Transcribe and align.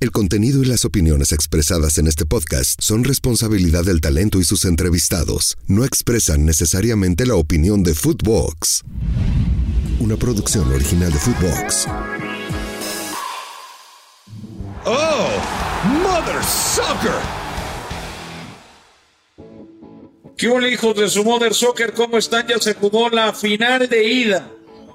El 0.00 0.12
contenido 0.12 0.62
y 0.62 0.66
las 0.66 0.84
opiniones 0.84 1.32
expresadas 1.32 1.98
en 1.98 2.06
este 2.06 2.24
podcast 2.24 2.80
son 2.80 3.02
responsabilidad 3.02 3.84
del 3.84 4.00
talento 4.00 4.38
y 4.38 4.44
sus 4.44 4.64
entrevistados. 4.64 5.56
No 5.66 5.84
expresan 5.84 6.44
necesariamente 6.44 7.26
la 7.26 7.34
opinión 7.34 7.82
de 7.82 7.96
Footbox. 7.96 8.84
Una 9.98 10.16
producción 10.16 10.72
original 10.72 11.12
de 11.12 11.18
Footbox. 11.18 11.88
Oh, 14.84 15.30
mother 16.04 16.44
sucker. 16.44 17.18
¿Qué 20.36 20.48
hola, 20.48 20.68
hijos 20.68 20.94
de 20.94 21.08
su 21.08 21.24
Mother 21.24 21.52
Soccer? 21.52 21.92
¿Cómo 21.92 22.18
están? 22.18 22.46
Ya 22.46 22.60
se 22.60 22.74
jugó 22.74 23.10
la 23.10 23.32
final 23.32 23.88
de 23.88 24.08
ida. 24.08 24.48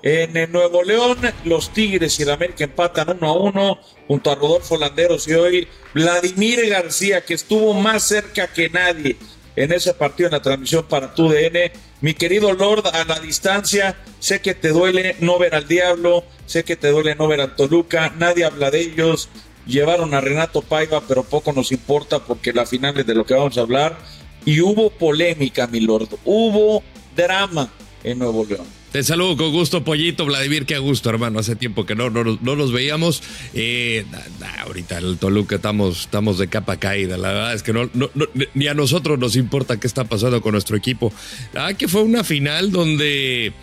En 0.06 0.52
Nuevo 0.52 0.84
León, 0.84 1.18
los 1.46 1.72
Tigres 1.72 2.20
y 2.20 2.24
el 2.24 2.32
América 2.32 2.66
empatan 2.66 3.18
uno 3.22 3.30
a 3.30 3.38
uno 3.38 3.80
junto 4.06 4.32
a 4.32 4.36
Rodolfo 4.36 4.76
Landeros 4.76 5.30
y 5.30 5.34
hoy 5.34 5.68
Vladimir 5.94 6.68
García, 6.68 7.24
que 7.24 7.36
estuvo 7.36 7.74
más 7.74 8.04
cerca 8.04 8.48
que 8.48 8.70
nadie 8.70 9.16
en 9.56 9.72
ese 9.72 9.94
partido 9.94 10.28
en 10.28 10.34
la 10.34 10.42
transmisión 10.42 10.86
para 10.90 11.16
tu 11.16 11.30
DN. 11.30 11.72
Mi 12.02 12.14
querido 12.14 12.52
Lord, 12.52 12.88
a 12.88 13.06
la 13.06 13.18
distancia, 13.22 13.96
sé 14.20 14.42
que 14.42 14.54
te 14.54 14.70
duele 14.70 15.16
no 15.22 15.40
ver 15.40 15.56
al 15.56 15.70
Diablo, 15.70 16.26
sé 16.48 16.66
que 16.66 16.76
te 16.76 16.90
duele 16.90 17.16
no 17.16 17.30
ver 17.30 17.40
al 17.40 17.56
Toluca, 17.56 18.14
nadie 18.18 18.44
habla 18.44 18.72
de 18.72 18.82
ellos. 18.82 19.30
Llevaron 19.66 20.14
a 20.14 20.20
Renato 20.20 20.62
Paiva, 20.62 21.02
pero 21.08 21.24
poco 21.24 21.54
nos 21.54 21.72
importa 21.72 22.20
porque 22.20 22.52
la 22.52 22.66
final 22.66 23.00
es 23.00 23.08
de 23.08 23.16
lo 23.16 23.26
que 23.26 23.36
vamos 23.36 23.58
a 23.58 23.62
hablar. 23.62 23.98
Y 24.44 24.60
hubo 24.60 24.90
polémica, 24.90 25.66
mi 25.68 25.80
Lord, 25.80 26.10
hubo 26.26 26.84
drama 27.16 27.72
en 28.04 28.20
Nuevo 28.20 28.44
León. 28.44 28.83
Te 28.94 29.02
saludo 29.02 29.36
con 29.38 29.52
gusto, 29.52 29.84
Pollito. 29.84 30.24
Vladimir, 30.24 30.68
qué 30.68 30.78
gusto, 30.78 31.10
hermano. 31.10 31.40
Hace 31.40 31.56
tiempo 31.56 31.84
que 31.84 31.96
no, 31.96 32.12
no, 32.12 32.24
no 32.24 32.56
nos 32.56 32.72
veíamos. 32.72 33.24
Eh, 33.56 34.06
ahorita 34.60 35.00
el 35.00 35.18
Toluca 35.18 35.56
estamos, 35.56 36.02
estamos 36.02 36.38
de 36.38 36.48
capa 36.48 36.78
caída. 36.78 37.18
La 37.18 37.30
verdad 37.30 37.54
es 37.56 37.64
que 37.64 37.90
ni 38.54 38.68
a 38.68 38.76
nosotros 38.76 39.18
nos 39.18 39.36
importa 39.36 39.80
qué 39.80 39.88
está 39.88 40.04
pasando 40.04 40.44
con 40.44 40.52
nuestro 40.52 40.78
equipo. 40.78 41.12
Ah, 41.56 41.74
que 41.74 41.88
fue 41.88 42.04
una 42.04 42.24
final 42.24 42.72
donde 42.72 43.54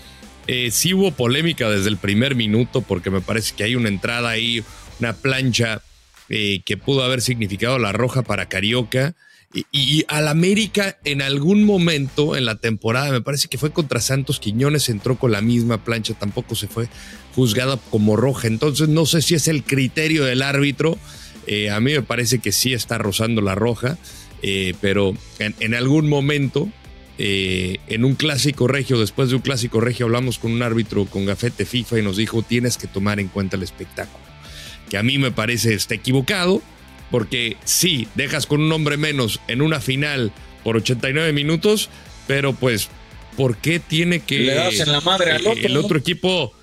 eh, 0.48 0.70
sí 0.72 0.94
hubo 0.94 1.12
polémica 1.12 1.70
desde 1.70 1.90
el 1.90 1.96
primer 1.96 2.34
minuto, 2.34 2.80
porque 2.80 3.10
me 3.10 3.20
parece 3.20 3.54
que 3.54 3.62
hay 3.62 3.76
una 3.76 3.88
entrada 3.88 4.30
ahí, 4.30 4.64
una 4.98 5.12
plancha 5.12 5.80
eh, 6.28 6.60
que 6.64 6.76
pudo 6.76 7.04
haber 7.04 7.20
significado 7.20 7.78
la 7.78 7.92
roja 7.92 8.22
para 8.22 8.46
Carioca. 8.46 9.14
Y, 9.52 10.04
al 10.06 10.28
América 10.28 10.98
en 11.04 11.22
algún 11.22 11.64
momento 11.64 12.36
en 12.36 12.44
la 12.44 12.54
temporada, 12.56 13.10
me 13.10 13.20
parece 13.20 13.48
que 13.48 13.58
fue 13.58 13.72
contra 13.72 14.00
Santos 14.00 14.38
Quiñones, 14.38 14.88
entró 14.88 15.18
con 15.18 15.32
la 15.32 15.40
misma 15.40 15.84
plancha, 15.84 16.14
tampoco 16.14 16.54
se 16.54 16.68
fue 16.68 16.88
juzgada 17.34 17.76
como 17.90 18.14
roja. 18.16 18.46
Entonces 18.46 18.88
no 18.88 19.06
sé 19.06 19.22
si 19.22 19.34
es 19.34 19.48
el 19.48 19.64
criterio 19.64 20.24
del 20.24 20.42
árbitro. 20.42 20.98
Eh, 21.48 21.70
a 21.70 21.80
mí 21.80 21.92
me 21.92 22.02
parece 22.02 22.38
que 22.38 22.52
sí 22.52 22.72
está 22.72 22.98
rozando 22.98 23.40
la 23.40 23.56
roja, 23.56 23.98
eh, 24.42 24.74
pero 24.80 25.14
en, 25.40 25.74
algún 25.74 26.08
momento, 26.08 26.68
eh, 27.18 27.78
en 27.88 28.04
un 28.04 28.14
clásico 28.14 28.68
regio, 28.68 29.00
después 29.00 29.30
de 29.30 29.34
un 29.34 29.42
clásico 29.42 29.80
regio, 29.80 30.06
hablamos 30.06 30.38
con 30.38 30.52
un 30.52 30.62
árbitro 30.62 31.06
con 31.06 31.26
gafete 31.26 31.66
FIFA 31.66 31.98
y 31.98 32.02
nos 32.02 32.16
dijo, 32.18 32.42
tienes 32.42 32.76
que 32.76 32.86
tomar 32.86 33.18
en 33.18 33.26
cuenta 33.26 33.56
el 33.56 33.64
espectáculo. 33.64 34.24
Que 34.88 34.96
a 34.96 35.02
mí 35.02 35.18
me 35.18 35.32
parece 35.32 35.74
está 35.74 35.96
equivocado 35.96 36.62
porque 37.10 37.56
sí, 37.64 38.08
dejas 38.14 38.46
con 38.46 38.60
un 38.60 38.72
hombre 38.72 38.96
menos 38.96 39.40
en 39.48 39.62
una 39.62 39.80
final 39.80 40.32
por 40.62 40.76
89 40.76 41.32
minutos, 41.32 41.88
pero 42.26 42.52
pues, 42.52 42.88
¿por 43.36 43.56
qué 43.56 43.80
tiene 43.80 44.20
que... 44.20 44.38
Le 44.40 44.54
das 44.54 44.80
en 44.80 44.92
la 44.92 45.00
madre 45.00 45.32
al 45.32 45.46
otro. 45.46 45.66
El 45.66 45.76
otro 45.76 45.98
equipo... 45.98 46.54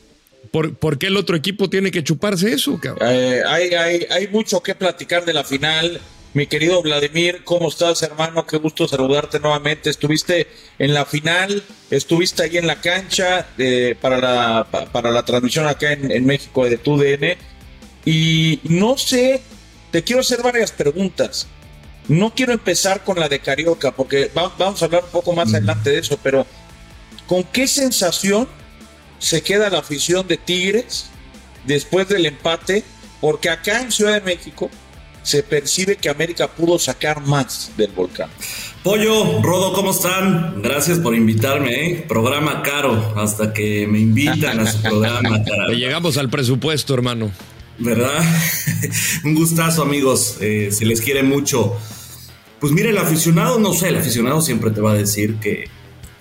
¿Por, 0.52 0.98
qué 0.98 1.08
el 1.08 1.18
otro 1.18 1.36
equipo 1.36 1.70
tiene 1.70 1.92
que 1.92 2.04
chuparse 2.04 2.52
eso? 2.52 2.80
Eh, 3.02 3.42
hay, 3.46 3.74
hay, 3.76 4.08
hay 4.10 4.28
mucho 4.30 4.64
que 4.64 4.74
platicar 4.74 5.24
de 5.24 5.34
la 5.34 5.44
final. 5.44 6.00
Mi 6.34 6.48
querido 6.48 6.82
Vladimir, 6.82 7.42
¿cómo 7.44 7.68
estás, 7.68 8.02
hermano? 8.02 8.48
Qué 8.48 8.58
gusto 8.58 8.88
saludarte 8.88 9.40
nuevamente. 9.40 9.90
Estuviste 9.90 10.48
en 10.80 10.94
la 10.94 11.06
final, 11.06 11.62
estuviste 11.92 12.44
ahí 12.44 12.58
en 12.58 12.66
la 12.66 12.80
cancha 12.82 13.48
eh, 13.58 13.96
para, 14.00 14.20
la, 14.20 14.68
para 14.92 15.12
la 15.12 15.24
transmisión 15.26 15.68
acá 15.68 15.92
en, 15.92 16.10
en 16.10 16.26
México 16.26 16.68
de 16.68 16.78
TUDN. 16.78 17.38
Y 18.06 18.60
no 18.64 18.98
sé 18.98 19.42
te 19.92 20.04
quiero 20.04 20.22
hacer 20.22 20.42
varias 20.42 20.72
preguntas. 20.72 21.48
No 22.08 22.34
quiero 22.34 22.54
empezar 22.54 23.04
con 23.04 23.20
la 23.20 23.28
de 23.28 23.40
Carioca, 23.40 23.92
porque 23.92 24.32
vamos 24.34 24.82
a 24.82 24.86
hablar 24.86 25.04
un 25.04 25.12
poco 25.12 25.34
más 25.34 25.54
adelante 25.54 25.90
de 25.90 26.00
eso, 26.00 26.18
pero 26.24 26.46
¿con 27.28 27.44
qué 27.44 27.68
sensación 27.68 28.48
se 29.20 29.42
queda 29.42 29.70
la 29.70 29.80
afición 29.80 30.26
de 30.28 30.38
Tigres 30.38 31.08
después 31.66 32.08
del 32.08 32.26
empate? 32.26 32.84
Porque 33.20 33.50
acá 33.50 33.82
en 33.82 33.92
Ciudad 33.92 34.14
de 34.14 34.22
México 34.22 34.70
se 35.28 35.44
percibe 35.44 35.98
que 35.98 36.08
América 36.08 36.48
pudo 36.48 36.80
sacar 36.80 37.20
más 37.20 37.72
del 37.76 37.92
volcán. 37.92 38.30
Pollo, 38.82 39.42
Rodo, 39.42 39.74
¿cómo 39.74 39.92
están? 39.92 40.62
Gracias 40.62 41.00
por 41.00 41.14
invitarme, 41.14 41.90
¿eh? 41.90 42.06
Programa 42.08 42.64
caro, 42.64 43.14
hasta 43.18 43.52
que 43.52 43.86
me 43.86 44.00
invitan 44.00 44.62
a 44.62 44.72
su 44.72 44.82
programa. 44.82 45.44
llegamos 45.76 46.18
al 46.18 46.30
presupuesto, 46.30 46.94
hermano. 46.94 47.30
¿Verdad? 47.80 48.24
Un 49.24 49.36
gustazo, 49.36 49.82
amigos. 49.82 50.38
Eh, 50.42 50.70
se 50.72 50.86
les 50.86 51.02
quiere 51.02 51.24
mucho. 51.24 51.76
Pues 52.60 52.74
mire, 52.74 52.90
el 52.90 52.98
aficionado, 52.98 53.60
no 53.60 53.74
sé, 53.74 53.90
el 53.90 53.98
aficionado 53.98 54.42
siempre 54.42 54.72
te 54.72 54.82
va 54.82 54.92
a 54.92 54.96
decir 54.96 55.36
que, 55.36 55.66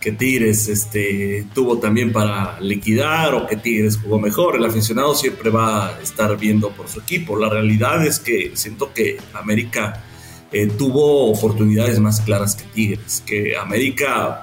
que 0.01 0.13
Tigres 0.13 0.69
este, 0.69 1.47
tuvo 1.55 1.79
también 1.79 2.13
para 2.13 2.61
liquidar 2.61 3.35
o 3.35 3.47
que 3.47 3.57
Tigres 3.57 3.99
jugó 4.03 4.19
mejor. 4.19 4.57
El 4.57 4.65
aficionado 4.65 5.15
siempre 5.15 5.51
va 5.51 5.89
a 5.89 6.01
estar 6.01 6.37
viendo 6.37 6.71
por 6.71 6.89
su 6.89 7.01
equipo. 7.01 7.39
La 7.39 7.49
realidad 7.49 8.07
es 8.07 8.19
que 8.19 8.53
siento 8.55 8.93
que 8.93 9.19
América 9.33 10.05
eh, 10.53 10.67
tuvo 10.67 11.31
oportunidades 11.31 11.99
más 12.01 12.21
claras 12.21 12.55
que 12.55 12.65
Tigres, 12.65 13.23
que 13.25 13.57
América 13.57 14.43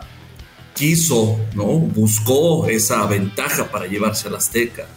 quiso, 0.73 1.39
¿no? 1.55 1.65
Buscó 1.65 2.67
esa 2.67 3.05
ventaja 3.05 3.69
para 3.71 3.85
llevarse 3.85 4.27
al 4.27 4.35
Azteca. 4.35 4.87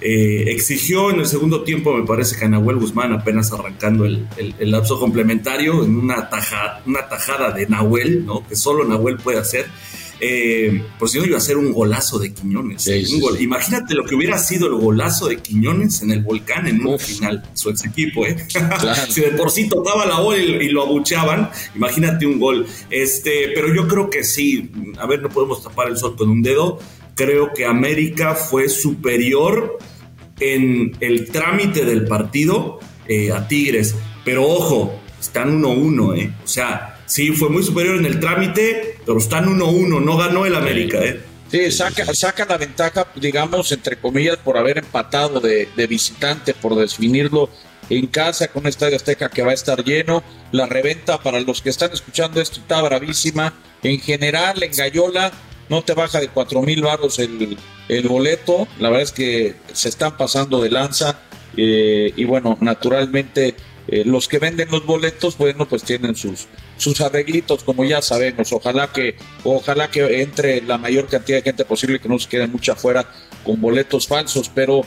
Eh, 0.00 0.44
exigió 0.48 1.10
en 1.10 1.20
el 1.20 1.26
segundo 1.26 1.64
tiempo, 1.64 1.92
me 1.96 2.06
parece 2.06 2.36
que 2.36 2.44
a 2.44 2.48
Nahuel 2.48 2.76
Guzmán, 2.76 3.12
apenas 3.12 3.52
arrancando 3.52 4.04
el, 4.04 4.28
lapso 4.60 4.98
complementario, 5.00 5.84
en 5.84 5.96
una, 5.96 6.28
taja, 6.28 6.80
una 6.86 7.08
tajada 7.08 7.50
de 7.50 7.66
Nahuel, 7.66 8.24
¿no? 8.24 8.46
que 8.46 8.54
solo 8.54 8.84
Nahuel 8.84 9.16
puede 9.16 9.38
hacer. 9.38 9.66
Eh, 10.20 10.82
pues 10.98 11.12
si 11.12 11.18
no 11.18 11.26
iba 11.26 11.36
a 11.36 11.40
ser 11.40 11.56
un 11.56 11.72
golazo 11.72 12.18
de 12.18 12.32
Quiñones. 12.32 12.88
Imagínate 13.38 13.94
lo 13.94 14.04
que 14.04 14.16
hubiera 14.16 14.36
sido 14.38 14.66
el 14.66 14.74
golazo 14.74 15.28
de 15.28 15.36
Quiñones 15.36 16.02
en 16.02 16.10
el 16.10 16.24
volcán 16.24 16.66
en 16.66 16.84
una 16.84 16.98
final, 16.98 17.48
su 17.54 17.70
ex 17.70 17.84
equipo, 17.84 18.26
¿eh? 18.26 18.36
si 19.08 19.20
de 19.20 19.30
por 19.30 19.52
sí 19.52 19.68
tocaba 19.68 20.06
la 20.06 20.18
bola 20.18 20.38
y, 20.38 20.68
lo 20.70 20.82
abucheaban, 20.82 21.50
imagínate 21.76 22.26
un 22.26 22.40
gol. 22.40 22.66
Este, 22.90 23.52
pero 23.54 23.72
yo 23.72 23.86
creo 23.86 24.10
que 24.10 24.24
sí, 24.24 24.70
a 24.98 25.06
ver, 25.06 25.22
no 25.22 25.28
podemos 25.28 25.62
tapar 25.62 25.88
el 25.88 25.96
sol 25.96 26.16
con 26.16 26.28
un 26.28 26.42
dedo 26.42 26.80
creo 27.18 27.52
que 27.52 27.66
América 27.66 28.36
fue 28.36 28.68
superior 28.68 29.76
en 30.40 30.96
el 31.00 31.30
trámite 31.30 31.84
del 31.84 32.06
partido 32.06 32.80
eh, 33.06 33.32
a 33.32 33.46
Tigres. 33.48 33.94
Pero 34.24 34.46
ojo, 34.46 35.00
están 35.20 35.62
1-1, 35.62 36.18
¿eh? 36.18 36.32
O 36.44 36.48
sea, 36.48 37.00
sí, 37.06 37.30
fue 37.32 37.48
muy 37.48 37.62
superior 37.62 37.96
en 37.96 38.06
el 38.06 38.20
trámite, 38.20 38.98
pero 39.04 39.18
están 39.18 39.46
1-1, 39.46 40.02
no 40.02 40.16
ganó 40.16 40.46
el 40.46 40.54
América, 40.54 40.98
¿eh? 41.04 41.20
Sí, 41.50 41.70
saca, 41.70 42.04
saca 42.12 42.44
la 42.44 42.58
ventaja, 42.58 43.06
digamos, 43.16 43.72
entre 43.72 43.96
comillas, 43.96 44.36
por 44.36 44.58
haber 44.58 44.78
empatado 44.78 45.40
de, 45.40 45.68
de 45.74 45.86
visitante, 45.86 46.52
por 46.52 46.74
definirlo 46.74 47.48
en 47.90 48.06
casa 48.06 48.48
con 48.48 48.62
un 48.62 48.68
estadio 48.68 48.96
Azteca 48.96 49.30
que 49.30 49.42
va 49.42 49.52
a 49.52 49.54
estar 49.54 49.82
lleno. 49.82 50.22
La 50.52 50.66
reventa 50.66 51.22
para 51.22 51.40
los 51.40 51.62
que 51.62 51.70
están 51.70 51.90
escuchando 51.92 52.40
esto 52.40 52.60
está 52.60 52.82
bravísima. 52.82 53.54
En 53.82 53.98
general, 54.00 54.62
en 54.62 54.72
Gallola, 54.72 55.32
no 55.68 55.82
te 55.82 55.94
baja 55.94 56.20
de 56.20 56.28
cuatro 56.28 56.62
mil 56.62 56.82
barros 56.82 57.18
el, 57.18 57.58
boleto. 58.08 58.68
La 58.78 58.88
verdad 58.88 59.02
es 59.02 59.12
que 59.12 59.56
se 59.72 59.88
están 59.88 60.16
pasando 60.16 60.62
de 60.62 60.70
lanza. 60.70 61.20
Eh, 61.56 62.12
y 62.14 62.24
bueno, 62.24 62.56
naturalmente 62.60 63.56
eh, 63.90 64.04
los 64.04 64.28
que 64.28 64.38
venden 64.38 64.70
los 64.70 64.84
boletos, 64.84 65.38
bueno, 65.38 65.66
pues 65.66 65.82
tienen 65.82 66.14
sus, 66.14 66.46
sus 66.76 67.00
arreglitos, 67.00 67.64
como 67.64 67.84
ya 67.84 68.02
sabemos. 68.02 68.52
Ojalá 68.52 68.92
que, 68.92 69.16
ojalá 69.44 69.90
que 69.90 70.20
entre 70.20 70.60
la 70.60 70.76
mayor 70.76 71.08
cantidad 71.08 71.38
de 71.38 71.42
gente 71.42 71.64
posible, 71.64 71.98
que 71.98 72.08
no 72.08 72.18
se 72.18 72.28
quede 72.28 72.46
mucha 72.46 72.72
afuera 72.72 73.10
con 73.44 73.60
boletos 73.60 74.06
falsos. 74.06 74.50
Pero, 74.54 74.82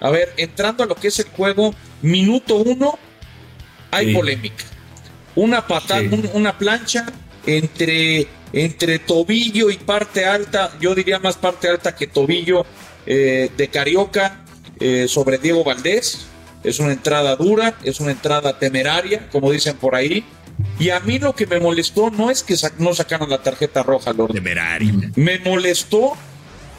a 0.00 0.10
ver, 0.10 0.34
entrando 0.36 0.84
a 0.84 0.86
lo 0.86 0.94
que 0.94 1.08
es 1.08 1.18
el 1.18 1.28
juego, 1.28 1.74
minuto 2.02 2.56
uno, 2.56 2.98
hay 3.90 4.14
polémica. 4.14 4.64
Una 5.34 5.66
patada, 5.66 6.02
una 6.34 6.58
plancha 6.58 7.06
entre 7.46 8.28
entre 8.52 8.98
tobillo 8.98 9.70
y 9.70 9.76
parte 9.76 10.24
alta, 10.24 10.72
yo 10.80 10.94
diría 10.94 11.18
más 11.18 11.36
parte 11.36 11.68
alta 11.68 11.94
que 11.94 12.06
tobillo 12.06 12.66
eh, 13.06 13.50
de 13.56 13.68
Carioca 13.68 14.44
eh, 14.80 15.06
sobre 15.08 15.38
Diego 15.38 15.64
Valdés. 15.64 16.26
Es 16.62 16.78
una 16.78 16.92
entrada 16.92 17.34
dura, 17.36 17.74
es 17.82 17.98
una 18.00 18.12
entrada 18.12 18.58
temeraria, 18.58 19.28
como 19.30 19.50
dicen 19.50 19.76
por 19.76 19.94
ahí. 19.94 20.24
Y 20.78 20.90
a 20.90 21.00
mí 21.00 21.18
lo 21.18 21.34
que 21.34 21.46
me 21.46 21.58
molestó 21.58 22.10
no 22.10 22.30
es 22.30 22.42
que 22.42 22.56
no 22.78 22.94
sacaron 22.94 23.30
la 23.30 23.42
tarjeta 23.42 23.82
roja, 23.82 24.12
Lord. 24.12 24.32
Temeraria. 24.32 24.92
Me 25.16 25.38
molestó 25.40 26.12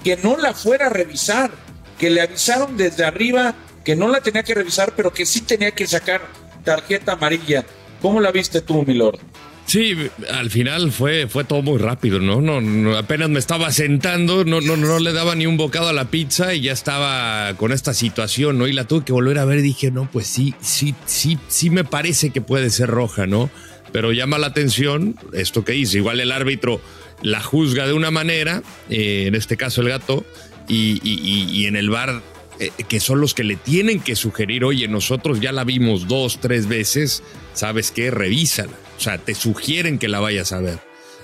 que 0.03 0.15
no 0.17 0.37
la 0.37 0.53
fuera 0.53 0.87
a 0.87 0.89
revisar, 0.89 1.51
que 1.97 2.09
le 2.09 2.21
avisaron 2.21 2.77
desde 2.77 3.03
arriba 3.03 3.55
que 3.83 3.95
no 3.95 4.07
la 4.07 4.21
tenía 4.21 4.43
que 4.43 4.53
revisar, 4.53 4.93
pero 4.95 5.11
que 5.11 5.25
sí 5.25 5.41
tenía 5.41 5.71
que 5.71 5.85
sacar 5.87 6.21
tarjeta 6.63 7.13
amarilla. 7.13 7.65
¿Cómo 8.01 8.19
la 8.21 8.31
viste 8.31 8.61
tú, 8.61 8.83
Milord? 8.83 9.19
Sí, 9.65 9.95
al 10.31 10.49
final 10.49 10.91
fue, 10.91 11.27
fue 11.27 11.45
todo 11.45 11.61
muy 11.61 11.79
rápido, 11.79 12.19
¿no? 12.19 12.41
No, 12.41 12.97
apenas 12.97 13.29
me 13.29 13.39
estaba 13.39 13.71
sentando, 13.71 14.43
no, 14.43 14.61
no, 14.61 14.75
no 14.75 14.99
le 14.99 15.13
daba 15.13 15.35
ni 15.35 15.45
un 15.45 15.57
bocado 15.57 15.87
a 15.87 15.93
la 15.93 16.05
pizza 16.05 16.53
y 16.53 16.61
ya 16.61 16.73
estaba 16.73 17.55
con 17.55 17.71
esta 17.71 17.93
situación, 17.93 18.57
¿no? 18.57 18.67
Y 18.67 18.73
la 18.73 18.85
tuve 18.85 19.05
que 19.05 19.13
volver 19.13 19.39
a 19.39 19.45
ver 19.45 19.59
y 19.59 19.63
dije, 19.63 19.89
no, 19.89 20.09
pues 20.11 20.27
sí, 20.27 20.53
sí, 20.61 20.93
sí, 21.05 21.39
sí 21.47 21.69
me 21.69 21.83
parece 21.83 22.31
que 22.31 22.41
puede 22.41 22.69
ser 22.69 22.89
roja, 22.89 23.25
¿no? 23.25 23.49
Pero 23.91 24.11
llama 24.11 24.37
la 24.37 24.47
atención 24.47 25.15
esto 25.33 25.63
que 25.63 25.75
hice. 25.75 25.97
Igual 25.97 26.19
el 26.19 26.31
árbitro 26.31 26.81
la 27.21 27.41
juzga 27.41 27.87
de 27.87 27.93
una 27.93 28.11
manera, 28.11 28.61
eh, 28.89 29.25
en 29.27 29.35
este 29.35 29.55
caso 29.55 29.81
el 29.81 29.89
gato, 29.89 30.25
y, 30.67 30.99
y 31.03 31.65
en 31.65 31.75
el 31.75 31.89
bar 31.89 32.21
eh, 32.59 32.71
que 32.87 32.99
son 32.99 33.19
los 33.19 33.33
que 33.33 33.43
le 33.43 33.55
tienen 33.55 33.99
que 33.99 34.15
sugerir, 34.15 34.63
oye, 34.63 34.87
nosotros 34.87 35.39
ya 35.39 35.51
la 35.51 35.63
vimos 35.63 36.07
dos, 36.07 36.39
tres 36.39 36.67
veces, 36.67 37.23
¿sabes 37.53 37.91
qué? 37.91 38.11
Revísala. 38.11 38.82
O 38.97 38.99
sea, 38.99 39.17
te 39.17 39.35
sugieren 39.35 39.99
que 39.99 40.07
la 40.07 40.19
vayas 40.19 40.51
a 40.51 40.59
ver. 40.59 40.79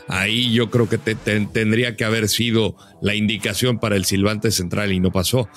Ahí 0.07 0.51
yo 0.51 0.71
creo 0.71 0.89
que 0.89 0.97
te, 0.97 1.15
tendría 1.15 1.95
que 1.95 2.03
haber 2.03 2.29
sido 2.29 2.75
la 3.01 3.13
indicación 3.13 3.79
para 3.79 3.95
el 3.95 4.05
silbante 4.05 4.51
central 4.51 4.91
y 4.91 4.99
no 4.99 5.11
pasó. 5.11 5.47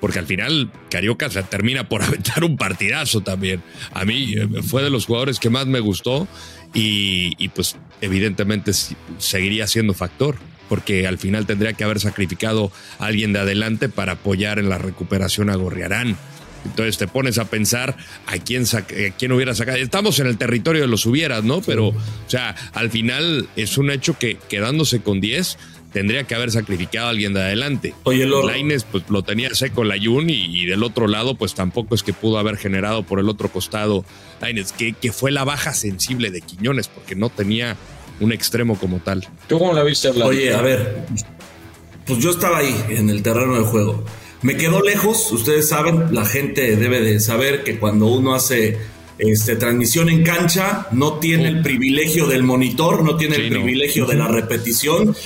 Porque 0.00 0.18
al 0.18 0.26
final 0.26 0.70
Carioca 0.90 1.28
se 1.28 1.42
termina 1.42 1.88
por 1.88 2.02
aventar 2.04 2.44
un 2.44 2.56
partidazo 2.56 3.22
también. 3.22 3.62
A 3.92 4.04
mí 4.04 4.34
eh, 4.36 4.48
fue 4.62 4.82
de 4.82 4.90
los 4.90 5.06
jugadores 5.06 5.40
que 5.40 5.50
más 5.50 5.66
me 5.66 5.80
gustó 5.80 6.28
y, 6.72 7.32
y 7.38 7.48
pues 7.48 7.76
evidentemente 8.00 8.72
seguiría 9.18 9.66
siendo 9.66 9.94
factor 9.94 10.36
porque 10.68 11.06
al 11.06 11.18
final 11.18 11.46
tendría 11.46 11.72
que 11.72 11.84
haber 11.84 12.00
sacrificado 12.00 12.72
a 12.98 13.06
alguien 13.06 13.32
de 13.32 13.40
adelante 13.40 13.88
para 13.88 14.12
apoyar 14.12 14.58
en 14.58 14.68
la 14.68 14.78
recuperación 14.78 15.50
a 15.50 15.56
Gorriarán. 15.56 16.16
Entonces 16.66 16.98
te 16.98 17.08
pones 17.08 17.38
a 17.38 17.46
pensar 17.46 17.96
a 18.26 18.38
quién, 18.38 18.64
quién 19.18 19.32
hubiera 19.32 19.54
sacado. 19.54 19.78
Estamos 19.78 20.18
en 20.20 20.26
el 20.26 20.38
territorio 20.38 20.82
de 20.82 20.88
los 20.88 21.06
hubieras, 21.06 21.44
¿no? 21.44 21.60
Pero, 21.62 21.88
o 21.88 21.94
sea, 22.26 22.54
al 22.72 22.90
final 22.90 23.48
es 23.56 23.78
un 23.78 23.90
hecho 23.90 24.18
que 24.18 24.36
quedándose 24.48 25.00
con 25.00 25.20
10 25.20 25.58
tendría 25.92 26.24
que 26.24 26.34
haber 26.34 26.50
sacrificado 26.50 27.06
a 27.06 27.10
alguien 27.10 27.32
de 27.32 27.40
adelante. 27.40 27.94
Oye, 28.04 28.26
Lord. 28.26 28.46
Laines, 28.46 28.84
pues 28.84 29.04
lo 29.08 29.22
tenía 29.22 29.54
seco 29.54 29.82
la 29.82 29.96
Jun 29.98 30.28
y, 30.28 30.66
del 30.66 30.82
otro 30.82 31.08
lado, 31.08 31.36
pues 31.36 31.54
tampoco 31.54 31.94
es 31.94 32.02
que 32.02 32.12
pudo 32.12 32.38
haber 32.38 32.58
generado 32.58 33.02
por 33.02 33.18
el 33.18 33.30
otro 33.30 33.48
costado 33.48 34.04
Laines, 34.42 34.72
que, 34.72 34.92
que 34.92 35.10
fue 35.10 35.30
la 35.30 35.44
baja 35.44 35.72
sensible 35.72 36.30
de 36.30 36.42
Quiñones, 36.42 36.88
porque 36.88 37.14
no 37.14 37.30
tenía 37.30 37.78
un 38.20 38.32
extremo 38.32 38.78
como 38.78 38.98
tal. 38.98 39.26
¿Tú 39.48 39.58
cómo 39.58 39.72
la 39.72 39.84
viste 39.84 40.08
hablar? 40.08 40.28
Oye, 40.28 40.52
a 40.52 40.60
ver, 40.60 41.06
pues 42.06 42.18
yo 42.18 42.30
estaba 42.30 42.58
ahí 42.58 42.76
en 42.90 43.08
el 43.08 43.22
terreno 43.22 43.54
de 43.54 43.64
juego. 43.64 44.04
Me 44.42 44.56
quedó 44.56 44.82
lejos, 44.82 45.32
ustedes 45.32 45.68
saben, 45.68 46.14
la 46.14 46.24
gente 46.24 46.76
debe 46.76 47.00
de 47.00 47.20
saber 47.20 47.64
que 47.64 47.78
cuando 47.78 48.06
uno 48.06 48.34
hace 48.34 48.78
este, 49.18 49.56
transmisión 49.56 50.08
en 50.08 50.22
cancha, 50.22 50.86
no 50.92 51.14
tiene 51.14 51.48
el 51.48 51.62
privilegio 51.62 52.26
del 52.26 52.42
monitor, 52.42 53.02
no 53.02 53.16
tiene 53.16 53.36
el 53.36 53.48
privilegio 53.48 54.06
de 54.06 54.16
la 54.16 54.28
repetición. 54.28 55.16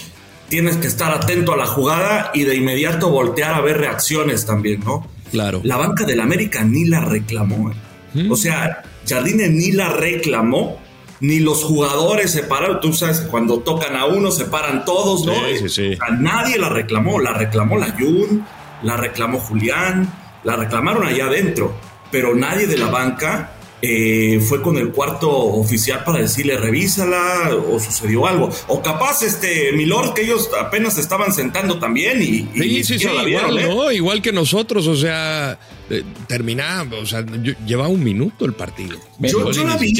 Tienes 0.48 0.76
que 0.76 0.86
estar 0.86 1.12
atento 1.12 1.52
a 1.52 1.56
la 1.56 1.66
jugada 1.66 2.30
y 2.34 2.44
de 2.44 2.56
inmediato 2.56 3.10
voltear 3.10 3.54
a 3.54 3.60
ver 3.60 3.78
reacciones 3.78 4.46
también, 4.46 4.80
¿no? 4.80 5.08
Claro. 5.30 5.60
La 5.62 5.76
banca 5.76 6.04
del 6.04 6.20
América 6.20 6.64
ni 6.64 6.86
la 6.86 7.00
reclamó. 7.00 7.70
¿eh? 7.70 8.26
O 8.28 8.36
sea, 8.36 8.82
Jardine 9.06 9.48
ni 9.48 9.70
la 9.70 9.90
reclamó 9.90 10.80
ni 11.20 11.38
los 11.38 11.62
jugadores 11.62 12.30
se 12.30 12.42
pararon. 12.42 12.80
Tú 12.80 12.92
sabes, 12.92 13.20
cuando 13.20 13.60
tocan 13.60 13.94
a 13.94 14.06
uno 14.06 14.30
se 14.30 14.46
paran 14.46 14.84
todos, 14.84 15.24
¿no? 15.24 15.34
Sí, 15.58 15.68
sí, 15.68 15.98
nadie 16.18 16.58
la 16.58 16.68
reclamó. 16.68 17.20
La 17.20 17.32
reclamó 17.32 17.78
la 17.78 17.94
Jun, 17.98 18.44
la 18.82 18.96
reclamó 18.96 19.38
Julián, 19.38 20.12
la 20.44 20.56
reclamaron 20.56 21.06
allá 21.06 21.26
adentro. 21.26 21.74
Pero 22.10 22.34
nadie 22.34 22.66
de 22.66 22.76
la 22.76 22.88
banca 22.88 23.52
eh, 23.82 24.40
fue 24.46 24.60
con 24.60 24.76
el 24.76 24.90
cuarto 24.90 25.30
oficial 25.30 26.04
para 26.04 26.18
decirle 26.18 26.56
revísala 26.58 27.50
o 27.54 27.80
sucedió 27.80 28.26
algo. 28.26 28.50
O 28.68 28.82
capaz, 28.82 29.22
este, 29.22 29.72
Milord, 29.72 30.12
que 30.12 30.22
ellos 30.22 30.50
apenas 30.58 30.98
estaban 30.98 31.32
sentando 31.32 31.78
también 31.78 32.20
y. 32.20 32.48
Sí, 32.54 32.84
sí, 32.84 32.98
sí, 32.98 33.08
igual, 33.08 33.58
¿eh? 33.58 33.68
¿no? 33.68 33.90
igual 33.90 34.20
que 34.20 34.32
nosotros, 34.32 34.86
o 34.86 34.96
sea, 34.96 35.58
eh, 35.88 36.02
terminaba, 36.26 36.98
o 36.98 37.06
sea, 37.06 37.24
llevaba 37.66 37.88
un 37.88 38.04
minuto 38.04 38.44
el 38.44 38.52
partido. 38.52 38.98
Yo, 39.18 39.50
yo 39.50 39.64
la 39.64 39.76
vi. 39.76 39.94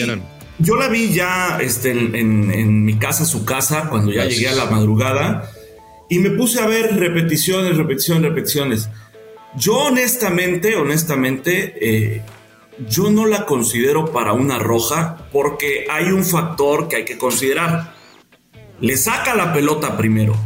Yo 0.59 0.77
la 0.77 0.89
vi 0.89 1.15
ya 1.15 1.59
este, 1.63 1.91
en, 1.91 2.85
mi 2.85 2.97
casa, 2.97 3.25
su 3.25 3.47
casa, 3.47 3.89
cuando 3.89 4.13
ya 4.13 4.27
llegué 4.27 4.49
a 4.49 4.55
la 4.55 4.67
madrugada, 4.67 5.51
y 6.11 6.19
me 6.19 6.31
puse 6.31 6.61
a 6.61 6.67
ver 6.67 6.97
repeticiones, 6.97 7.77
repeticiones, 7.77 8.25
repeticiones. 8.25 8.89
Yo 9.57 9.77
honestamente, 9.77 10.75
honestamente, 10.77 11.75
eh, 11.81 12.23
yo 12.89 13.11
no 13.11 13.27
la 13.27 13.47
considero 13.47 14.13
para 14.13 14.33
una 14.33 14.59
roja 14.59 15.29
porque 15.33 15.87
hay 15.89 16.11
un 16.11 16.25
factor 16.25 16.89
que 16.89 16.97
hay 16.97 17.05
que 17.05 17.17
considerar. 17.17 17.95
Le 18.81 18.97
saca 18.97 19.35
la 19.35 19.53
pelota 19.53 19.97
primero. 19.97 20.37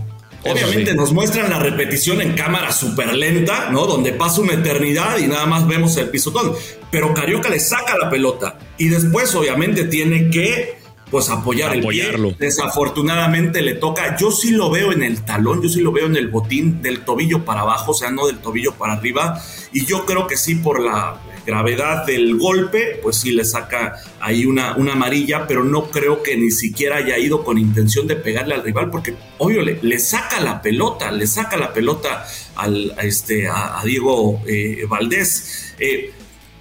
Obviamente 0.43 0.95
nos 0.95 1.13
muestran 1.15 1.49
la 1.49 1.59
repetición 1.59 2.21
en 2.21 2.35
cámara 2.35 2.71
súper 2.71 3.15
lenta, 3.15 3.71
¿no? 3.71 3.87
Donde 3.87 4.13
pasa 4.13 4.43
una 4.43 4.53
eternidad 4.53 5.17
y 5.17 5.27
nada 5.27 5.47
más 5.47 5.67
vemos 5.67 5.97
el 5.97 6.11
pisotón. 6.11 6.53
Pero 6.91 7.15
Carioca 7.15 7.49
le 7.49 7.59
saca 7.59 7.97
la 7.97 8.11
pelota 8.11 8.59
y 8.77 8.89
después 8.89 9.35
obviamente 9.35 9.85
tiene 9.85 10.29
que 10.29 10.84
pues 11.11 11.29
apoyar 11.31 11.77
Apoyarlo. 11.77 12.31
el 12.31 12.35
pie. 12.37 12.47
Desafortunadamente 12.47 13.63
le 13.63 13.75
toca, 13.75 14.17
yo 14.17 14.31
sí 14.31 14.51
lo 14.51 14.71
veo 14.71 14.93
en 14.93 15.03
el 15.03 15.25
talón, 15.25 15.63
yo 15.63 15.69
sí 15.69 15.81
lo 15.81 15.93
veo 15.93 16.07
en 16.07 16.17
el 16.17 16.29
botín 16.29 16.83
del 16.83 17.01
tobillo 17.01 17.45
para 17.45 17.61
abajo, 17.61 17.93
o 17.93 17.95
sea, 17.95 18.11
no 18.11 18.27
del 18.27 18.39
tobillo 18.39 18.75
para 18.75 18.95
arriba. 18.95 19.41
Y 19.73 19.85
yo 19.85 20.05
creo 20.07 20.27
que 20.27 20.37
sí 20.37 20.57
por 20.57 20.81
la 20.81 21.21
gravedad 21.47 22.07
del 22.07 22.37
golpe, 22.39 22.99
pues 23.03 23.17
sí 23.17 23.33
le 23.33 23.45
saca 23.45 23.97
ahí 24.21 24.47
una, 24.47 24.77
una 24.77 24.93
amarilla, 24.93 25.47
pero 25.47 25.63
no 25.63 25.91
creo 25.91 26.23
que 26.23 26.37
ni 26.37 26.51
siquiera 26.51 26.97
haya 26.97 27.19
ido 27.19 27.45
con 27.45 27.59
intención 27.59 28.07
de 28.07 28.17
pegarle 28.17 28.55
al 28.55 28.63
rival, 28.63 28.91
porque 28.91 29.15
obvio 29.39 29.63
le, 29.63 29.99
saca 29.99 30.41
la 30.41 30.63
pelota, 30.63 31.13
le 31.13 31.27
saca 31.27 31.57
la 31.57 31.73
pelota 31.73 32.27
al, 32.57 32.95
a, 32.97 33.03
este, 33.03 33.49
a, 33.49 33.81
Diego 33.85 34.41
eh, 34.47 34.87
Valdés. 34.89 35.75
Eh, 35.79 36.13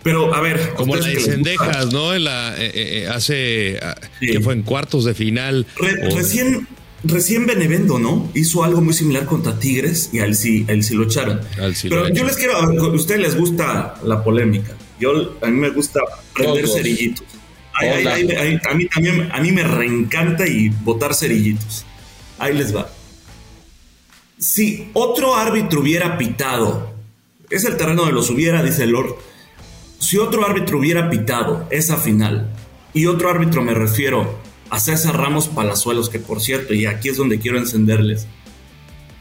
pero 0.04 0.34
a 0.34 0.42
ver, 0.42 0.74
como 0.76 0.96
la 0.96 1.08
de 1.08 1.20
Cendejas, 1.20 1.92
¿no? 1.92 2.14
En 2.14 2.26
la, 2.26 2.54
eh, 2.58 3.08
hace 3.10 3.80
que 4.20 4.40
fue 4.42 4.54
en 4.54 4.64
cuartos 4.64 5.06
de 5.06 5.14
final. 5.14 5.66
Recién 5.78 6.68
Recién 7.04 7.46
Benevendo, 7.46 8.00
¿no? 8.00 8.32
Hizo 8.34 8.64
algo 8.64 8.80
muy 8.80 8.94
similar 8.94 9.26
contra 9.26 9.60
Tigres 9.60 10.10
y 10.14 10.20
al 10.20 10.36
sí, 10.36 10.64
él 10.70 10.84
sí 10.84 10.94
lo 10.94 11.04
echaron. 11.04 11.42
Pero 11.82 12.08
yo 12.08 12.24
les 12.24 12.38
quiero, 12.38 12.56
a 12.56 12.72
ustedes 12.94 13.20
les 13.20 13.38
gusta 13.38 13.96
la 14.06 14.24
polémica. 14.24 14.74
Yo, 15.00 15.38
a 15.42 15.48
mí 15.48 15.60
me 15.60 15.70
gusta 15.70 16.00
prender 16.34 16.66
cerillitos. 16.68 17.26
a 17.74 18.74
mí 18.74 18.88
también, 18.88 19.30
a 19.34 19.42
mí 19.42 19.52
me 19.52 19.64
reencanta 19.64 20.48
y 20.48 20.70
botar 20.70 21.14
cerillitos. 21.14 21.86
Ahí 22.40 22.54
les 22.54 22.74
va. 22.74 22.90
Si 24.38 24.90
otro 24.94 25.36
árbitro 25.36 25.82
hubiera 25.82 26.18
pitado, 26.18 26.94
es 27.50 27.66
el 27.66 27.76
terreno 27.76 28.06
de 28.06 28.14
los 28.14 28.30
hubiera, 28.30 28.64
dice 28.64 28.86
Lord. 28.88 29.16
Si 30.04 30.18
otro 30.18 30.46
árbitro 30.46 30.80
hubiera 30.80 31.10
pitado 31.10 31.66
esa 31.70 31.96
final, 31.96 32.50
y 32.94 33.06
otro 33.06 33.30
árbitro 33.30 33.62
me 33.62 33.74
refiero 33.74 34.38
a 34.70 34.78
César 34.78 35.18
Ramos 35.18 35.48
Palazuelos, 35.48 36.10
que 36.10 36.20
por 36.20 36.42
cierto, 36.42 36.74
y 36.74 36.86
aquí 36.86 37.08
es 37.08 37.16
donde 37.16 37.40
quiero 37.40 37.58
encenderles, 37.58 38.28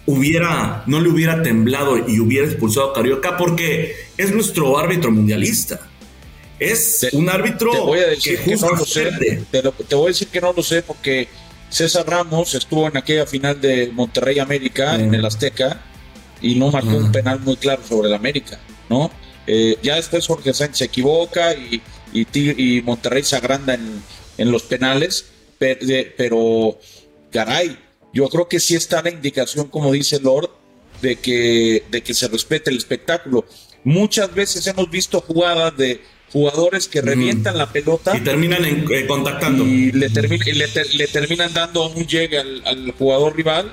hubiera, 0.07 0.83
no 0.89 1.01
le 1.01 1.09
hubiera 1.09 1.41
temblado 1.41 1.99
y 2.09 2.19
hubiera 2.19 2.49
expulsado 2.49 2.91
a 2.91 2.95
Carioca 2.95 3.37
porque 3.37 3.95
es 4.19 4.35
nuestro 4.35 4.77
árbitro 4.77 5.13
mundialista. 5.13 5.89
Es 6.59 7.07
un 7.13 7.31
árbitro 7.31 7.71
te 7.71 7.79
voy 7.79 8.01
a 8.01 8.09
decir 8.09 8.41
que, 8.41 8.57
no 8.57 8.71
lo 8.71 8.85
sé. 8.85 9.45
Te, 9.53 9.95
voy 9.95 10.07
a 10.07 10.09
decir 10.09 10.29
que 10.29 10.41
no 10.41 10.53
lo 10.53 10.65
sé 10.65 10.83
porque 10.83 11.29
César 11.71 12.09
Ramos 12.09 12.55
estuvo 12.55 12.89
en 12.89 12.97
aquella 12.97 13.25
final 13.25 13.61
de 13.61 13.89
Monterrey 13.95 14.41
América 14.41 14.97
en 14.97 15.15
el 15.15 15.25
Azteca 15.25 15.81
y 16.41 16.57
no 16.57 16.73
marcó 16.73 16.97
un 16.97 17.13
penal 17.13 17.39
muy 17.39 17.55
claro 17.57 17.83
sobre 17.89 18.09
el 18.09 18.15
América, 18.15 18.59
¿no? 18.91 19.22
Eh, 19.47 19.77
ya 19.83 19.97
después 19.97 20.27
Jorge 20.27 20.55
Sánchez 20.55 20.79
se 20.79 20.85
equivoca 20.85 21.55
y, 21.55 21.83
y, 22.13 22.83
Monterrey 22.83 23.23
se 23.25 23.37
agranda 23.37 23.75
en, 23.75 24.03
en 24.39 24.53
los 24.53 24.63
penales, 24.63 25.27
pero 25.59 26.79
caray, 27.31 27.77
yo 28.13 28.29
creo 28.29 28.49
que 28.49 28.61
sí 28.61 28.75
está 28.75 29.03
la 29.03 29.11
indicación, 29.11 29.69
como 29.69 29.93
dice 29.93 30.21
Lord, 30.21 30.51
de 31.01 31.17
que, 31.17 31.85
de 31.91 32.03
que 32.03 32.15
se 32.15 32.29
respete 32.29 32.71
el 32.71 32.77
espectáculo. 32.77 33.45
Muchas 33.85 34.33
veces 34.35 34.67
hemos 34.67 34.89
visto 34.91 35.21
jugadas 35.21 35.77
de 35.77 36.01
jugadores 36.33 36.89
que 36.89 37.03
revientan 37.03 37.59
la 37.59 37.71
pelota 37.71 38.17
y 38.17 38.21
terminan 38.21 38.65
eh, 38.65 39.07
contactando 39.07 39.67
y 39.67 39.93
le, 39.93 40.09
le, 40.09 41.07
terminan 41.09 41.53
dando 41.53 41.91
un 41.91 42.07
llegue 42.07 42.39
al, 42.39 42.63
al, 42.65 42.93
jugador 42.93 43.37
rival 43.37 43.73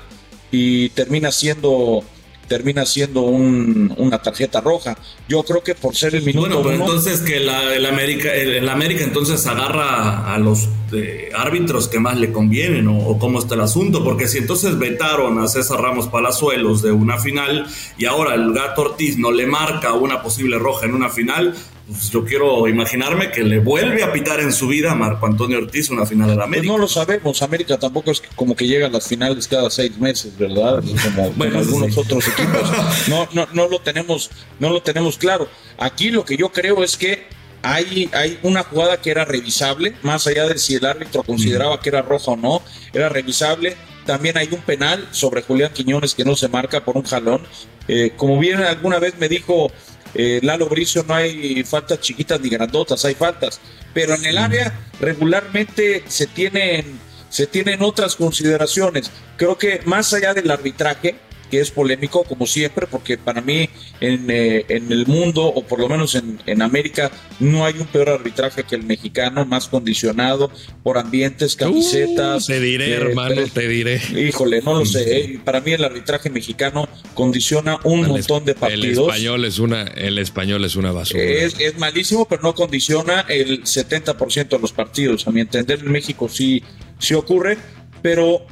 y 0.52 0.90
termina 0.90 1.32
siendo 1.32 2.04
termina 2.50 2.84
siendo 2.84 3.22
una 3.22 4.18
tarjeta 4.20 4.60
roja. 4.60 4.98
Yo 5.28 5.44
creo 5.44 5.62
que 5.62 5.76
por 5.76 5.94
ser 5.94 6.16
el 6.16 6.24
minuto. 6.24 6.48
Bueno, 6.48 6.62
pero 6.64 6.74
entonces 6.74 7.20
que 7.20 7.38
la, 7.38 7.72
el, 7.72 7.86
América, 7.86 8.34
el, 8.34 8.68
América 8.68 9.04
entonces 9.04 9.46
agarra 9.46 10.34
a 10.34 10.36
los 10.40 10.68
eh, 10.92 11.30
árbitros 11.32 11.86
que 11.86 12.00
más 12.00 12.18
le 12.18 12.32
convienen 12.32 12.88
o, 12.88 13.16
cómo 13.20 13.38
está 13.38 13.54
el 13.54 13.60
asunto, 13.60 14.02
porque 14.02 14.26
si 14.26 14.38
entonces 14.38 14.76
vetaron 14.80 15.38
a 15.38 15.46
César 15.46 15.80
Ramos 15.80 16.08
Palazuelos 16.08 16.82
de 16.82 16.90
una 16.90 17.18
final 17.18 17.68
y 17.96 18.06
ahora 18.06 18.34
el 18.34 18.52
gato 18.52 18.82
Ortiz 18.82 19.16
no 19.16 19.30
le 19.30 19.46
marca 19.46 19.92
una 19.92 20.20
posible 20.20 20.58
roja 20.58 20.86
en 20.86 20.94
una 20.94 21.08
final, 21.08 21.54
pues 21.90 22.10
yo 22.10 22.24
quiero 22.24 22.68
imaginarme 22.68 23.30
que 23.30 23.42
le 23.42 23.58
vuelve 23.58 24.02
a 24.02 24.12
pitar 24.12 24.40
en 24.40 24.52
su 24.52 24.68
vida 24.68 24.92
a 24.92 24.94
Marco 24.94 25.26
Antonio 25.26 25.58
Ortiz 25.58 25.90
una 25.90 26.06
final 26.06 26.28
de 26.28 26.36
la 26.36 26.44
Pues 26.46 26.46
América. 26.58 26.72
no 26.72 26.78
lo 26.78 26.88
sabemos, 26.88 27.42
América 27.42 27.78
tampoco 27.78 28.10
es 28.12 28.22
como 28.36 28.54
que 28.54 28.66
llega 28.66 28.86
a 28.86 28.90
las 28.90 29.06
finales 29.08 29.48
cada 29.48 29.68
seis 29.70 29.98
meses, 29.98 30.36
¿verdad? 30.38 30.82
Como, 31.04 31.30
Bueno, 31.36 31.52
como 31.54 31.64
algunos 31.64 31.94
sí. 31.94 32.00
otros 32.00 32.28
equipos. 32.28 32.70
No, 33.08 33.28
no, 33.32 33.48
no 33.52 33.68
lo 33.68 33.80
tenemos, 33.80 34.30
no 34.58 34.70
lo 34.70 34.82
tenemos 34.82 35.18
claro. 35.18 35.48
Aquí 35.78 36.10
lo 36.10 36.24
que 36.24 36.36
yo 36.36 36.50
creo 36.50 36.82
es 36.84 36.96
que 36.96 37.26
hay, 37.62 38.08
hay 38.12 38.38
una 38.42 38.62
jugada 38.62 39.00
que 39.00 39.10
era 39.10 39.24
revisable, 39.24 39.94
más 40.02 40.26
allá 40.26 40.46
de 40.46 40.58
si 40.58 40.76
el 40.76 40.86
árbitro 40.86 41.22
consideraba 41.22 41.80
que 41.80 41.88
era 41.90 42.02
roja 42.02 42.30
o 42.32 42.36
no, 42.36 42.62
era 42.92 43.08
revisable. 43.08 43.76
También 44.06 44.38
hay 44.38 44.48
un 44.50 44.60
penal 44.62 45.06
sobre 45.10 45.42
Julián 45.42 45.72
Quiñones 45.74 46.14
que 46.14 46.24
no 46.24 46.34
se 46.34 46.48
marca 46.48 46.84
por 46.84 46.96
un 46.96 47.02
jalón. 47.02 47.42
Eh, 47.86 48.12
como 48.16 48.38
bien 48.38 48.60
alguna 48.62 48.98
vez 48.98 49.14
me 49.18 49.28
dijo 49.28 49.70
eh, 50.14 50.40
Lalo 50.42 50.68
Bricio, 50.68 51.04
no 51.06 51.14
hay 51.14 51.62
faltas 51.64 52.00
chiquitas 52.00 52.40
ni 52.40 52.48
grandotas, 52.48 53.04
hay 53.04 53.14
faltas. 53.14 53.60
Pero 53.92 54.14
en 54.14 54.24
el 54.24 54.38
área 54.38 54.72
regularmente 55.00 56.04
se 56.08 56.26
tienen, 56.26 56.98
se 57.28 57.46
tienen 57.46 57.82
otras 57.82 58.16
consideraciones. 58.16 59.10
Creo 59.36 59.58
que 59.58 59.80
más 59.84 60.12
allá 60.12 60.34
del 60.34 60.50
arbitraje, 60.50 61.16
que 61.50 61.60
es 61.60 61.70
polémico 61.70 62.24
como 62.24 62.46
siempre, 62.46 62.86
porque 62.86 63.18
para 63.18 63.40
mí 63.40 63.68
en, 64.00 64.30
eh, 64.30 64.64
en 64.68 64.90
el 64.92 65.06
mundo, 65.06 65.44
o 65.44 65.64
por 65.64 65.80
lo 65.80 65.88
menos 65.88 66.14
en, 66.14 66.38
en 66.46 66.62
América, 66.62 67.10
no 67.40 67.64
hay 67.64 67.74
un 67.78 67.86
peor 67.86 68.10
arbitraje 68.10 68.64
que 68.64 68.76
el 68.76 68.84
mexicano, 68.84 69.44
más 69.44 69.68
condicionado 69.68 70.50
por 70.82 70.98
ambientes, 70.98 71.56
camisetas. 71.56 72.44
Uh, 72.44 72.52
te 72.52 72.60
diré, 72.60 72.90
eh, 72.90 72.94
hermano, 72.94 73.42
te 73.52 73.68
diré. 73.68 74.00
Híjole, 74.16 74.62
no 74.62 74.78
lo 74.78 74.86
sé. 74.86 75.16
eh, 75.18 75.40
Para 75.44 75.60
mí 75.60 75.72
el 75.72 75.84
arbitraje 75.84 76.30
mexicano 76.30 76.88
condiciona 77.14 77.78
un 77.84 78.04
El 78.04 78.08
montón 78.08 78.44
de 78.44 78.54
partidos. 78.54 78.84
El 78.84 78.98
español 78.98 79.44
es 79.44 79.58
una, 79.58 79.82
el 79.82 80.18
español 80.18 80.64
es 80.64 80.76
una 80.76 80.92
basura. 80.92 81.22
Es, 81.22 81.58
es 81.58 81.78
malísimo, 81.78 82.26
pero 82.26 82.42
no 82.42 82.54
condiciona 82.54 83.26
el 83.28 83.64
70% 83.64 84.48
de 84.48 84.58
los 84.58 84.72
partidos. 84.72 85.26
A 85.26 85.30
mi 85.30 85.40
entender, 85.40 85.80
en 85.80 85.90
México 85.90 86.28
sí, 86.28 86.62
sí 86.98 87.14
ocurre, 87.14 87.58
pero 88.02 88.46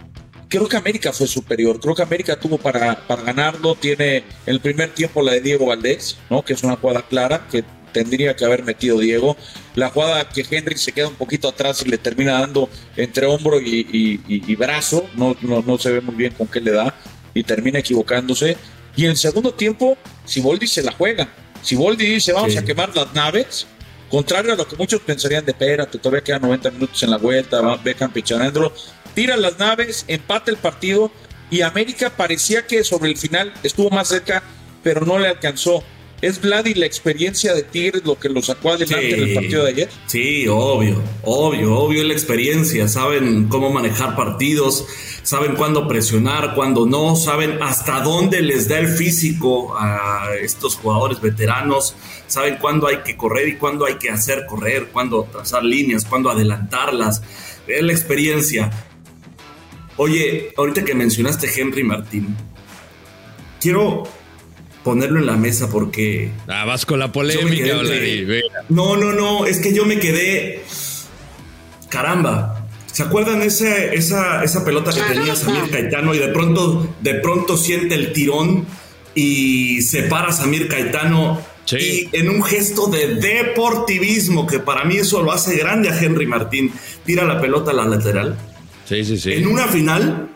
creo 0.48 0.68
que 0.68 0.76
América 0.76 1.12
fue 1.12 1.26
superior. 1.26 1.78
Creo 1.80 1.94
que 1.94 2.02
América 2.02 2.38
tuvo 2.38 2.58
para, 2.58 3.06
para 3.06 3.22
ganarlo. 3.22 3.74
Tiene 3.74 4.16
en 4.18 4.24
el 4.46 4.60
primer 4.60 4.90
tiempo 4.94 5.22
la 5.22 5.32
de 5.32 5.40
Diego 5.40 5.66
Valdés, 5.66 6.16
¿no? 6.30 6.44
que 6.44 6.52
es 6.54 6.62
una 6.62 6.76
jugada 6.76 7.02
clara 7.02 7.46
que 7.50 7.64
tendría 7.92 8.36
que 8.36 8.44
haber 8.44 8.64
metido 8.64 8.98
Diego. 8.98 9.36
La 9.74 9.90
jugada 9.90 10.28
que 10.28 10.44
Henry 10.50 10.76
se 10.76 10.92
queda 10.92 11.08
un 11.08 11.14
poquito 11.14 11.48
atrás 11.48 11.82
y 11.84 11.88
le 11.88 11.98
termina 11.98 12.40
dando 12.40 12.68
entre 12.96 13.26
hombro 13.26 13.60
y, 13.60 13.86
y- 13.92 14.20
y- 14.28 14.52
y 14.52 14.56
brazo. 14.56 15.08
No, 15.16 15.36
no, 15.42 15.62
no 15.62 15.78
se 15.78 15.92
ve 15.92 16.00
muy 16.00 16.14
bien 16.14 16.32
con 16.34 16.46
qué 16.46 16.60
le 16.60 16.72
da 16.72 16.94
y 17.34 17.42
termina 17.42 17.78
equivocándose. 17.78 18.56
Y 18.96 19.04
en 19.04 19.10
el 19.12 19.16
segundo 19.16 19.54
tiempo, 19.54 19.96
Siboldi 20.24 20.66
se 20.66 20.82
la 20.82 20.92
juega. 20.92 21.28
Siboldi 21.62 22.06
dice, 22.06 22.32
vamos 22.32 22.52
Sí. 22.52 22.58
a 22.58 22.64
quemar 22.64 22.94
las 22.94 23.12
naves. 23.14 23.66
Contrario 24.10 24.54
a 24.54 24.56
lo 24.56 24.66
que 24.66 24.74
muchos 24.76 25.00
pensarían 25.02 25.44
de 25.44 25.50
espérate, 25.52 25.98
todavía 25.98 26.24
quedan 26.24 26.40
90 26.42 26.70
minutos 26.70 27.02
en 27.02 27.10
la 27.10 27.18
vuelta, 27.18 27.60
va 27.60 27.76
Beckham 27.76 28.10
pichanándolo. 28.10 28.72
Tira 29.18 29.36
las 29.36 29.58
naves, 29.58 30.04
empata 30.06 30.48
el 30.48 30.58
partido 30.58 31.10
y 31.50 31.62
América 31.62 32.08
parecía 32.16 32.68
que 32.68 32.84
sobre 32.84 33.10
el 33.10 33.16
final 33.16 33.52
estuvo 33.64 33.90
más 33.90 34.06
cerca, 34.06 34.44
pero 34.84 35.04
no 35.04 35.18
le 35.18 35.26
alcanzó. 35.26 35.82
¿Es 36.22 36.40
Vladi 36.40 36.74
la 36.74 36.86
experiencia 36.86 37.52
de 37.52 37.64
Tigres 37.64 38.04
lo 38.04 38.16
que 38.16 38.28
lo 38.28 38.40
sacó 38.42 38.74
adelante 38.74 39.14
en 39.14 39.28
el 39.28 39.34
partido 39.34 39.64
de 39.64 39.70
ayer? 39.70 39.88
Sí, 40.06 40.46
obvio, 40.46 41.02
obvio, 41.24 41.74
obvio 41.74 42.04
la 42.04 42.12
experiencia. 42.12 42.86
Saben 42.86 43.48
cómo 43.48 43.72
manejar 43.72 44.14
partidos, 44.14 44.86
saben 45.24 45.56
cuándo 45.56 45.88
presionar, 45.88 46.54
cuándo 46.54 46.86
no, 46.86 47.16
saben 47.16 47.60
hasta 47.60 48.00
dónde 48.02 48.40
les 48.40 48.68
da 48.68 48.78
el 48.78 48.86
físico 48.86 49.76
a 49.76 50.28
estos 50.40 50.76
jugadores 50.76 51.20
veteranos, 51.20 51.96
saben 52.28 52.58
cuándo 52.60 52.86
hay 52.86 52.98
que 52.98 53.16
correr 53.16 53.48
y 53.48 53.56
cuándo 53.56 53.84
hay 53.84 53.98
que 53.98 54.10
hacer 54.10 54.46
correr, 54.46 54.90
cuándo 54.92 55.24
trazar 55.24 55.64
líneas, 55.64 56.04
cuándo 56.04 56.30
adelantarlas. 56.30 57.20
Es 57.66 57.82
la 57.82 57.92
experiencia. 57.92 58.70
Oye, 59.98 60.52
ahorita 60.56 60.84
que 60.84 60.94
mencionaste 60.94 61.48
Henry 61.60 61.84
Martín, 61.84 62.34
quiero 63.60 64.04
ponerlo 64.84 65.18
en 65.20 65.26
la 65.26 65.36
mesa 65.36 65.68
porque 65.68 66.30
Ah, 66.46 66.64
vas 66.64 66.86
con 66.86 66.98
la 66.98 67.12
polémica, 67.12 67.66
entre-. 67.66 68.42
No, 68.70 68.96
no, 68.96 69.12
no, 69.12 69.44
es 69.44 69.58
que 69.58 69.74
yo 69.74 69.84
me 69.84 69.98
quedé. 69.98 70.62
Caramba. 71.88 72.54
¿Se 72.92 73.02
acuerdan 73.04 73.42
ese, 73.42 73.94
esa, 73.94 74.42
esa 74.42 74.64
pelota 74.64 74.90
que 74.92 75.00
tenía 75.14 75.36
Samir 75.36 75.70
Caetano 75.70 76.14
y 76.14 76.18
de 76.18 76.28
pronto, 76.28 76.94
de 77.00 77.14
pronto 77.14 77.56
siente 77.56 77.94
el 77.94 78.12
tirón 78.12 78.66
y 79.14 79.82
se 79.82 80.04
para 80.04 80.32
Samir 80.32 80.68
Caetano 80.68 81.40
Sí. 81.64 82.08
y 82.12 82.16
en 82.16 82.30
un 82.30 82.42
gesto 82.42 82.86
de 82.86 83.16
deportivismo 83.16 84.46
que 84.46 84.58
para 84.58 84.84
mí 84.84 84.96
eso 84.96 85.22
lo 85.22 85.32
hace 85.32 85.54
grande 85.58 85.90
a 85.90 86.00
Henry 86.02 86.26
Martín, 86.26 86.72
tira 87.04 87.24
la 87.24 87.42
pelota 87.42 87.72
a 87.72 87.74
la 87.74 87.84
lateral. 87.84 88.38
Sí, 88.88 89.04
sí, 89.04 89.18
sí. 89.18 89.32
En 89.32 89.46
una 89.46 89.66
final, 89.68 90.28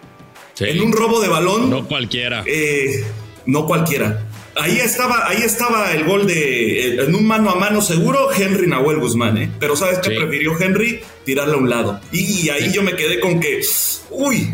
Sí. 0.54 0.64
en 0.68 0.82
un 0.82 0.92
robo 0.92 1.20
de 1.20 1.28
balón, 1.28 1.70
No 1.70 1.86
cualquiera. 1.88 2.42
eh, 2.46 3.02
no 3.46 3.66
cualquiera. 3.66 4.26
Ahí 4.54 4.76
estaba, 4.76 5.26
ahí 5.28 5.38
estaba 5.42 5.92
el 5.92 6.04
gol 6.04 6.26
de 6.26 6.88
eh, 6.96 7.04
en 7.06 7.14
un 7.14 7.26
mano 7.26 7.48
a 7.50 7.54
mano 7.54 7.80
seguro 7.80 8.28
Henry 8.32 8.66
Nahuel 8.66 8.98
Guzmán, 8.98 9.38
¿eh? 9.38 9.50
Pero 9.58 9.74
¿sabes 9.76 9.98
qué 10.00 10.10
Sí. 10.10 10.16
prefirió 10.16 10.60
Henry? 10.60 11.00
Tirarla 11.24 11.54
a 11.54 11.56
un 11.56 11.70
lado. 11.70 12.00
Y 12.12 12.50
ahí 12.50 12.70
yo 12.70 12.82
me 12.82 12.94
quedé 12.94 13.18
con 13.18 13.40
que, 13.40 13.62
uy, 14.10 14.52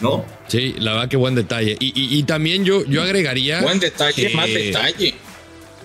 ¿no? 0.00 0.24
Sí, 0.48 0.74
la 0.78 0.92
verdad 0.92 1.08
que 1.10 1.18
buen 1.18 1.34
detalle. 1.34 1.76
Y, 1.78 1.88
y- 1.88 2.18
y 2.18 2.22
también 2.22 2.64
yo, 2.64 2.86
yo 2.86 3.02
agregaría. 3.02 3.60
Buen 3.60 3.80
detalle, 3.80 4.28
que- 4.28 4.34
más 4.34 4.46
detalle. 4.48 5.14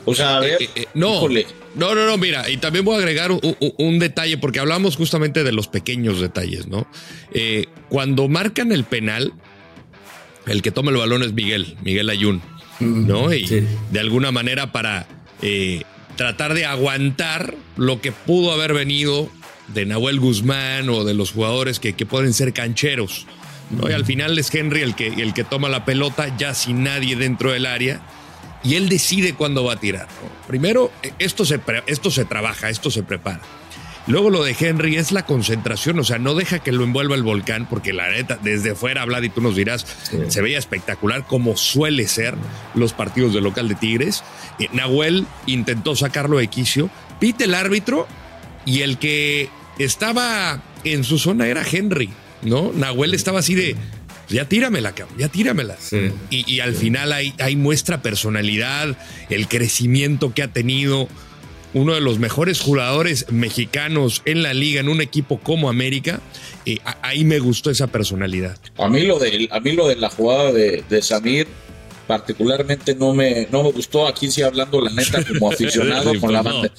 O 0.05 0.15
sea, 0.15 0.37
a 0.37 0.39
ver, 0.39 0.57
Eh, 0.61 0.69
eh, 0.75 0.85
no, 0.93 1.15
híjole. 1.15 1.45
No, 1.75 1.95
no, 1.95 2.05
no, 2.05 2.17
mira, 2.17 2.49
y 2.49 2.57
también 2.57 2.83
voy 2.85 2.95
a 2.95 2.97
agregar 2.99 3.31
un, 3.31 3.39
un- 3.43 3.73
un 3.77 3.99
detalle, 3.99 4.37
porque 4.37 4.59
hablamos 4.59 4.95
justamente 4.95 5.43
de 5.43 5.51
los 5.51 5.67
pequeños 5.67 6.19
detalles, 6.19 6.67
¿no? 6.67 6.87
Eh, 7.33 7.67
cuando 7.89 8.27
marcan 8.27 8.71
el 8.71 8.83
penal, 8.83 9.33
el 10.47 10.61
que 10.61 10.71
toma 10.71 10.91
el 10.91 10.97
balón 10.97 11.23
es 11.23 11.33
Miguel, 11.33 11.75
Miguel 11.83 12.09
Ayun, 12.09 12.41
¿no? 12.79 13.33
Y 13.33 13.47
Sí. 13.47 13.63
de 13.91 13.99
alguna 13.99 14.31
manera 14.31 14.71
para 14.71 15.07
eh, 15.41 15.83
tratar 16.15 16.53
de 16.53 16.65
aguantar 16.65 17.53
lo 17.77 18.01
que 18.01 18.11
pudo 18.11 18.51
haber 18.51 18.73
venido 18.73 19.29
de 19.69 19.85
Nahuel 19.85 20.19
Guzmán 20.19 20.89
o 20.89 21.03
de 21.05 21.13
los 21.13 21.31
jugadores 21.31 21.79
que, 21.79 21.93
que 21.93 22.05
pueden 22.05 22.33
ser 22.33 22.51
cancheros, 22.53 23.27
¿no? 23.69 23.89
Y 23.89 23.93
al 23.93 24.05
final 24.05 24.37
es 24.39 24.53
Henry 24.53 24.81
el 24.81 24.95
que, 24.95 25.07
el 25.07 25.33
que 25.33 25.43
toma 25.43 25.69
la 25.69 25.85
pelota 25.85 26.35
ya 26.37 26.53
sin 26.55 26.83
nadie 26.83 27.15
dentro 27.15 27.51
del 27.51 27.65
área 27.67 28.01
y 28.63 28.75
él 28.75 28.89
decide 28.89 29.33
cuándo 29.33 29.63
va 29.63 29.73
a 29.73 29.79
tirar. 29.79 30.07
¿no? 30.07 30.47
Primero, 30.47 30.91
eh, 31.03 31.11
esto 31.19 31.45
se, 31.45 31.59
esto 31.87 32.11
se 32.11 32.25
trabaja, 32.25 32.69
esto 32.69 32.91
se 32.91 33.03
prepara. 33.03 33.41
Luego 34.07 34.31
lo 34.31 34.43
de 34.43 34.55
Henry 34.59 34.95
es 34.95 35.11
la 35.11 35.23
concentración, 35.23 35.99
o 35.99 36.03
sea, 36.03 36.17
no 36.17 36.33
deja 36.33 36.57
que 36.59 36.71
lo 36.71 36.83
envuelva 36.83 37.15
el 37.15 37.21
volcán, 37.21 37.67
porque 37.69 37.93
la 37.93 38.09
neta, 38.09 38.39
desde 38.41 38.73
fuera, 38.73 39.05
Vlad, 39.05 39.21
y 39.21 39.29
tú 39.29 39.39
nos 39.39 39.55
dirás, 39.55 39.85
se 40.29 40.41
veía 40.41 40.57
espectacular 40.57 41.27
como 41.27 41.55
suele 41.55 42.07
ser 42.07 42.33
los 42.73 42.93
partidos 42.93 43.35
de 43.35 43.41
local 43.41 43.67
de 43.67 43.75
Tigres. 43.75 44.23
Eh, 44.57 44.67
Nahuel 44.73 45.27
intentó 45.45 45.95
sacarlo 45.95 46.39
de 46.39 46.47
quicio, 46.47 46.89
pite 47.19 47.43
el 47.43 47.53
árbitro 47.53 48.07
y 48.65 48.81
el 48.81 48.97
que 48.97 49.49
estaba 49.77 50.59
en 50.83 51.03
su 51.03 51.19
zona 51.19 51.45
era 51.47 51.63
Henry, 51.69 52.09
¿no? 52.41 52.71
Nahuel 52.73 53.13
estaba 53.13 53.39
así 53.39 53.53
de, 53.53 53.75
ya 54.29 54.45
tíramela, 54.47 54.93
cabrón, 54.93 55.17
ya 55.17 55.27
tíramela. 55.29 55.75
Sí. 55.79 56.11
Y, 56.29 56.51
y 56.51 56.59
al 56.59 56.75
final 56.75 57.11
ahí, 57.13 57.33
ahí 57.39 57.55
muestra 57.55 58.01
personalidad, 58.01 58.97
el 59.29 59.47
crecimiento 59.47 60.33
que 60.33 60.43
ha 60.43 60.47
tenido 60.53 61.07
uno 61.73 61.93
de 61.93 62.01
los 62.01 62.17
mejores 62.17 62.61
jugadores 62.61 63.27
mexicanos 63.31 64.23
en 64.25 64.41
la 64.41 64.53
liga, 64.55 64.79
en 64.81 64.89
un 64.89 65.01
equipo 65.01 65.39
como 65.39 65.69
América. 65.69 66.19
eh, 66.65 66.77
a- 66.85 66.97
ahí 67.03 67.23
me 67.25 67.39
gustó 67.39 67.69
esa 67.69 67.87
personalidad. 67.87 68.57
A 68.77 68.87
mí 68.89 69.01
lo 69.03 69.19
de, 69.19 69.47
a 69.51 69.59
mí 69.59 69.71
lo 69.73 69.87
de 69.87 69.95
la 69.95 70.09
jugada 70.09 70.51
de, 70.51 70.83
de 70.89 71.01
Samir 71.01 71.47
particularmente 72.07 72.95
no 72.95 73.13
me, 73.13 73.47
no 73.51 73.61
me 73.63 73.71
gustó. 73.71 74.07
Aquí 74.07 74.31
sí 74.31 74.41
hablando 74.41 74.81
la 74.81 74.89
neta 74.91 75.23
como 75.23 75.51
aficionado 75.51 76.11
Sí, 76.11 76.17
pues 76.17 76.31
no. 76.33 76.41
la 76.43 76.71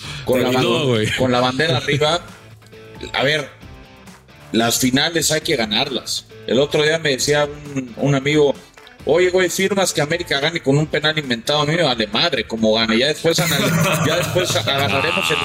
con 1.16 1.30
la 1.32 1.40
bandera 1.40 1.76
arriba. 1.76 2.20
A 3.12 3.22
ver, 3.22 3.48
las 4.52 4.78
finales 4.80 5.30
hay 5.30 5.40
que 5.40 5.54
ganarlas. 5.56 6.26
El 6.46 6.58
otro 6.58 6.82
día 6.82 6.98
me 6.98 7.10
decía 7.10 7.46
un, 7.74 7.94
un 7.96 8.14
amigo, 8.14 8.54
oye, 9.04 9.30
güey, 9.30 9.48
firmas 9.48 9.92
que 9.92 10.00
América 10.00 10.40
gane 10.40 10.60
con 10.60 10.76
un 10.76 10.86
penal 10.86 11.16
inventado. 11.18 11.60
A 11.62 11.66
mí 11.66 11.76
me 11.76 11.82
vale 11.82 12.06
madre 12.08 12.44
como 12.46 12.74
gane. 12.74 12.98
Ya 12.98 13.08
después, 13.08 13.38
anal- 13.38 14.02
ya 14.06 14.16
después 14.16 14.56
agarraremos 14.56 15.30
el, 15.30 15.36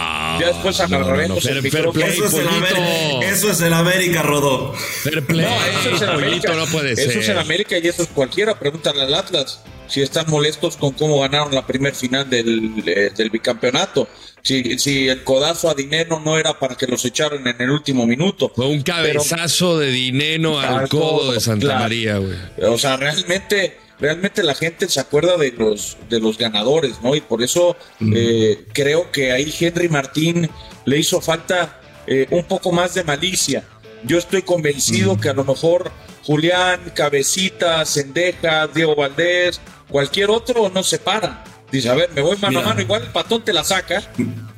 ya 0.42 0.48
después 0.48 0.80
No, 0.80 0.88
no, 0.88 0.98
no, 1.00 1.06
agarraremos 1.06 1.44
fair- 1.44 1.58
el 1.58 1.72
fair 1.72 1.90
play. 1.92 2.10
Eso 2.10 2.25
es, 2.25 2.34
el 2.34 3.24
eso 3.24 3.52
es 3.52 3.62
el 3.62 3.74
América, 3.74 4.22
Rodó. 4.24 4.74
Fair 4.74 5.25
play, 5.25 5.46
No, 5.46 5.66
eso 5.80 5.96
es 5.96 6.02
en 6.02 6.10
América. 6.10 6.48
pollito 6.50 6.56
no 6.56 6.72
puede 6.72 6.92
eso 6.94 7.12
ser. 7.12 7.18
es 7.22 7.30
en 7.30 7.38
América 7.38 7.78
y 7.78 7.88
eso 7.88 8.04
es 8.04 8.10
cualquiera. 8.10 8.58
Pregúntale 8.58 9.02
al 9.02 9.14
Atlas 9.14 9.62
si 9.88 10.02
están 10.02 10.25
molestos 10.30 10.78
con 10.78 10.94
cómo 10.94 11.20
ganaron 11.20 11.54
la 11.54 11.68
primer 11.68 11.94
final 11.94 12.28
del, 12.28 12.84
eh, 12.88 13.12
del 13.16 13.30
bicampeonato. 13.30 14.08
Si, 14.46 14.78
si 14.78 15.10
el 15.10 15.24
codazo 15.24 15.72
a 15.72 15.74
dinero 15.74 16.22
no 16.24 16.38
era 16.38 16.60
para 16.60 16.75
que 16.75 16.86
los 16.86 17.04
echaran 17.04 17.48
en 17.48 17.60
el 17.60 17.72
último 17.72 18.06
minuto. 18.06 18.52
Fue 18.56 18.68
un 18.68 18.84
cabezazo 18.84 19.80
de 19.80 19.90
dinero 19.90 20.60
al 20.60 20.88
codo 20.88 21.18
codo, 21.18 21.32
de 21.34 21.40
Santa 21.40 21.66
claro. 21.66 21.80
María, 21.80 22.18
güey. 22.20 22.38
O 22.62 22.78
sea, 22.78 22.96
realmente 22.96 23.80
realmente 24.00 24.44
la 24.44 24.54
gente 24.54 24.88
se 24.88 25.00
acuerda 25.00 25.36
de 25.38 25.52
los, 25.52 25.98
de 26.10 26.20
los 26.20 26.38
ganadores, 26.38 27.02
¿no? 27.02 27.16
Y 27.16 27.22
por 27.22 27.42
eso 27.42 27.75
eh, 28.14 28.66
creo 28.74 29.12
que 29.12 29.32
ahí 29.32 29.52
Henry 29.60 29.90
Martín 29.90 30.48
le 30.86 31.00
hizo 31.00 31.22
falta 31.22 31.82
eh, 32.06 32.28
un 32.30 32.44
poco 32.44 32.72
más 32.72 32.94
de 32.94 33.04
malicia. 33.04 33.64
Yo 34.04 34.20
estoy 34.20 34.44
convencido 34.44 35.20
que 35.20 35.30
a 35.30 35.34
lo 35.34 35.44
mejor 35.44 35.92
Julián, 36.24 36.92
Cabecita, 36.94 37.84
Sendeja, 37.86 38.68
Diego 38.68 38.96
Valdés, 38.96 39.60
cualquier 39.90 40.30
otro 40.30 40.70
no 40.70 40.84
se 40.84 41.00
para. 41.00 41.44
Dice, 41.75 41.89
a 41.89 41.94
ver, 41.94 42.10
me 42.15 42.22
voy 42.22 42.38
mano 42.38 42.60
a 42.60 42.63
mano, 42.63 42.79
igual 42.79 43.03
el 43.03 43.10
patón 43.10 43.44
te 43.44 43.51
la 43.51 43.63
saca, 43.63 44.01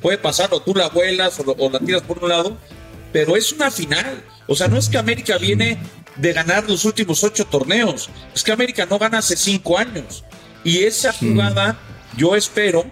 puede 0.00 0.18
pasar, 0.18 0.50
o 0.52 0.60
tú 0.60 0.72
la 0.72 0.88
vuelas 0.88 1.40
o, 1.40 1.54
o 1.58 1.68
la 1.68 1.80
tiras 1.80 2.02
por 2.02 2.22
un 2.22 2.28
lado, 2.28 2.56
pero 3.12 3.36
es 3.36 3.52
una 3.52 3.72
final. 3.72 4.22
O 4.46 4.54
sea, 4.54 4.68
no 4.68 4.78
es 4.78 4.88
que 4.88 4.98
América 4.98 5.36
viene 5.36 5.78
de 6.14 6.32
ganar 6.32 6.68
los 6.68 6.84
últimos 6.84 7.24
ocho 7.24 7.44
torneos, 7.44 8.08
es 8.32 8.44
que 8.44 8.52
América 8.52 8.86
no 8.86 9.00
gana 9.00 9.18
hace 9.18 9.36
cinco 9.36 9.76
años. 9.76 10.24
Y 10.62 10.78
esa 10.84 11.12
jugada, 11.12 11.76
yo 12.16 12.36
espero 12.36 12.84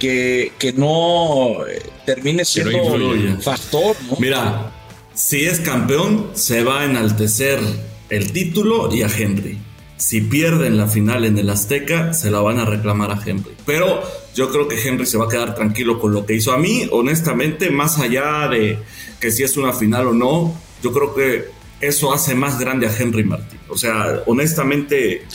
que, 0.00 0.52
que 0.58 0.72
no 0.72 1.64
eh, 1.66 1.80
termine 2.04 2.44
siendo 2.44 2.82
un 2.82 3.40
factor. 3.40 3.94
¿no? 4.08 4.16
Mira, 4.18 4.72
si 5.14 5.44
es 5.44 5.60
campeón, 5.60 6.32
se 6.34 6.64
va 6.64 6.80
a 6.80 6.84
enaltecer 6.86 7.60
el 8.08 8.32
título 8.32 8.92
y 8.92 9.02
a 9.02 9.06
Henry. 9.06 9.58
Si 10.00 10.22
pierden 10.22 10.78
la 10.78 10.86
final 10.86 11.26
en 11.26 11.36
el 11.36 11.50
Azteca, 11.50 12.14
se 12.14 12.30
la 12.30 12.40
van 12.40 12.58
a 12.58 12.64
reclamar 12.64 13.10
a 13.10 13.20
Henry. 13.22 13.52
Pero 13.66 14.02
yo 14.34 14.50
creo 14.50 14.66
que 14.66 14.80
Henry 14.80 15.04
se 15.04 15.18
va 15.18 15.26
a 15.26 15.28
quedar 15.28 15.54
tranquilo 15.54 16.00
con 16.00 16.14
lo 16.14 16.24
que 16.24 16.34
hizo. 16.34 16.52
A 16.52 16.58
mí, 16.58 16.88
honestamente, 16.90 17.68
más 17.68 17.98
allá 17.98 18.48
de 18.48 18.78
que 19.20 19.30
si 19.30 19.42
es 19.42 19.58
una 19.58 19.74
final 19.74 20.06
o 20.06 20.12
no, 20.14 20.58
yo 20.82 20.90
creo 20.92 21.14
que 21.14 21.48
eso 21.82 22.14
hace 22.14 22.34
más 22.34 22.58
grande 22.58 22.86
a 22.86 22.96
Henry 22.96 23.24
Martín. 23.24 23.60
O 23.68 23.76
sea, 23.76 24.22
honestamente, 24.24 25.26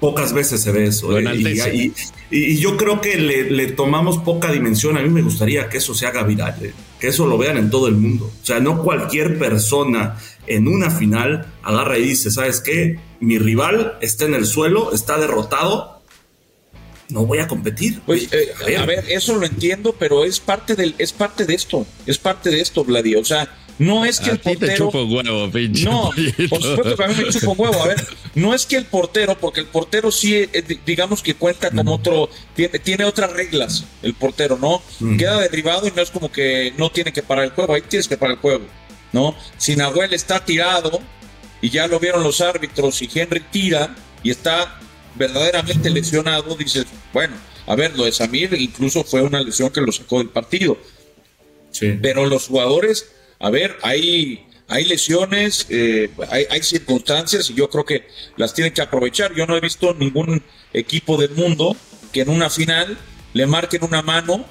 pocas 0.00 0.32
veces 0.32 0.62
se 0.62 0.72
ve 0.72 0.86
eso. 0.86 1.18
¿eh? 1.18 1.92
Y, 2.30 2.56
yo 2.56 2.78
creo 2.78 3.02
que 3.02 3.18
le, 3.18 3.66
tomamos 3.72 4.16
poca 4.18 4.50
dimensión. 4.50 4.96
A 4.96 5.02
mí 5.02 5.10
me 5.10 5.20
gustaría 5.20 5.68
que 5.68 5.76
eso 5.76 5.94
se 5.94 6.06
haga 6.06 6.22
viral, 6.22 6.56
¿eh? 6.64 6.72
que 6.98 7.08
eso 7.08 7.26
lo 7.26 7.36
vean 7.36 7.58
en 7.58 7.68
todo 7.68 7.88
el 7.88 7.96
mundo. 7.96 8.32
O 8.42 8.46
sea, 8.46 8.58
no 8.58 8.82
cualquier 8.82 9.38
persona 9.38 10.16
en 10.46 10.66
una 10.66 10.90
final 10.90 11.52
agarra 11.62 11.98
y 11.98 12.04
dice, 12.04 12.30
¿sabes 12.30 12.60
qué? 12.60 12.98
Mi 13.20 13.38
rival 13.38 13.98
está 14.00 14.24
en 14.24 14.34
el 14.34 14.46
suelo, 14.46 14.92
está 14.92 15.18
derrotado. 15.18 16.02
No 17.08 17.24
voy 17.24 17.38
a 17.38 17.46
competir. 17.46 18.00
Pues, 18.04 18.32
eh, 18.32 18.76
a, 18.76 18.84
ver. 18.84 19.04
eso 19.08 19.36
lo 19.36 19.46
entiendo, 19.46 19.94
pero 19.98 20.24
es 20.24 20.40
parte 20.40 20.74
del, 20.74 20.94
es 20.98 21.12
parte 21.12 21.46
de 21.46 21.54
esto, 21.54 21.86
es 22.04 22.18
parte 22.18 22.50
de 22.50 22.60
esto, 22.60 22.84
Vladi. 22.84 23.14
O 23.14 23.24
sea, 23.24 23.48
no 23.78 24.04
es 24.04 24.20
que 24.20 24.30
el 24.30 24.38
portero. 24.38 24.88
huevo, 24.88 25.50
pinche 25.50 25.84
no, 25.84 26.10
por 26.48 26.62
supuesto 26.62 26.96
que 26.96 27.04
a 27.04 27.08
mí 27.08 27.14
me 27.14 27.28
chupo 27.30 27.52
huevo. 27.52 27.82
A 27.82 27.88
ver, 27.88 28.06
no 28.34 28.54
es 28.54 28.64
que 28.66 28.76
el 28.76 28.86
portero, 28.86 29.38
porque 29.38 29.60
el 29.60 29.66
portero 29.66 30.10
sí, 30.10 30.34
eh, 30.34 30.78
digamos 30.84 31.22
que 31.22 31.34
cuenta 31.34 31.70
como 31.70 31.94
otro. 31.94 32.30
Tiene, 32.54 32.78
tiene, 32.78 33.04
otras 33.04 33.32
reglas, 33.32 33.84
el 34.02 34.14
portero, 34.14 34.58
¿no? 34.58 34.82
Queda 35.16 35.40
derribado 35.40 35.86
y 35.86 35.92
no 35.94 36.02
es 36.02 36.10
como 36.10 36.32
que 36.32 36.72
no 36.78 36.90
tiene 36.90 37.12
que 37.12 37.22
parar 37.22 37.44
el 37.44 37.50
juego. 37.50 37.74
Ahí 37.74 37.82
tienes 37.82 38.08
que 38.08 38.16
parar 38.16 38.36
el 38.36 38.40
juego, 38.40 38.64
¿no? 39.12 39.36
Si 39.58 39.76
Nahuel 39.76 40.14
está 40.14 40.44
tirado 40.44 41.00
y 41.60 41.70
ya 41.70 41.86
lo 41.86 41.98
vieron 41.98 42.22
los 42.22 42.40
árbitros 42.40 43.00
y 43.02 43.10
Henry 43.12 43.40
tira 43.50 43.94
y 44.22 44.30
está 44.30 44.78
verdaderamente 45.14 45.90
lesionado, 45.90 46.54
dices, 46.56 46.86
bueno, 47.12 47.34
a 47.66 47.74
ver, 47.74 47.96
lo 47.96 48.04
de 48.04 48.12
Samir 48.12 48.54
incluso 48.54 49.04
fue 49.04 49.22
una 49.22 49.40
lesión 49.40 49.70
que 49.70 49.80
lo 49.80 49.90
sacó 49.92 50.18
del 50.18 50.28
partido. 50.28 50.76
Sí. 51.70 51.98
Pero 52.00 52.26
los 52.26 52.46
jugadores 52.46 53.06
a 53.38 53.50
ver, 53.50 53.76
hay, 53.82 54.46
hay 54.68 54.84
lesiones, 54.84 55.66
eh, 55.68 56.10
hay, 56.30 56.46
hay, 56.50 56.62
circunstancias 56.62 57.50
y 57.50 57.54
yo 57.54 57.68
creo 57.68 57.84
que 57.84 58.08
las 58.36 58.54
tienen 58.54 58.72
que 58.72 58.82
aprovechar. 58.82 59.34
Yo 59.34 59.46
no 59.46 59.56
he 59.56 59.60
visto 59.60 59.94
ningún 59.94 60.42
equipo 60.72 61.16
del 61.16 61.30
mundo 61.32 61.76
que 62.12 62.22
en 62.22 62.30
una 62.30 62.48
final 62.48 62.96
le 63.34 63.46
marquen 63.46 63.84
una 63.84 64.02
mano, 64.02 64.46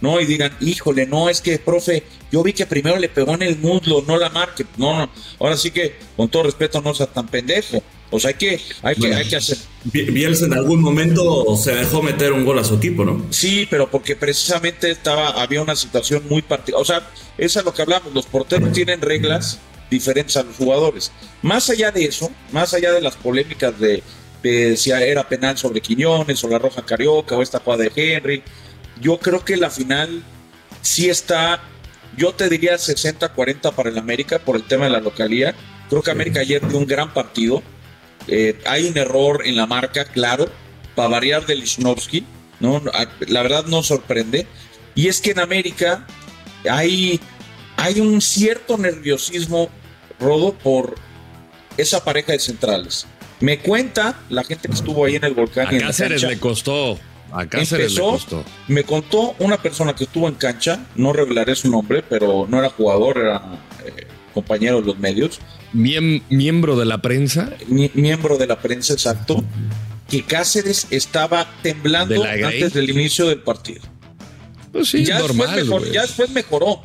¿no? 0.00 0.20
Y 0.20 0.26
digan, 0.26 0.52
híjole, 0.60 1.06
no, 1.06 1.28
es 1.28 1.40
que, 1.40 1.58
profe, 1.58 2.02
yo 2.30 2.42
vi 2.42 2.52
que 2.52 2.66
primero 2.66 2.98
le 2.98 3.08
pegó 3.08 3.34
en 3.34 3.42
el 3.42 3.58
muslo, 3.58 4.04
no 4.06 4.18
la 4.18 4.30
marque. 4.30 4.64
No, 4.76 4.98
no, 4.98 5.10
ahora 5.38 5.56
sí 5.56 5.70
que, 5.70 5.96
con 6.16 6.28
todo 6.28 6.44
respeto, 6.44 6.80
no 6.80 6.94
sea 6.94 7.06
tan 7.06 7.26
pendejo. 7.28 7.82
O 8.10 8.20
sea, 8.20 8.28
hay 8.28 8.34
que, 8.34 8.60
hay 8.82 8.94
que, 8.94 9.14
hay 9.14 9.28
que 9.28 9.36
hacer. 9.36 9.58
Bielsa 9.84 10.46
en 10.46 10.54
algún 10.54 10.80
momento 10.80 11.56
se 11.56 11.74
dejó 11.74 12.02
meter 12.02 12.32
un 12.32 12.44
gol 12.44 12.58
a 12.58 12.64
su 12.64 12.76
equipo, 12.76 13.04
¿no? 13.04 13.26
Sí, 13.30 13.66
pero 13.68 13.90
porque 13.90 14.14
precisamente 14.14 14.90
estaba, 14.90 15.30
había 15.30 15.60
una 15.60 15.74
situación 15.74 16.22
muy 16.28 16.42
particular. 16.42 16.82
O 16.82 16.84
sea, 16.84 17.10
eso 17.36 17.58
es 17.58 17.64
lo 17.64 17.74
que 17.74 17.82
hablamos. 17.82 18.14
Los 18.14 18.26
porteros 18.26 18.72
tienen 18.72 19.00
reglas 19.00 19.58
diferentes 19.90 20.36
a 20.36 20.44
los 20.44 20.56
jugadores. 20.56 21.10
Más 21.42 21.68
allá 21.68 21.90
de 21.90 22.04
eso, 22.04 22.30
más 22.52 22.74
allá 22.74 22.92
de 22.92 23.00
las 23.00 23.16
polémicas 23.16 23.78
de, 23.78 24.02
de 24.42 24.76
si 24.76 24.90
era 24.90 25.28
penal 25.28 25.58
sobre 25.58 25.80
Quiñones 25.80 26.42
o 26.44 26.48
la 26.48 26.58
Roja 26.58 26.82
Carioca 26.82 27.36
o 27.36 27.42
esta 27.42 27.58
jugada 27.58 27.84
de 27.84 27.92
Henry, 27.94 28.42
yo 29.00 29.18
creo 29.18 29.44
que 29.44 29.56
la 29.56 29.70
final 29.70 30.22
sí 30.82 31.08
está, 31.08 31.60
yo 32.16 32.32
te 32.32 32.48
diría 32.48 32.76
60-40 32.76 33.72
para 33.72 33.90
el 33.90 33.98
América 33.98 34.38
por 34.38 34.56
el 34.56 34.64
tema 34.64 34.86
de 34.86 34.92
la 34.92 35.00
localía. 35.00 35.54
Creo 35.88 36.02
que 36.02 36.10
América 36.10 36.40
ayer 36.40 36.66
dio 36.66 36.78
un 36.78 36.86
gran 36.86 37.12
partido 37.12 37.62
eh, 38.28 38.58
hay 38.66 38.86
un 38.88 38.98
error 38.98 39.42
en 39.44 39.56
la 39.56 39.66
marca, 39.66 40.04
claro, 40.04 40.48
para 40.94 41.08
variar 41.08 41.46
de 41.46 41.56
Lichnowsky, 41.56 42.24
¿no? 42.60 42.82
La 43.28 43.42
verdad 43.42 43.66
no 43.66 43.82
sorprende. 43.82 44.46
Y 44.94 45.08
es 45.08 45.20
que 45.20 45.30
en 45.32 45.38
América 45.38 46.06
hay, 46.68 47.20
hay 47.76 48.00
un 48.00 48.20
cierto 48.20 48.78
nerviosismo, 48.78 49.68
Rodo, 50.18 50.54
por 50.54 50.94
esa 51.76 52.02
pareja 52.02 52.32
de 52.32 52.38
centrales. 52.38 53.06
Me 53.40 53.58
cuenta 53.58 54.18
la 54.30 54.42
gente 54.42 54.68
que 54.68 54.74
estuvo 54.74 55.04
ahí 55.04 55.16
en 55.16 55.24
el 55.24 55.34
volcán. 55.34 55.66
A 55.66 55.78
Cáceres 55.78 56.22
le 56.22 56.38
costó. 56.38 56.98
A 57.38 57.46
Cáceres 57.46 57.94
le 57.94 58.00
costó. 58.00 58.44
Me 58.68 58.84
contó 58.84 59.34
una 59.38 59.60
persona 59.60 59.94
que 59.94 60.04
estuvo 60.04 60.28
en 60.28 60.34
cancha, 60.34 60.86
no 60.94 61.12
revelaré 61.12 61.54
su 61.54 61.70
nombre, 61.70 62.02
pero 62.02 62.46
no 62.48 62.58
era 62.58 62.70
jugador, 62.70 63.18
era 63.18 63.60
eh, 63.84 64.06
compañero 64.32 64.80
de 64.80 64.86
los 64.86 64.98
medios 64.98 65.40
miembro 65.76 66.76
de 66.76 66.84
la 66.84 67.02
prensa. 67.02 67.50
miembro 67.68 68.38
de 68.38 68.46
la 68.46 68.60
prensa, 68.60 68.92
exacto. 68.92 69.44
Que 70.08 70.22
Cáceres 70.22 70.86
estaba 70.90 71.46
temblando 71.62 72.22
antes 72.24 72.72
del 72.72 72.90
inicio 72.90 73.26
del 73.28 73.40
partido. 73.40 73.82
Pues 74.72 74.90
sí, 74.90 75.04
ya 75.04 75.18
normal. 75.18 75.56
Después 75.56 75.92
ya 75.92 76.02
después 76.02 76.30
mejoró. 76.30 76.80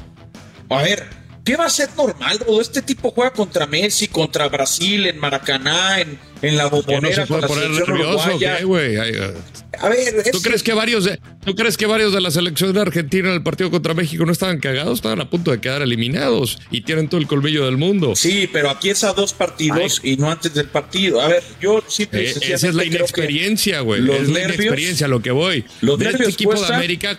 A 0.69 0.81
ver, 0.81 1.07
¿qué 1.43 1.55
va 1.55 1.65
a 1.65 1.69
ser 1.69 1.89
normal, 1.95 2.39
Este 2.59 2.81
tipo 2.81 3.11
juega 3.11 3.31
contra 3.31 3.65
Messi, 3.65 4.07
contra 4.07 4.47
Brasil, 4.47 5.07
en 5.07 5.17
Maracaná, 5.17 5.99
en, 5.99 6.19
en 6.41 6.57
la 6.57 6.67
bombonera. 6.67 7.25
No 7.27 7.41
se 7.41 7.47
poner 7.47 7.69
nervioso, 7.69 8.39
güey? 8.65 8.97
A 8.97 9.89
ver, 9.89 10.31
¿Tú 10.31 10.41
crees 10.41 10.63
que 10.63 10.73
varios 10.73 11.05
de, 11.05 11.19
¿tú 11.45 11.55
crees 11.55 11.77
que 11.77 11.85
varios 11.85 12.13
de 12.13 12.19
la 12.19 12.29
selección 12.29 12.73
de 12.73 12.81
Argentina 12.81 13.29
en 13.29 13.35
el 13.35 13.43
partido 13.43 13.71
contra 13.71 13.93
México 13.93 14.25
no 14.25 14.31
estaban 14.31 14.59
cagados? 14.59 14.99
Estaban 14.99 15.21
a 15.21 15.29
punto 15.29 15.51
de 15.51 15.61
quedar 15.61 15.81
eliminados 15.81 16.59
y 16.69 16.81
tienen 16.81 17.07
todo 17.07 17.21
el 17.21 17.27
colmillo 17.27 17.65
del 17.65 17.77
mundo. 17.77 18.15
Sí, 18.15 18.49
pero 18.51 18.69
aquí 18.69 18.89
es 18.89 19.03
a 19.03 19.13
dos 19.13 19.33
partidos 19.33 20.01
y 20.03 20.17
no 20.17 20.29
antes 20.29 20.53
del 20.53 20.67
partido. 20.67 21.21
A 21.21 21.29
ver, 21.29 21.43
yo 21.61 21.81
sí 21.87 22.07
eh, 22.11 22.33
Esa 22.41 22.67
es 22.67 22.75
la 22.75 22.83
inexperiencia, 22.83 23.79
güey. 23.79 24.01
Es 24.01 24.29
la 24.29 24.41
inexperiencia 24.41 25.07
lo 25.07 25.21
que 25.21 25.31
voy. 25.31 25.65
Los 25.79 25.97
de 25.97 26.09
este 26.09 26.29
equipo 26.29 26.59
de 26.59 26.75
América 26.75 27.17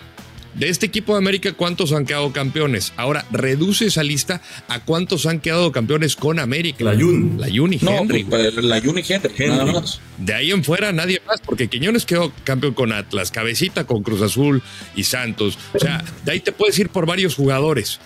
de 0.54 0.68
este 0.68 0.86
equipo 0.86 1.12
de 1.12 1.18
América, 1.18 1.52
¿cuántos 1.52 1.92
han 1.92 2.04
quedado 2.04 2.32
campeones? 2.32 2.92
Ahora, 2.96 3.24
reduce 3.30 3.86
esa 3.86 4.02
lista 4.02 4.42
a 4.68 4.80
cuántos 4.80 5.26
han 5.26 5.40
quedado 5.40 5.72
campeones 5.72 6.16
con 6.16 6.38
América. 6.38 6.84
La 6.84 6.94
Yun. 6.94 7.36
La 7.40 7.48
Yun 7.48 7.72
y 7.72 7.80
Henry. 7.80 8.24
Pues, 8.24 8.54
la 8.56 8.78
Yun 8.78 8.98
y 8.98 9.04
Henry, 9.08 9.48
Nada 9.48 9.66
más. 9.66 10.00
De 10.18 10.34
ahí 10.34 10.50
en 10.50 10.62
fuera 10.62 10.92
nadie 10.92 11.20
más, 11.26 11.40
porque 11.40 11.68
Quiñones 11.68 12.04
quedó 12.04 12.32
campeón 12.44 12.74
con 12.74 12.92
Atlas, 12.92 13.30
Cabecita 13.30 13.84
con 13.84 14.02
Cruz 14.02 14.22
Azul 14.22 14.62
y 14.94 15.04
Santos. 15.04 15.58
O 15.74 15.78
sea, 15.78 16.04
de 16.24 16.32
ahí 16.32 16.40
te 16.40 16.52
puedes 16.52 16.78
ir 16.78 16.90
por 16.90 17.06
varios 17.06 17.34
jugadores. 17.34 17.98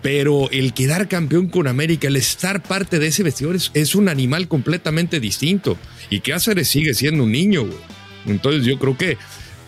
Pero 0.00 0.48
el 0.50 0.74
quedar 0.74 1.08
campeón 1.08 1.48
con 1.48 1.66
América, 1.66 2.06
el 2.06 2.16
estar 2.16 2.62
parte 2.62 2.98
de 3.00 3.08
ese 3.08 3.24
vestidor 3.24 3.56
es, 3.56 3.94
un 3.94 4.08
animal 4.08 4.46
completamente 4.46 5.18
distinto. 5.18 5.76
Y 6.08 6.20
Cáceres 6.20 6.68
sigue 6.68 6.94
siendo 6.94 7.24
un 7.24 7.32
niño, 7.32 7.62
güey. 7.62 7.78
Entonces 8.26 8.64
yo 8.64 8.78
creo 8.78 8.96
que 8.96 9.18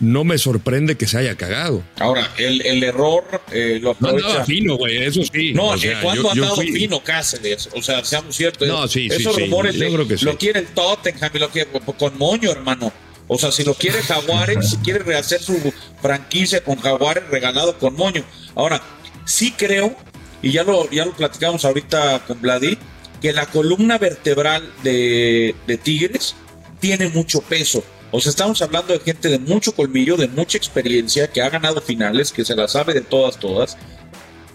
no 0.01 0.23
me 0.23 0.37
sorprende 0.39 0.97
que 0.97 1.07
se 1.07 1.19
haya 1.19 1.35
cagado. 1.35 1.83
Ahora, 1.99 2.29
el, 2.37 2.65
el 2.65 2.83
error 2.83 3.23
eh, 3.51 3.79
lo 3.81 3.91
aprovecha. 3.91 4.19
No 4.19 4.27
andaba 4.27 4.45
fino, 4.45 4.75
güey, 4.75 4.97
eso 4.97 5.21
sí. 5.31 5.53
No, 5.53 5.67
o 5.67 5.77
sea, 5.77 6.01
¿cuándo 6.01 6.27
ha 6.27 6.31
andado 6.33 6.55
fino 6.57 7.03
Cáceres? 7.03 7.69
O 7.75 7.81
sea, 7.83 8.03
seamos 8.03 8.35
ciertos. 8.35 8.67
No, 8.67 8.87
sí, 8.87 9.07
Esos 9.09 9.35
sí, 9.35 9.43
rumores 9.43 9.75
yo 9.75 9.93
creo 9.93 10.07
que 10.07 10.17
lo 10.25 10.37
quiere 10.37 10.59
el 10.59 10.67
Tottenham 10.67 11.31
y 11.33 11.39
lo 11.39 11.49
quiere 11.49 11.69
con 11.97 12.17
Moño, 12.17 12.51
hermano. 12.51 12.91
O 13.27 13.37
sea, 13.37 13.51
si 13.51 13.63
lo 13.63 13.75
quiere 13.75 14.01
Jaguares, 14.01 14.71
si 14.71 14.77
quiere 14.77 14.99
rehacer 14.99 15.39
su 15.39 15.71
franquicia 16.01 16.63
con 16.63 16.77
Jaguares 16.77 17.23
regalado 17.29 17.77
con 17.77 17.95
Moño. 17.95 18.23
Ahora, 18.55 18.81
sí 19.23 19.53
creo, 19.55 19.95
y 20.41 20.51
ya 20.51 20.63
lo, 20.63 20.89
ya 20.89 21.05
lo 21.05 21.13
platicamos 21.13 21.63
ahorita 21.63 22.25
con 22.25 22.41
Vladi, 22.41 22.77
que 23.21 23.31
la 23.33 23.45
columna 23.45 23.99
vertebral 23.99 24.67
de, 24.83 25.55
de 25.67 25.77
Tigres 25.77 26.35
tiene 26.79 27.07
mucho 27.09 27.41
peso. 27.41 27.83
O 28.11 28.19
sea, 28.19 28.29
estamos 28.29 28.61
hablando 28.61 28.93
de 28.93 28.99
gente 28.99 29.29
de 29.29 29.39
mucho 29.39 29.73
colmillo, 29.73 30.17
de 30.17 30.27
mucha 30.27 30.57
experiencia, 30.57 31.31
que 31.31 31.41
ha 31.41 31.49
ganado 31.49 31.81
finales, 31.81 32.31
que 32.31 32.43
se 32.43 32.55
la 32.55 32.67
sabe 32.67 32.93
de 32.93 33.01
todas, 33.01 33.37
todas. 33.39 33.77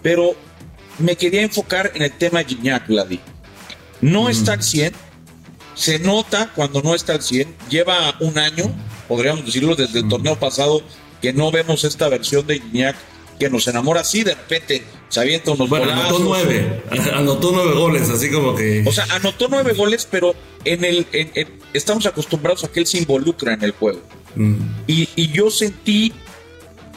Pero 0.03 0.35
me 0.99 1.15
quería 1.15 1.41
enfocar 1.41 1.91
en 1.95 2.03
el 2.03 2.11
tema 2.11 2.39
de 2.39 2.45
Gignac, 2.45 2.87
Vladi. 2.87 3.19
No 4.01 4.29
está 4.29 4.53
al 4.53 4.63
100. 4.63 4.93
se 5.73 5.99
nota 5.99 6.51
cuando 6.55 6.81
no 6.81 6.93
está 6.93 7.13
al 7.13 7.21
100. 7.23 7.55
Lleva 7.69 8.15
un 8.19 8.37
año, 8.37 8.65
podríamos 9.07 9.45
decirlo, 9.45 9.75
desde 9.75 9.99
el 9.99 10.07
torneo 10.07 10.37
pasado, 10.37 10.81
que 11.21 11.33
no 11.33 11.51
vemos 11.51 11.83
esta 11.83 12.09
versión 12.09 12.45
de 12.45 12.57
Iñak 12.57 12.95
que 13.39 13.49
nos 13.49 13.67
enamora 13.67 14.01
así 14.01 14.23
de 14.23 14.35
repente 14.35 14.83
se 15.09 15.19
avienta 15.19 15.51
unos 15.51 15.69
bueno, 15.69 15.91
anotó 15.91 16.19
nueve, 16.19 16.83
anotó 17.13 17.51
nueve 17.53 17.73
goles, 17.73 18.09
así 18.09 18.29
como 18.29 18.55
que. 18.55 18.83
O 18.85 18.91
sea, 18.91 19.05
anotó 19.11 19.47
nueve 19.49 19.73
goles, 19.73 20.07
pero 20.09 20.35
en 20.65 20.83
el 20.83 21.07
estamos 21.73 22.05
acostumbrados 22.05 22.63
a 22.63 22.67
que 22.67 22.81
él 22.81 22.87
se 22.87 22.97
involucra 22.97 23.53
en 23.53 23.63
el 23.63 23.71
juego. 23.71 24.01
Mm. 24.35 24.55
Y, 24.87 25.09
y, 25.15 25.31
yo 25.31 25.49
sentí 25.49 26.11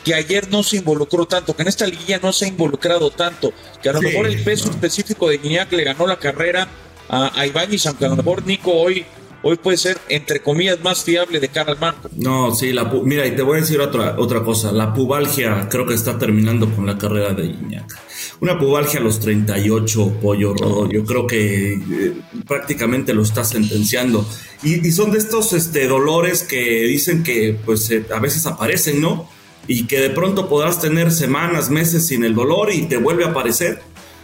que 0.04 0.14
ayer 0.14 0.50
no 0.50 0.62
se 0.62 0.78
involucró 0.78 1.26
tanto, 1.26 1.54
que 1.54 1.62
en 1.62 1.68
esta 1.68 1.86
liguilla 1.86 2.18
no 2.22 2.32
se 2.32 2.46
ha 2.46 2.48
involucrado 2.48 3.10
tanto, 3.10 3.52
que 3.82 3.88
a 3.88 3.92
lo 3.92 4.02
mejor 4.02 4.26
el 4.26 4.42
peso 4.42 4.70
específico 4.70 5.28
de 5.28 5.38
Guiñac 5.38 5.70
le 5.72 5.84
ganó 5.84 6.06
la 6.06 6.18
carrera 6.18 6.68
a, 7.08 7.38
a 7.38 7.46
Ibáñez, 7.46 7.86
aunque 7.86 8.06
a 8.06 8.08
lo 8.08 8.16
mejor 8.16 8.44
Nico 8.44 8.72
hoy 8.72 9.04
hoy 9.42 9.56
puede 9.56 9.76
ser, 9.76 9.98
entre 10.08 10.40
comillas, 10.40 10.82
más 10.82 11.04
fiable 11.04 11.40
de 11.40 11.48
cara 11.48 11.72
al 11.72 11.78
marco. 11.78 12.08
No, 12.16 12.54
sí, 12.54 12.72
la 12.72 12.84
mira, 12.84 13.26
y 13.26 13.34
te 13.34 13.42
voy 13.42 13.58
a 13.58 13.60
decir 13.60 13.80
otra, 13.80 14.16
otra 14.18 14.42
cosa. 14.42 14.72
La 14.72 14.92
pubalgia 14.92 15.68
creo 15.68 15.86
que 15.86 15.94
está 15.94 16.18
terminando 16.18 16.70
con 16.74 16.86
la 16.86 16.98
carrera 16.98 17.32
de 17.32 17.46
Iñak. 17.46 17.98
Una 18.40 18.58
pubalgia 18.58 19.00
a 19.00 19.02
los 19.02 19.20
38, 19.20 20.18
pollo 20.22 20.54
rodo, 20.54 20.88
yo 20.88 21.04
creo 21.04 21.26
que 21.26 21.74
eh, 21.74 22.14
prácticamente 22.46 23.12
lo 23.12 23.22
está 23.22 23.44
sentenciando. 23.44 24.26
Y, 24.62 24.90
son 24.92 25.10
de 25.10 25.18
estos 25.18 25.52
este, 25.52 25.86
dolores 25.86 26.42
que 26.42 26.82
dicen 26.84 27.22
que 27.22 27.56
pues 27.64 27.90
eh, 27.90 28.04
a 28.14 28.18
veces 28.18 28.46
aparecen, 28.46 29.00
¿no? 29.00 29.28
Y 29.66 29.86
que 29.86 30.00
de 30.00 30.10
pronto 30.10 30.48
podrás 30.48 30.80
tener 30.80 31.12
semanas, 31.12 31.70
meses 31.70 32.06
sin 32.06 32.24
el 32.24 32.34
dolor 32.34 32.72
y 32.72 32.82
te 32.82 32.96
vuelve 32.96 33.24
a 33.24 33.28
aparecer 33.28 33.82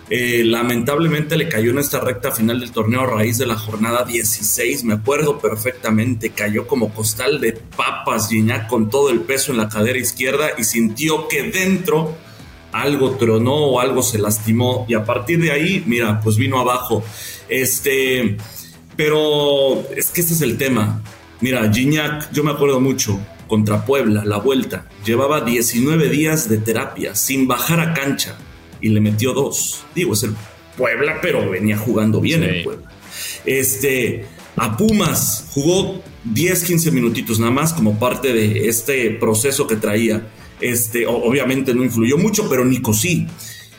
eh, 0.08 0.42
lamentablemente 0.44 1.36
le 1.36 1.48
cayó 1.48 1.72
en 1.72 1.78
esta 1.78 1.98
recta 1.98 2.30
final 2.30 2.60
del 2.60 2.70
torneo 2.70 3.00
a 3.00 3.06
raíz 3.06 3.38
de 3.38 3.46
la 3.46 3.56
jornada 3.56 4.04
16, 4.04 4.84
me 4.84 4.94
acuerdo 4.94 5.40
perfectamente, 5.40 6.30
cayó 6.30 6.68
como 6.68 6.94
costal 6.94 7.40
de 7.40 7.54
papas 7.54 8.28
Gignac 8.28 8.68
con 8.68 8.88
todo 8.88 9.10
el 9.10 9.22
peso 9.22 9.50
en 9.50 9.58
la 9.58 9.68
cadera 9.68 9.98
izquierda 9.98 10.50
y 10.56 10.62
sintió 10.62 11.26
que 11.26 11.50
dentro 11.50 12.14
algo 12.70 13.16
tronó 13.16 13.54
o 13.54 13.80
algo 13.80 14.02
se 14.02 14.18
lastimó 14.18 14.86
y 14.88 14.94
a 14.94 15.04
partir 15.04 15.40
de 15.40 15.50
ahí, 15.50 15.82
mira, 15.86 16.20
pues 16.20 16.36
vino 16.36 16.60
abajo. 16.60 17.02
Este, 17.48 18.36
pero 18.94 19.88
es 19.96 20.10
que 20.10 20.20
este 20.20 20.34
es 20.34 20.42
el 20.42 20.56
tema. 20.56 21.02
Mira, 21.40 21.72
Gignac, 21.72 22.30
yo 22.32 22.44
me 22.44 22.52
acuerdo 22.52 22.80
mucho, 22.80 23.18
contra 23.48 23.84
Puebla, 23.84 24.24
la 24.24 24.38
vuelta, 24.38 24.86
llevaba 25.04 25.40
19 25.40 26.08
días 26.10 26.48
de 26.48 26.58
terapia 26.58 27.16
sin 27.16 27.48
bajar 27.48 27.80
a 27.80 27.92
cancha 27.92 28.36
y 28.80 28.88
le 28.90 29.00
metió 29.00 29.32
dos. 29.32 29.84
Digo, 29.94 30.12
es 30.12 30.22
el 30.22 30.34
Puebla, 30.76 31.18
pero 31.22 31.48
venía 31.48 31.76
jugando 31.76 32.20
bien 32.20 32.42
el 32.42 32.64
Puebla. 32.64 32.90
Este, 33.44 34.26
a 34.56 34.76
Pumas 34.76 35.46
jugó 35.52 36.02
10, 36.24 36.64
15 36.64 36.90
minutitos 36.90 37.38
nada 37.38 37.52
más 37.52 37.72
como 37.72 37.98
parte 37.98 38.32
de 38.32 38.68
este 38.68 39.10
proceso 39.10 39.66
que 39.66 39.76
traía. 39.76 40.26
Este, 40.60 41.06
obviamente 41.06 41.74
no 41.74 41.84
influyó 41.84 42.18
mucho, 42.18 42.48
pero 42.48 42.64
Nico 42.64 42.92
sí. 42.92 43.26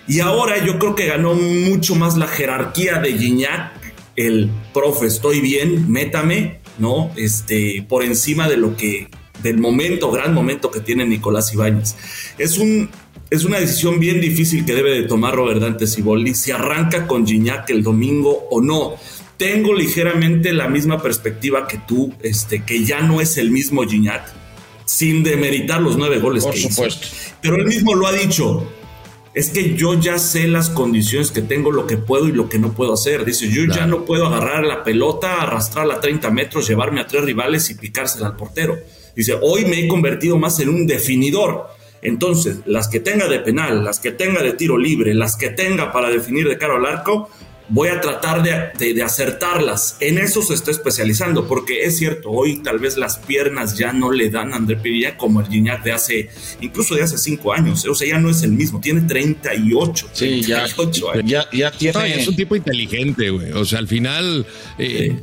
Y 0.07 0.21
ahora 0.21 0.63
yo 0.65 0.79
creo 0.79 0.95
que 0.95 1.07
ganó 1.07 1.33
mucho 1.33 1.95
más 1.95 2.15
la 2.15 2.27
jerarquía 2.27 2.99
de 2.99 3.17
Gignac, 3.17 3.73
el 4.15 4.49
profe, 4.73 5.07
estoy 5.07 5.41
bien, 5.41 5.91
métame, 5.91 6.59
¿no? 6.79 7.11
Este, 7.17 7.85
por 7.87 8.03
encima 8.03 8.47
de 8.47 8.57
lo 8.57 8.77
que, 8.77 9.09
del 9.43 9.57
momento, 9.59 10.11
gran 10.11 10.33
momento 10.33 10.71
que 10.71 10.79
tiene 10.79 11.05
Nicolás 11.05 11.53
Ibáñez. 11.53 11.95
Es 12.37 12.57
un 12.57 12.89
es 13.29 13.43
una 13.43 13.59
decisión 13.59 13.99
bien 13.99 14.21
difícil 14.21 14.65
que 14.65 14.73
debe 14.73 14.91
de 14.91 15.03
tomar 15.03 15.35
Robert 15.35 15.59
Dante 15.59 15.85
Ciboldi 15.85 16.33
si 16.33 16.51
arranca 16.51 17.07
con 17.07 17.25
Gignac 17.27 17.69
el 17.69 17.83
domingo 17.83 18.47
o 18.49 18.61
no. 18.61 18.95
Tengo 19.37 19.73
ligeramente 19.73 20.53
la 20.53 20.67
misma 20.67 21.01
perspectiva 21.01 21.67
que 21.67 21.77
tú, 21.77 22.13
este, 22.23 22.63
que 22.63 22.85
ya 22.85 23.01
no 23.01 23.21
es 23.21 23.37
el 23.37 23.51
mismo 23.51 23.83
Gignac, 23.83 24.31
sin 24.85 25.23
demeritar 25.23 25.81
los 25.81 25.97
nueve 25.97 26.19
goles 26.19 26.43
Por 26.43 26.55
supuesto. 26.55 27.07
Pero 27.41 27.57
él 27.57 27.65
mismo 27.65 27.95
lo 27.95 28.07
ha 28.07 28.13
dicho. 28.13 28.67
Es 29.33 29.49
que 29.49 29.75
yo 29.75 29.93
ya 29.93 30.17
sé 30.17 30.47
las 30.47 30.69
condiciones 30.71 31.29
que 31.29 31.43
tengo, 31.43 31.71
lo 31.71 31.85
que 31.85 31.97
puedo 31.97 32.27
y 32.27 32.31
lo 32.31 32.49
que 32.49 32.57
no 32.57 32.71
puedo 32.73 32.93
hacer. 32.93 33.23
Dice, 33.23 33.47
yo 33.51 33.65
ya 33.65 33.85
no 33.85 34.05
puedo 34.05 34.25
agarrar 34.25 34.63
la 34.63 34.83
pelota, 34.83 35.41
arrastrarla 35.41 35.95
a 35.95 35.99
30 35.99 36.31
metros, 36.31 36.67
llevarme 36.67 37.01
a 37.01 37.07
tres 37.07 37.23
rivales 37.23 37.69
y 37.69 37.75
picársela 37.75 38.27
al 38.27 38.35
portero. 38.35 38.79
Dice, 39.17 39.35
hoy 39.41 39.65
me 39.65 39.79
he 39.79 39.87
convertido 39.87 40.37
más 40.37 40.59
en 40.59 40.69
un 40.69 40.85
definidor. 40.85 41.69
Entonces, 42.03 42.59
las 42.67 42.87
que 42.87 42.99
tenga 42.99 43.27
de 43.27 43.39
penal, 43.39 43.83
las 43.83 43.99
que 43.99 44.11
tenga 44.11 44.43
de 44.43 44.53
tiro 44.53 44.77
libre, 44.77 45.15
las 45.15 45.35
que 45.35 45.49
tenga 45.49 45.91
para 45.91 46.11
definir 46.11 46.47
de 46.47 46.59
cara 46.59 46.75
al 46.75 46.85
arco, 46.85 47.27
voy 47.69 47.89
a 47.89 48.01
tratar 48.01 48.43
de, 48.43 49.03
acertarlas. 49.03 49.97
En 49.99 50.17
eso 50.17 50.41
se 50.41 50.53
está 50.53 50.71
especializando, 50.71 51.47
porque 51.47 51.83
es 51.83 51.97
cierto, 51.97 52.29
hoy 52.29 52.61
tal 52.63 52.79
vez 52.79 52.97
las 52.97 53.17
piernas 53.17 53.77
ya 53.77 53.93
no 53.93 54.11
le 54.11 54.29
dan 54.29 54.53
a 54.53 54.57
André 54.57 54.77
Pirilla 54.77 55.17
como 55.17 55.41
el 55.41 55.47
Gignac 55.47 55.83
de 55.83 55.91
hace, 55.91 56.29
incluso 56.61 56.95
de 56.95 57.03
hace 57.03 57.17
cinco 57.17 57.53
años. 57.53 57.85
O 57.85 57.95
sea, 57.95 58.07
ya 58.07 58.19
no 58.19 58.29
es 58.29 58.43
el 58.43 58.51
mismo, 58.51 58.79
tiene 58.79 59.01
38. 59.01 60.09
Sí, 60.13 60.41
ya, 60.41 60.65
ya, 61.23 61.49
ya, 61.51 61.71
tiene. 61.71 62.19
es 62.19 62.27
un 62.27 62.35
tipo 62.35 62.55
inteligente, 62.55 63.29
güey. 63.29 63.51
O 63.51 63.65
sea, 63.65 63.79
al 63.79 63.87
final 63.87 64.45
eh, 64.77 65.19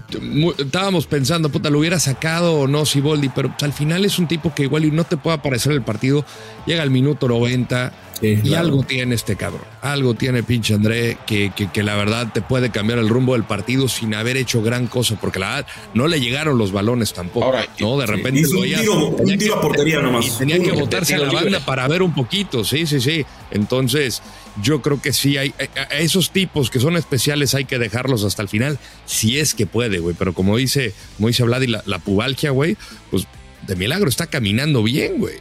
estábamos 0.59 1.07
pensando, 1.07 1.49
puta, 1.51 1.71
lo 1.71 1.79
hubiera 1.79 1.99
sacado 1.99 2.55
o 2.55 2.67
no 2.67 2.87
Siboldi, 2.87 3.31
pero 3.35 3.51
pues, 3.51 3.63
al 3.63 3.73
final 3.73 4.05
es 4.05 4.19
un 4.19 4.29
tipo 4.29 4.55
que 4.55 4.65
igual 4.65 4.85
y 4.85 4.91
no 4.91 5.05
te 5.05 5.17
puede 5.17 5.37
aparecer 5.37 5.73
el 5.73 5.83
partido. 5.83 6.25
Llega 6.67 6.83
al 6.83 6.91
minuto 6.91 7.29
90 7.29 8.04
y 8.33 8.55
algo 8.55 8.83
tiene 8.83 9.15
este 9.15 9.37
cabrón, 9.37 9.63
algo 9.83 10.15
tiene 10.15 10.43
pinche 10.43 10.75
André 10.75 11.19
que, 11.27 11.53
que, 11.53 11.83
la 11.83 11.95
verdad 11.97 12.33
te 12.33 12.43
puede 12.43 12.71
cambiar 12.71 12.99
el 12.99 13.09
rumbo 13.09 13.35
del 13.35 13.45
partido 13.45 13.89
sin 13.89 14.15
haber 14.15 14.37
hecho 14.37 14.63
gran 14.63 14.87
cosa, 14.87 15.17
porque 15.21 15.39
la 15.39 15.57
verdad 15.57 15.67
no 15.95 16.09
le 16.09 16.21
llegaron 16.21 16.59
los 16.59 16.73
balones 16.73 17.13
tampoco. 17.13 17.53
¿no? 17.81 17.99
De 17.99 18.07
repente 18.07 18.43
lo 18.51 18.61
un 18.61 19.39
tiro, 19.39 19.57
a 19.57 19.61
portería 19.61 20.01
nomás. 20.01 20.27
Y 20.27 20.31
tenía 20.31 20.59
que 20.59 20.73
botarse 20.73 21.15
a 21.15 21.19
la 21.19 21.31
banda 21.31 21.65
para 21.65 21.87
ver 21.89 22.03
un 22.03 22.15
poquito, 22.15 22.65
sí, 22.65 22.87
sí, 22.87 23.01
sí. 23.01 23.25
Entonces, 23.51 24.23
yo 24.63 24.83
creo 24.83 25.01
que 25.01 25.13
sí 25.13 25.37
hay 25.37 25.55
a 25.77 25.99
esos 25.99 26.31
tipos 26.31 26.71
que 26.71 26.81
son 26.81 26.97
especiales 26.97 27.55
hay 27.55 27.65
que 27.65 27.79
dejarlos 27.79 28.25
hasta 28.25 28.43
el 28.43 28.49
final, 28.49 28.79
si 29.07 29.39
es 29.39 29.55
que 29.55 29.67
puede, 29.67 29.99
güey. 29.99 30.15
Pero 30.19 30.33
como 30.33 30.57
dice, 30.57 30.93
como 31.17 31.29
dice 31.29 31.45
Vlad 31.45 31.63
y 31.63 31.67
la, 31.69 31.83
la 31.87 31.99
pubalgia, 31.99 32.51
güey, 32.51 32.77
pues 33.11 33.27
de 33.67 33.77
milagro 33.77 34.09
está 34.09 34.27
caminando 34.27 34.83
bien, 34.83 35.19
güey. 35.19 35.37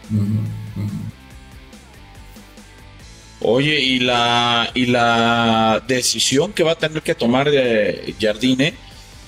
Oye, 3.46 3.80
y 3.82 4.00
la, 4.00 4.72
y 4.74 4.86
la 4.86 5.84
decisión 5.86 6.54
que 6.54 6.64
va 6.64 6.72
a 6.72 6.78
tener 6.78 7.02
que 7.02 7.14
tomar 7.14 7.52
de 7.52 8.16
Jardine 8.20 8.74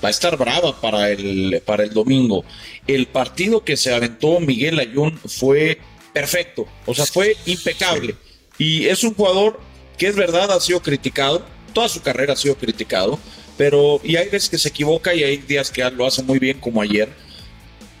va 0.02 0.08
a 0.08 0.10
estar 0.10 0.38
brava 0.38 0.80
para 0.80 1.10
el, 1.10 1.62
para 1.66 1.84
el 1.84 1.90
domingo. 1.90 2.42
El 2.86 3.06
partido 3.06 3.62
que 3.62 3.76
se 3.76 3.92
aventó 3.92 4.40
Miguel 4.40 4.78
Ayun 4.78 5.18
fue 5.18 5.78
perfecto, 6.14 6.66
o 6.86 6.94
sea, 6.94 7.04
fue 7.04 7.36
impecable. 7.44 8.14
Y 8.56 8.86
es 8.86 9.04
un 9.04 9.12
jugador 9.12 9.60
que 9.98 10.06
es 10.06 10.16
verdad, 10.16 10.50
ha 10.50 10.60
sido 10.60 10.80
criticado, 10.80 11.44
toda 11.74 11.90
su 11.90 12.00
carrera 12.00 12.32
ha 12.32 12.36
sido 12.36 12.56
criticado, 12.56 13.18
pero 13.58 14.00
y 14.02 14.16
hay 14.16 14.30
veces 14.30 14.48
que 14.48 14.56
se 14.56 14.68
equivoca 14.68 15.14
y 15.14 15.24
hay 15.24 15.36
días 15.36 15.70
que 15.70 15.88
lo 15.90 16.06
hace 16.06 16.22
muy 16.22 16.38
bien 16.38 16.58
como 16.58 16.80
ayer, 16.80 17.10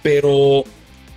pero 0.02 0.64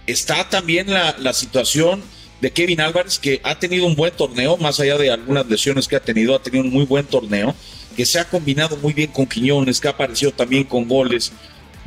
está 0.08 0.50
también 0.50 0.92
la, 0.92 1.16
la 1.20 1.32
situación 1.32 2.04
de 2.42 2.52
Kevin 2.52 2.82
Álvarez, 2.82 3.20
que 3.20 3.42
ha 3.44 3.60
tenido 3.60 3.86
un 3.86 3.96
buen 3.96 4.12
torneo, 4.12 4.58
más 4.58 4.80
allá 4.80 4.98
de 4.98 5.12
algunas 5.12 5.46
lesiones 5.48 5.88
que 5.88 5.96
ha 5.96 6.00
tenido, 6.00 6.36
ha 6.36 6.42
tenido 6.42 6.64
un 6.64 6.72
muy 6.72 6.86
buen 6.86 7.06
torneo, 7.06 7.54
que 7.96 8.06
se 8.06 8.20
ha 8.20 8.30
combinado 8.30 8.78
muy 8.78 8.94
bien 8.94 9.12
con 9.12 9.26
Quiñones, 9.26 9.80
que 9.80 9.88
ha 9.88 9.92
aparecido 9.92 10.32
también 10.32 10.64
con 10.64 10.88
goles. 10.88 11.32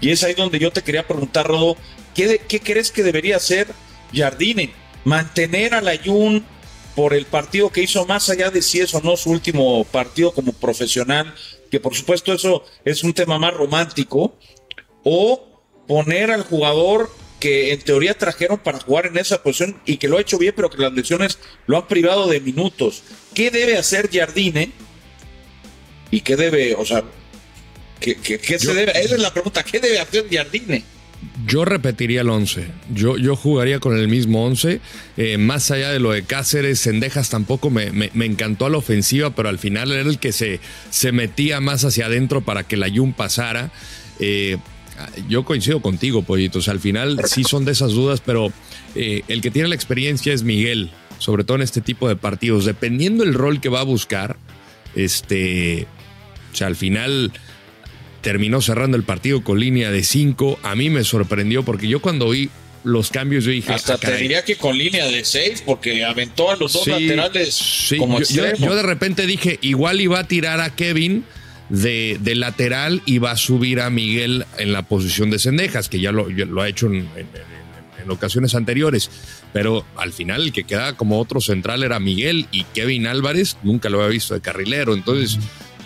Y 0.01 0.11
es 0.11 0.23
ahí 0.23 0.35
donde 0.35 0.59
yo 0.59 0.71
te 0.71 0.83
quería 0.83 1.07
preguntar, 1.07 1.47
Rodo, 1.47 1.77
¿qué, 2.15 2.41
qué 2.47 2.61
crees 2.61 2.91
que 2.91 3.03
debería 3.03 3.37
hacer 3.37 3.69
Jardine? 4.12 4.73
¿Mantener 5.05 5.75
al 5.75 5.88
Ayun 5.88 6.45
por 6.95 7.15
el 7.15 7.25
partido 7.25 7.71
que 7.71 7.83
hizo, 7.83 8.05
más 8.05 8.29
allá 8.29 8.51
de 8.51 8.61
si 8.61 8.81
es 8.81 8.93
o 8.95 9.01
no 9.01 9.17
su 9.17 9.31
último 9.31 9.85
partido 9.85 10.33
como 10.33 10.53
profesional, 10.53 11.35
que 11.71 11.81
por 11.81 11.95
supuesto 11.95 12.35
eso 12.35 12.65
es 12.85 13.03
un 13.03 13.15
tema 13.15 13.38
más 13.38 13.55
romántico, 13.55 14.37
o 15.05 15.49
poner 15.88 16.31
al 16.31 16.43
jugador 16.43 17.11
que 17.42 17.72
en 17.72 17.81
teoría 17.81 18.14
trajeron 18.14 18.57
para 18.57 18.78
jugar 18.78 19.07
en 19.07 19.18
esa 19.18 19.42
posición 19.42 19.74
y 19.85 19.96
que 19.96 20.07
lo 20.07 20.16
ha 20.16 20.20
hecho 20.20 20.38
bien, 20.38 20.52
pero 20.55 20.70
que 20.70 20.81
las 20.81 20.92
lesiones 20.92 21.40
lo 21.66 21.76
han 21.76 21.88
privado 21.88 22.28
de 22.28 22.38
minutos. 22.38 23.02
¿Qué 23.35 23.50
debe 23.50 23.76
hacer 23.76 24.09
Jardine? 24.12 24.70
¿Y 26.12 26.20
qué 26.20 26.37
debe, 26.37 26.76
o 26.76 26.85
sea, 26.85 27.02
qué, 27.98 28.16
se 28.61 28.74
debe? 28.74 28.92
Esa 28.92 29.16
es 29.16 29.20
la 29.20 29.33
pregunta, 29.33 29.64
¿qué 29.64 29.81
debe 29.81 29.98
hacer 29.98 30.26
Jardine? 30.31 30.85
Yo 31.44 31.64
repetiría 31.64 32.20
el 32.20 32.31
11. 32.31 32.64
Yo, 32.94 33.16
yo 33.16 33.35
jugaría 33.35 33.81
con 33.81 33.98
el 33.98 34.07
mismo 34.07 34.46
11. 34.46 34.81
Eh, 35.16 35.37
más 35.37 35.72
allá 35.72 35.90
de 35.90 35.98
lo 35.98 36.12
de 36.12 36.22
Cáceres, 36.22 36.78
Sendejas 36.78 37.28
tampoco 37.28 37.70
me, 37.70 37.90
me, 37.90 38.24
encantó 38.24 38.66
a 38.66 38.70
la 38.70 38.76
ofensiva, 38.76 39.35
pero 39.35 39.48
al 39.48 39.59
final 39.59 39.90
era 39.90 40.09
el 40.09 40.20
que 40.20 40.31
se, 40.31 40.61
se 40.90 41.11
metía 41.11 41.59
más 41.59 41.85
hacia 41.85 42.07
adentro 42.07 42.42
para 42.42 42.62
que 42.62 42.76
la 42.76 42.88
Jun 42.88 43.12
pasara. 43.12 43.72
Eh, 44.20 44.59
yo 45.28 45.44
coincido 45.44 45.81
contigo, 45.81 46.22
Pollitos. 46.22 46.68
al 46.68 46.81
final 46.81 47.20
sí 47.26 47.44
son 47.44 47.64
de 47.64 47.72
esas 47.72 47.92
dudas, 47.92 48.20
pero 48.24 48.52
eh, 48.94 49.22
el 49.28 49.40
que 49.40 49.50
tiene 49.50 49.68
la 49.68 49.74
experiencia 49.74 50.33
es 50.33 50.42
Miguel, 50.42 50.90
sobre 51.18 51.44
todo 51.44 51.57
en 51.57 51.62
este 51.62 51.81
tipo 51.81 52.09
de 52.09 52.16
partidos. 52.16 52.64
Dependiendo 52.64 53.24
el 53.24 53.35
rol 53.35 53.61
que 53.61 53.68
va 53.68 53.81
a 53.81 53.85
buscar, 53.85 54.37
este, 54.94 55.87
o 56.52 56.57
sea, 56.57 56.66
al 56.66 56.76
final 56.76 57.33
terminó 58.20 58.61
cerrando 58.61 58.96
el 58.96 59.02
partido 59.02 59.42
con 59.42 59.59
línea 59.59 59.90
de 59.90 60.05
5. 60.05 60.61
A 60.62 60.74
mí 60.76 60.90
me 60.90 61.05
sorprendió 61.05 61.64
porque 61.64 61.88
yo 61.88 62.00
cuando 62.00 62.31
vi 62.31 62.50
los 62.85 63.11
cambios 63.11 63.44
yo 63.44 63.50
dije... 63.52 63.72
Hasta 63.72 63.94
"Ah, 63.94 63.98
te 63.98 64.07
caray". 64.07 64.22
diría 64.22 64.44
que 64.44 64.57
con 64.57 64.76
línea 64.76 65.07
de 65.07 65.24
6, 65.24 65.62
porque 65.64 66.05
aventó 66.05 66.50
a 66.50 66.57
los 66.57 66.72
dos 66.72 66.85
Sí, 66.85 66.90
laterales 66.90 67.55
sí, 67.55 67.96
como 67.96 68.20
yo, 68.20 68.26
yo- 68.28 68.44
extremos. 68.44 68.61
yo 68.61 68.76
de 68.76 68.83
repente 68.83 69.26
dije, 69.26 69.59
igual 69.62 70.00
iba 70.00 70.18
a 70.20 70.28
tirar 70.28 70.61
a 70.61 70.70
Kevin 70.74 71.24
de, 71.73 72.35
lateral 72.35 73.03
y 73.07 73.19
va 73.19 73.33
a 73.33 73.37
subir 73.37 73.81
a 73.81 73.89
Miguel 73.89 74.45
en 74.59 74.73
la 74.73 74.83
posición 74.83 75.31
de 75.31 75.39
Cendejas, 75.39 75.89
que 75.89 76.01
ya 76.01 76.13
lo, 76.13 76.27
ha 76.61 76.69
hecho 76.69 76.87
en, 76.87 77.09
ocasiones 78.09 78.55
anteriores. 78.55 79.11
Pero 79.53 79.85
al 79.97 80.13
final 80.13 80.43
el 80.43 80.53
que 80.53 80.65
quedaba 80.65 80.95
como 80.95 81.19
otro 81.19 81.41
central 81.41 81.83
era 81.83 81.99
Miguel 81.99 82.47
y 82.53 82.65
Kevin 82.65 83.07
Álvarez 83.07 83.57
nunca 83.63 83.89
lo 83.89 83.99
había 83.99 84.13
visto 84.13 84.35
de 84.35 84.41
carrilero. 84.41 84.95
Entonces, 84.95 85.39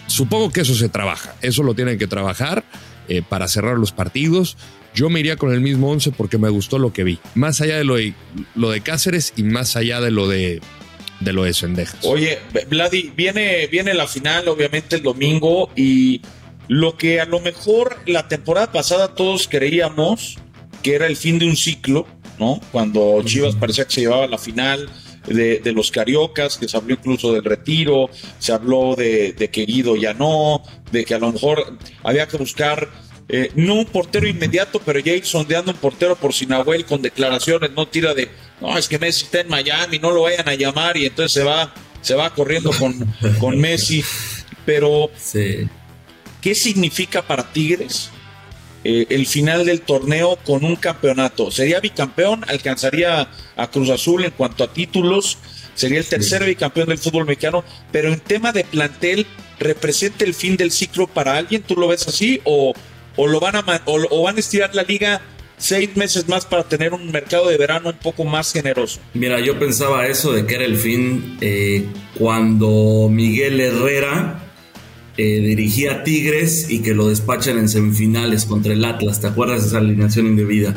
supongo 0.09 0.51
que 0.51 0.62
eso 0.62 0.75
se 0.75 0.88
trabaja. 0.88 1.35
Eso 1.40 1.62
lo 1.62 1.75
tienen 1.75 1.99
que 1.99 2.07
trabajar 2.07 2.64
eh, 3.09 3.22
para 3.27 3.46
cerrar 3.46 3.79
los 3.79 3.92
partidos. 3.92 4.57
Yo 4.94 5.11
me 5.11 5.20
iría 5.20 5.37
con 5.37 5.53
el 5.53 5.61
mismo 5.61 5.90
11 5.90 6.12
porque 6.12 6.38
me 6.38 6.49
gustó 6.49 6.79
lo 6.79 6.92
que 6.92 7.05
vi. 7.05 7.18
Más 7.35 7.61
allá 7.61 7.77
de, 7.77 8.14
lo 8.55 8.70
de 8.70 8.81
Cáceres 8.81 9.35
y 9.37 9.42
más 9.42 9.77
allá 9.77 10.01
de 10.01 10.11
lo 10.11 10.27
de, 10.27 10.61
de 11.20 11.33
lo 11.33 11.44
de 11.44 11.55
Cendejas. 11.55 12.05
Oye, 12.05 12.38
Vladi, 12.68 13.12
viene, 13.16 13.66
viene 13.66 13.94
la 13.94 14.07
final, 14.07 14.48
obviamente, 14.48 14.96
el 14.96 15.02
domingo, 15.02 15.70
y 15.76 16.20
lo 16.68 16.96
que 16.96 17.20
a 17.20 17.26
lo 17.26 17.40
mejor 17.40 17.96
la 18.07 18.29
temporada 18.29 18.72
pasada 18.72 19.14
todos 19.14 19.48
creíamos 19.48 20.38
que 20.83 20.94
era 20.94 21.07
el 21.07 21.16
fin 21.16 21.38
de 21.38 21.46
un 21.46 21.57
ciclo, 21.57 22.07
¿no? 22.38 22.61
Cuando 22.70 23.22
Chivas 23.24 23.55
parecía 23.57 23.87
que 23.87 23.94
se 23.94 24.00
llevaba 24.02 24.26
la 24.26 24.38
final 24.38 24.88
de, 25.26 25.59
de 25.59 25.72
los 25.72 25.90
cariocas, 25.90 26.59
que 26.59 26.68
se 26.68 26.76
habló 26.76 26.94
incluso 26.94 27.33
del 27.33 27.44
retiro, 27.44 28.09
se 28.38 28.52
habló 28.52 28.94
de, 28.94 29.33
de 29.33 29.50
que 29.50 29.64
Guido 29.64 29.96
ya 29.96 30.14
no, 30.14 30.62
de 30.92 31.05
que 31.05 31.14
a 31.14 31.18
lo 31.18 31.33
mejor 31.33 31.76
había 32.05 32.29
que 32.29 32.37
buscar 32.37 32.88
eh, 33.29 33.50
no 33.57 33.74
un 33.74 33.87
portero 33.87 34.29
inmediato, 34.29 34.81
pero 34.85 35.00
ya 35.00 35.12
ir 35.12 35.24
sondeando 35.24 35.72
un 35.72 35.79
portero 35.79 36.14
por 36.14 36.33
Sinahuel 36.33 36.85
con 36.85 37.02
declaraciones, 37.02 37.72
no 37.72 37.88
tira 37.88 38.14
de, 38.14 38.29
no, 38.60 38.76
es 38.78 38.88
que 38.88 38.98
Messi 38.98 39.24
está 39.24 39.40
en 39.40 39.48
Miami, 39.48 39.98
no 39.98 40.10
lo 40.10 40.22
vayan 40.22 40.48
a 40.48 40.54
llamar 40.54 40.96
y 40.96 41.06
entonces 41.06 41.32
se 41.32 41.42
va, 41.44 41.72
se 42.00 42.14
va 42.14 42.32
corriendo 42.34 42.70
con, 42.70 42.94
con 43.38 43.58
Messi. 43.58 44.02
Pero, 44.64 45.10
Sí. 45.16 45.68
¿qué 46.40 46.54
significa 46.54 47.22
para 47.22 47.52
Tigres 47.52 48.10
eh, 48.84 49.06
el 49.10 49.26
final 49.26 49.64
del 49.64 49.80
torneo 49.82 50.36
con 50.44 50.64
un 50.64 50.76
campeonato? 50.76 51.50
¿Sería 51.50 51.80
bicampeón? 51.80 52.44
¿Alcanzaría 52.48 53.28
a 53.56 53.70
Cruz 53.70 53.90
Azul 53.90 54.24
en 54.24 54.30
cuanto 54.32 54.64
a 54.64 54.72
títulos? 54.72 55.38
Sería 55.74 55.98
el 55.98 56.06
tercer 56.06 56.44
bicampeón 56.44 56.88
del 56.88 56.98
fútbol 56.98 57.26
mexicano, 57.26 57.62
pero 57.92 58.12
en 58.12 58.18
tema 58.20 58.50
de 58.52 58.64
plantel, 58.64 59.26
¿representa 59.58 60.24
el 60.24 60.32
fin 60.34 60.56
del 60.56 60.70
ciclo 60.72 61.06
para 61.06 61.36
alguien? 61.36 61.62
¿Tú 61.62 61.76
lo 61.76 61.88
ves 61.88 62.08
así? 62.08 62.40
¿O, 62.44 62.72
o 63.16 63.26
lo 63.26 63.38
van 63.40 63.56
a, 63.56 63.82
o 63.84 64.22
van 64.22 64.36
a 64.36 64.40
estirar 64.40 64.74
la 64.74 64.82
liga 64.82 65.20
seis 65.58 65.96
meses 65.96 66.28
más 66.28 66.44
para 66.46 66.62
tener 66.64 66.92
un 66.92 67.10
mercado 67.10 67.48
de 67.48 67.56
verano 67.56 67.90
un 67.90 67.96
poco 67.98 68.24
más 68.24 68.52
generoso? 68.52 69.00
Mira, 69.14 69.40
yo 69.40 69.58
pensaba 69.58 70.06
eso 70.06 70.32
de 70.32 70.46
que 70.46 70.54
era 70.56 70.64
el 70.64 70.76
fin 70.76 71.36
eh, 71.40 71.86
cuando 72.18 73.08
Miguel 73.10 73.60
Herrera 73.60 74.42
eh, 75.16 75.40
dirigía 75.40 75.92
a 75.92 76.04
Tigres 76.04 76.66
y 76.68 76.82
que 76.82 76.92
lo 76.94 77.08
despachan 77.08 77.58
en 77.58 77.68
semifinales 77.68 78.44
contra 78.44 78.72
el 78.74 78.84
Atlas. 78.84 79.20
¿Te 79.20 79.28
acuerdas 79.28 79.62
de 79.62 79.68
esa 79.68 79.78
alineación 79.78 80.26
indebida? 80.26 80.74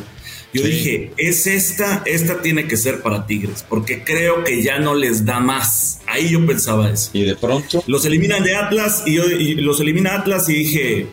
Yo 0.53 0.63
Sí. 0.63 0.69
dije, 0.69 1.11
es 1.17 1.45
esta, 1.45 2.01
esta 2.07 2.41
tiene 2.41 2.65
que 2.65 2.75
ser 2.75 3.01
para 3.01 3.27
Tigres, 3.27 3.63
porque 3.69 4.03
creo 4.03 4.43
que 4.43 4.63
ya 4.63 4.79
no 4.79 4.95
les 4.95 5.23
da 5.25 5.39
más. 5.39 5.99
Ahí 6.07 6.29
yo 6.29 6.43
pensaba 6.45 6.89
eso. 6.89 7.11
Y 7.13 7.23
de 7.23 7.35
pronto, 7.35 7.83
Los 7.85 8.03
eliminan 8.05 8.43
de 8.43 8.55
Atlas 8.55 9.03
y, 9.05 9.13
yo, 9.15 9.29
y 9.29 9.55
los 9.55 9.79
elimina 9.79 10.15
Atlas 10.15 10.49
y 10.49 10.53
dije, 10.53 11.07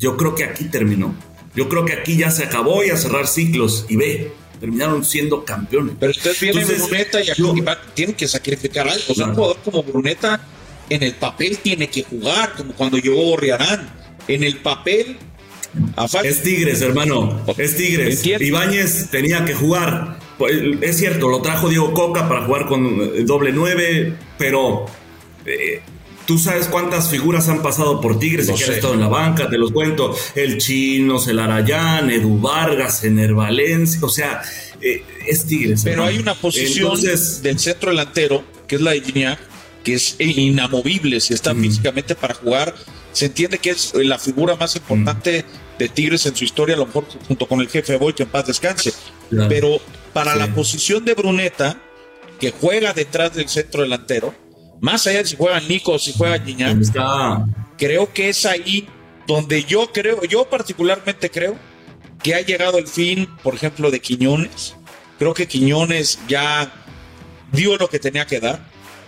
yo 0.00 0.16
creo 0.16 0.34
que 0.36 0.44
aquí 0.44 0.66
terminó. 0.66 1.16
Yo 1.54 1.68
creo 1.68 1.84
que 1.84 1.92
aquí 1.94 2.16
ya 2.16 2.30
se 2.30 2.44
acabó 2.44 2.82
y 2.84 2.90
a 2.90 2.96
cerrar 2.96 3.26
ciclos. 3.26 3.86
Y 3.88 3.96
ve, 3.96 4.32
terminaron 4.60 5.04
siendo 5.04 5.44
campeones. 5.44 5.94
Pero 6.00 6.10
usted 6.10 6.34
viene 6.40 6.60
Entonces, 6.62 6.88
Bruneta 6.88 7.20
y 7.22 7.30
aquí 7.30 7.42
yo- 7.42 7.64
va- 7.64 7.78
tiene 7.94 8.14
que 8.14 8.26
sacrificar 8.28 8.88
algo. 8.88 9.04
O 9.08 9.14
sea, 9.14 9.26
un 9.26 9.34
jugador 9.34 9.58
como 9.64 9.82
Bruneta 9.82 10.40
en 10.90 11.02
el 11.02 11.14
papel 11.14 11.58
tiene 11.58 11.88
que 11.88 12.02
jugar, 12.02 12.54
como 12.56 12.72
cuando 12.72 12.98
llegó 12.98 13.22
Gorriarán. 13.22 13.88
En 14.26 14.42
el 14.42 14.56
papel, 14.56 15.16
Es 16.24 16.42
Tigres, 16.42 16.80
hermano. 16.82 17.44
Es 17.58 17.76
Tigres. 17.76 18.24
Ibáñez 18.26 19.10
tenía 19.10 19.44
que 19.44 19.54
jugar. 19.54 20.18
Pues, 20.38 20.56
Es 20.80 20.96
cierto, 20.98 21.28
lo 21.28 21.40
trajo 21.42 21.68
Diego 21.68 21.92
Coca 21.94 22.28
para 22.28 22.44
jugar 22.46 22.66
con 22.66 22.84
eh, 23.00 23.22
doble 23.24 23.52
nueve, 23.52 24.14
pero 24.38 24.86
eh, 25.46 25.80
tú 26.26 26.38
sabes 26.38 26.66
cuántas 26.68 27.08
figuras 27.10 27.48
han 27.48 27.62
pasado 27.62 28.00
por 28.00 28.18
Tigres 28.18 28.48
Lo 28.48 28.54
y 28.54 28.58
que 28.58 28.64
han 28.64 28.72
estado 28.72 28.94
en 28.94 29.00
la 29.00 29.08
banca, 29.08 29.48
te 29.50 29.58
los 29.58 29.72
cuento. 29.72 30.16
El 30.34 30.58
Chino, 30.58 31.18
el 31.26 31.38
Arayán, 31.38 32.10
Edu 32.10 32.40
Vargas, 32.40 33.04
Ener 33.04 33.34
Valencia. 33.34 34.00
O 34.02 34.08
sea, 34.08 34.42
eh, 34.80 35.02
es 35.26 35.44
Tigres. 35.46 35.80
pero 35.84 35.94
hermano. 36.02 36.10
hay 36.10 36.18
una 36.18 36.34
posición 36.34 36.92
Entonces, 36.92 37.42
del 37.42 37.58
centro 37.58 37.90
delantero, 37.90 38.44
que 38.66 38.76
es 38.76 38.80
la 38.80 38.92
de 38.92 39.00
Gignac, 39.00 39.38
que 39.82 39.94
es 39.94 40.16
inamovible 40.18 41.20
si 41.20 41.34
está 41.34 41.52
Mm. 41.54 41.62
físicamente 41.62 42.14
para 42.14 42.34
jugar. 42.34 42.74
Se 43.12 43.26
entiende 43.26 43.58
que 43.58 43.70
es 43.70 43.92
la 43.94 44.18
figura 44.18 44.56
más 44.56 44.74
importante 44.76 45.44
Mm. 45.44 45.78
de 45.78 45.88
Tigres 45.88 46.24
en 46.26 46.34
su 46.36 46.44
historia, 46.44 46.74
a 46.74 46.78
lo 46.78 46.86
mejor 46.86 47.04
junto 47.28 47.46
con 47.46 47.60
el 47.60 47.68
jefe 47.68 47.96
Boy, 47.96 48.12
que 48.14 48.22
en 48.24 48.28
paz 48.30 48.46
descanse. 48.46 48.92
Claro. 49.30 49.48
Pero 49.48 49.80
para 50.12 50.32
Sí. 50.32 50.38
la 50.38 50.54
posición 50.54 51.04
de 51.04 51.14
Bruneta, 51.14 51.78
que 52.40 52.50
juega 52.50 52.92
detrás 52.92 53.34
del 53.34 53.48
centro 53.48 53.82
delantero, 53.82 54.34
más 54.84 55.06
allá 55.06 55.20
de 55.20 55.24
si 55.24 55.36
juega 55.36 55.58
Nico 55.60 55.98
si 55.98 56.12
juega 56.12 56.38
Gignac, 56.38 56.76
creo 57.78 58.12
que 58.12 58.28
es 58.28 58.44
ahí 58.44 58.86
donde 59.26 59.64
yo 59.64 59.90
creo, 59.90 60.22
yo 60.24 60.44
particularmente 60.44 61.30
creo 61.30 61.56
que 62.22 62.34
ha 62.34 62.42
llegado 62.42 62.76
el 62.76 62.86
fin, 62.86 63.26
por 63.42 63.54
ejemplo, 63.54 63.90
de 63.90 64.00
Quiñones. 64.00 64.76
Creo 65.18 65.32
que 65.32 65.48
Quiñones 65.48 66.18
ya 66.28 66.70
dio 67.50 67.78
lo 67.78 67.88
que 67.88 67.98
tenía 67.98 68.26
que 68.26 68.40
dar. 68.40 68.60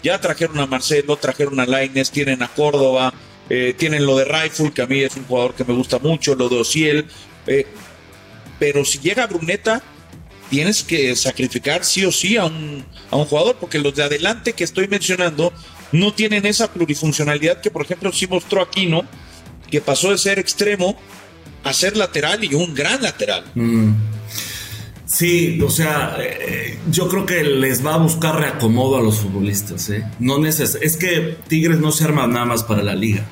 Ya 0.02 0.18
trajeron 0.18 0.58
a 0.60 0.66
Marcelo, 0.66 1.16
trajeron 1.16 1.60
a 1.60 1.66
Laines, 1.66 2.10
tienen 2.10 2.42
a 2.42 2.48
Córdoba, 2.48 3.12
eh, 3.50 3.74
tienen 3.76 4.06
lo 4.06 4.16
de 4.16 4.24
Rifle, 4.24 4.72
que 4.72 4.80
a 4.80 4.86
mí 4.86 5.00
es 5.00 5.14
un 5.16 5.24
jugador 5.24 5.54
que 5.54 5.64
me 5.64 5.74
gusta 5.74 5.98
mucho, 5.98 6.34
lo 6.34 6.48
de 6.48 6.56
Ociel. 6.56 7.06
eh, 7.46 7.66
pero 8.58 8.82
si 8.86 8.98
llega 8.98 9.26
Bruneta, 9.26 9.82
tienes 10.50 10.82
que 10.82 11.14
sacrificar 11.16 11.84
sí 11.84 12.04
o 12.04 12.12
sí 12.12 12.36
a 12.36 12.44
un, 12.44 12.84
a 13.10 13.16
un 13.16 13.24
jugador, 13.24 13.56
porque 13.60 13.78
los 13.78 13.94
de 13.94 14.04
adelante 14.04 14.52
que 14.52 14.64
estoy 14.64 14.88
mencionando 14.88 15.52
no 15.92 16.12
tienen 16.12 16.46
esa 16.46 16.72
plurifuncionalidad 16.72 17.60
que, 17.60 17.70
por 17.70 17.82
ejemplo, 17.82 18.12
sí 18.12 18.26
mostró 18.26 18.62
Aquino, 18.62 19.04
que 19.70 19.80
pasó 19.80 20.10
de 20.10 20.18
ser 20.18 20.38
extremo 20.38 20.96
a 21.64 21.72
ser 21.72 21.96
lateral 21.96 22.44
y 22.44 22.54
un 22.54 22.74
gran 22.74 23.02
lateral. 23.02 23.44
Mm. 23.54 23.90
Sí, 25.06 25.60
o 25.62 25.70
sea, 25.70 26.16
eh, 26.18 26.78
yo 26.90 27.08
creo 27.08 27.26
que 27.26 27.44
les 27.44 27.84
va 27.84 27.94
a 27.94 27.98
buscar 27.98 28.38
reacomodo 28.38 28.96
a 28.96 29.00
los 29.00 29.18
futbolistas. 29.20 29.88
¿eh? 29.90 30.04
No 30.18 30.38
neces 30.38 30.76
es 30.80 30.96
que 30.96 31.36
Tigres 31.46 31.78
no 31.78 31.92
se 31.92 32.04
arma 32.04 32.26
nada 32.26 32.44
más 32.44 32.64
para 32.64 32.82
la 32.82 32.94
liga. 32.94 33.24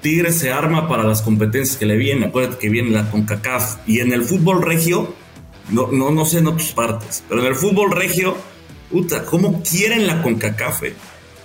Tigres 0.00 0.36
se 0.36 0.52
arma 0.52 0.88
para 0.88 1.04
las 1.04 1.20
competencias 1.20 1.76
que 1.76 1.84
le 1.84 1.96
vienen. 1.96 2.30
Acuérdate 2.30 2.58
que 2.58 2.70
viene 2.70 2.90
la 2.90 3.10
CONCACAF. 3.10 3.76
Y 3.86 4.00
en 4.00 4.12
el 4.12 4.22
fútbol 4.22 4.62
regio, 4.62 5.14
no, 5.70 5.88
no, 5.90 6.10
no 6.10 6.24
sé 6.24 6.38
en 6.38 6.46
otras 6.48 6.72
partes, 6.72 7.24
pero 7.28 7.40
en 7.40 7.48
el 7.48 7.54
fútbol 7.54 7.90
regio, 7.90 8.36
puta, 8.90 9.24
¿cómo 9.24 9.62
quieren 9.62 10.06
la 10.06 10.22
CONCACAF? 10.22 10.82
eh? 10.84 10.94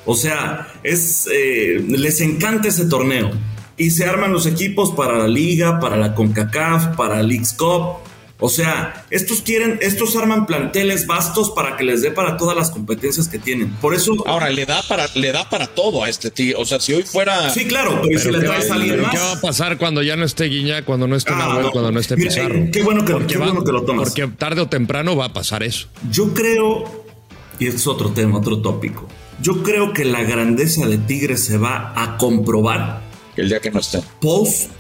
O 0.05 0.15
sea, 0.15 0.67
es, 0.83 1.27
eh, 1.31 1.83
les 1.87 2.21
encanta 2.21 2.67
ese 2.67 2.85
torneo. 2.85 3.31
Y 3.77 3.91
se 3.91 4.05
arman 4.05 4.31
los 4.31 4.45
equipos 4.45 4.91
para 4.91 5.17
la 5.17 5.27
liga, 5.27 5.79
para 5.79 5.97
la 5.97 6.13
CONCACAF, 6.13 6.95
para 6.95 7.19
el 7.19 7.27
Leagues 7.27 7.53
Cup. 7.53 7.97
O 8.43 8.49
sea, 8.49 9.05
estos 9.11 9.41
quieren, 9.43 9.77
estos 9.81 10.15
arman 10.15 10.47
planteles 10.47 11.05
vastos 11.05 11.51
para 11.51 11.77
que 11.77 11.83
les 11.83 12.01
dé 12.01 12.09
para 12.09 12.37
todas 12.37 12.57
las 12.57 12.71
competencias 12.71 13.27
que 13.27 13.37
tienen. 13.37 13.69
Por 13.75 13.93
eso, 13.93 14.13
Ahora, 14.25 14.49
le 14.49 14.65
da 14.65 14.81
para, 14.89 15.05
le 15.13 15.31
da 15.31 15.47
para 15.47 15.67
todo 15.67 16.03
a 16.03 16.09
este 16.09 16.31
tío. 16.31 16.59
O 16.59 16.65
sea, 16.65 16.79
si 16.79 16.93
hoy 16.93 17.03
fuera. 17.03 17.49
sí, 17.51 17.65
claro, 17.65 18.01
pero, 18.03 18.19
si 18.19 18.31
le 18.31 18.39
¿qué, 18.39 18.45
traes 18.47 18.67
va, 18.69 18.73
a 18.73 18.75
alguien 18.77 18.95
pero 18.95 19.03
más. 19.03 19.11
¿qué 19.13 19.17
va 19.19 19.31
a 19.33 19.41
pasar 19.41 19.77
cuando 19.77 20.01
ya 20.01 20.15
no 20.15 20.25
esté 20.25 20.45
Guiñac, 20.45 20.85
cuando 20.85 21.07
no 21.07 21.15
esté 21.15 21.31
Ah, 21.33 21.37
Nahuel, 21.37 21.65
no. 21.67 21.71
cuando 21.71 21.91
no 21.91 21.99
esté 21.99 22.15
Mira, 22.17 22.29
Pizarro? 22.31 22.55
eh, 22.55 22.69
qué 22.73 22.81
bueno 22.83 23.05
que- 23.05 23.27
qué 23.27 23.37
va- 23.37 23.45
bueno 23.45 23.63
que 23.63 23.71
lo 23.71 23.83
tomas. 23.83 24.09
Porque 24.09 24.27
tarde 24.35 24.61
o 24.61 24.67
temprano 24.67 25.15
va 25.15 25.25
a 25.25 25.33
pasar 25.33 25.61
eso. 25.61 25.87
Yo 26.09 26.33
creo, 26.33 27.05
y 27.59 27.67
es 27.67 27.85
otro 27.85 28.09
tema, 28.09 28.39
otro 28.39 28.59
tópico. 28.59 29.07
Yo 29.39 29.61
creo 29.61 29.93
que 29.93 30.03
la 30.03 30.23
grandeza 30.23 30.87
de 30.87 30.97
Tigres 30.97 31.43
se 31.45 31.57
va 31.59 31.93
a 31.95 32.17
comprobar 32.17 33.01
El 33.37 33.49
día 33.49 33.59
que 33.59 33.69
no 33.69 33.79
está. 33.79 34.01
post 34.19 34.71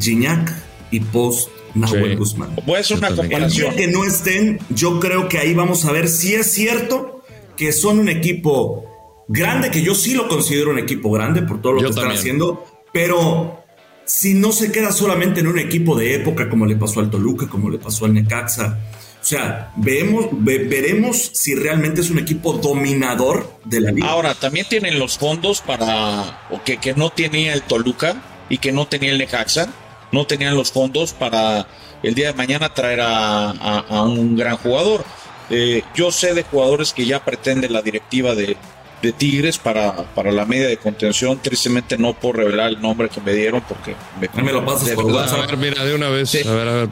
Gignac 0.00 0.52
y 0.90 1.00
post 1.00 1.48
Nahuel 1.74 2.10
Sí. 2.10 2.16
Guzmán. 2.16 2.56
Voy 2.66 2.76
a 2.76 2.80
hacer 2.80 2.98
una. 2.98 3.08
El 3.08 3.14
día 3.14 3.22
comparación. 3.28 3.74
que 3.76 3.86
no 3.88 4.04
estén, 4.04 4.58
yo 4.70 5.00
creo 5.00 5.28
que 5.28 5.38
ahí 5.38 5.54
vamos 5.54 5.84
a 5.84 5.92
ver 5.92 6.08
si 6.08 6.34
es 6.34 6.50
cierto 6.52 7.22
que 7.56 7.72
son 7.72 7.98
un 7.98 8.08
equipo 8.08 8.84
grande, 9.28 9.70
que 9.70 9.82
yo 9.82 9.94
sí 9.94 10.14
lo 10.14 10.28
considero 10.28 10.70
un 10.70 10.78
equipo 10.78 11.10
grande 11.10 11.42
por 11.42 11.60
todo 11.62 11.74
lo 11.74 11.80
Yo 11.80 11.88
que 11.88 11.94
están 11.94 12.10
haciendo, 12.10 12.64
pero 12.92 13.62
si 14.04 14.34
no 14.34 14.52
se 14.52 14.72
queda 14.72 14.92
solamente 14.92 15.40
en 15.40 15.46
un 15.46 15.58
equipo 15.58 15.96
de 15.96 16.14
época 16.14 16.48
como 16.50 16.66
le 16.66 16.76
pasó 16.76 17.00
al 17.00 17.10
Toluca, 17.10 17.46
como 17.48 17.70
le 17.70 17.78
pasó 17.78 18.04
al 18.04 18.14
Necaxa. 18.14 18.78
O 19.20 19.24
sea, 19.24 19.72
vemos, 19.76 20.26
ve- 20.32 20.64
veremos 20.64 21.30
si 21.32 21.54
realmente 21.54 22.00
es 22.00 22.10
un 22.10 22.18
equipo 22.18 22.54
dominador 22.54 23.48
de 23.64 23.80
la 23.80 23.92
liga. 23.92 24.08
Ahora, 24.08 24.34
también 24.34 24.66
tienen 24.68 24.98
los 24.98 25.16
fondos 25.16 25.60
para. 25.60 26.46
o 26.50 26.60
que, 26.64 26.78
que 26.78 26.94
no 26.94 27.10
tenía 27.10 27.52
el 27.54 27.62
Toluca. 27.62 28.20
y 28.48 28.58
que 28.58 28.72
no 28.72 28.86
tenía 28.86 29.12
el 29.12 29.18
Necaxa, 29.18 29.72
no 30.12 30.26
tenían 30.26 30.54
los 30.54 30.70
fondos 30.70 31.12
para 31.12 31.66
el 32.02 32.14
día 32.14 32.28
de 32.28 32.34
mañana 32.34 32.72
traer 32.72 33.00
a, 33.02 34.02
un 34.02 34.36
gran 34.36 34.56
jugador. 34.56 35.04
Eh, 35.50 35.82
yo 35.94 36.12
sé 36.12 36.34
de 36.34 36.44
jugadores 36.44 36.92
que 36.92 37.04
ya 37.04 37.24
pretende 37.24 37.68
la 37.68 37.82
directiva 37.82 38.34
de, 38.34 38.56
de 39.02 39.12
Tigres 39.12 39.58
para, 39.58 39.92
para 40.14 40.30
la 40.30 40.46
media 40.46 40.68
de 40.68 40.76
contención. 40.76 41.38
Tristemente 41.42 41.98
no 41.98 42.14
puedo 42.14 42.34
revelar 42.34 42.68
el 42.68 42.80
nombre 42.80 43.08
que 43.08 43.20
me 43.20 43.34
dieron 43.34 43.60
porque 43.68 43.96
me, 44.42 44.52
lo 44.52 44.64
pasas 44.64 44.90
por 44.90 45.06
WhatsApp. 45.06 45.40
A 45.40 45.46
ver, 45.46 45.56
mira, 45.56 45.84
de 45.84 45.94
una 45.94 46.08
vez. 46.08 46.34
A 46.46 46.54
ver, 46.54 46.68
a 46.68 46.72
ver, 46.72 46.88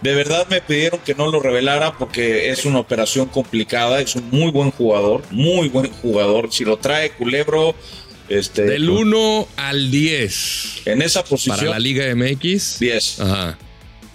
de, 0.00 0.14
verdad 0.14 0.46
me 0.48 0.62
pidieron 0.62 0.98
que 1.00 1.14
no 1.14 1.30
lo 1.30 1.40
revelara 1.40 1.92
porque 1.92 2.50
es 2.50 2.64
una 2.64 2.78
operación 2.78 3.26
complicada. 3.26 4.00
Es 4.00 4.16
un 4.16 4.28
muy 4.30 4.50
buen 4.50 4.70
jugador, 4.70 5.22
muy 5.30 5.68
buen 5.68 5.92
jugador. 5.92 6.50
Si 6.50 6.64
lo 6.64 6.78
trae 6.78 7.10
Culebro. 7.12 7.74
Este, 8.30 8.62
Del 8.62 8.88
1 8.88 9.48
al 9.56 9.90
10. 9.90 10.82
En 10.86 11.02
esa 11.02 11.24
posición. 11.24 11.56
Para 11.56 11.70
la 11.70 11.78
Liga 11.78 12.04
MX. 12.14 12.78
10. 12.78 13.20
Ajá. 13.20 13.58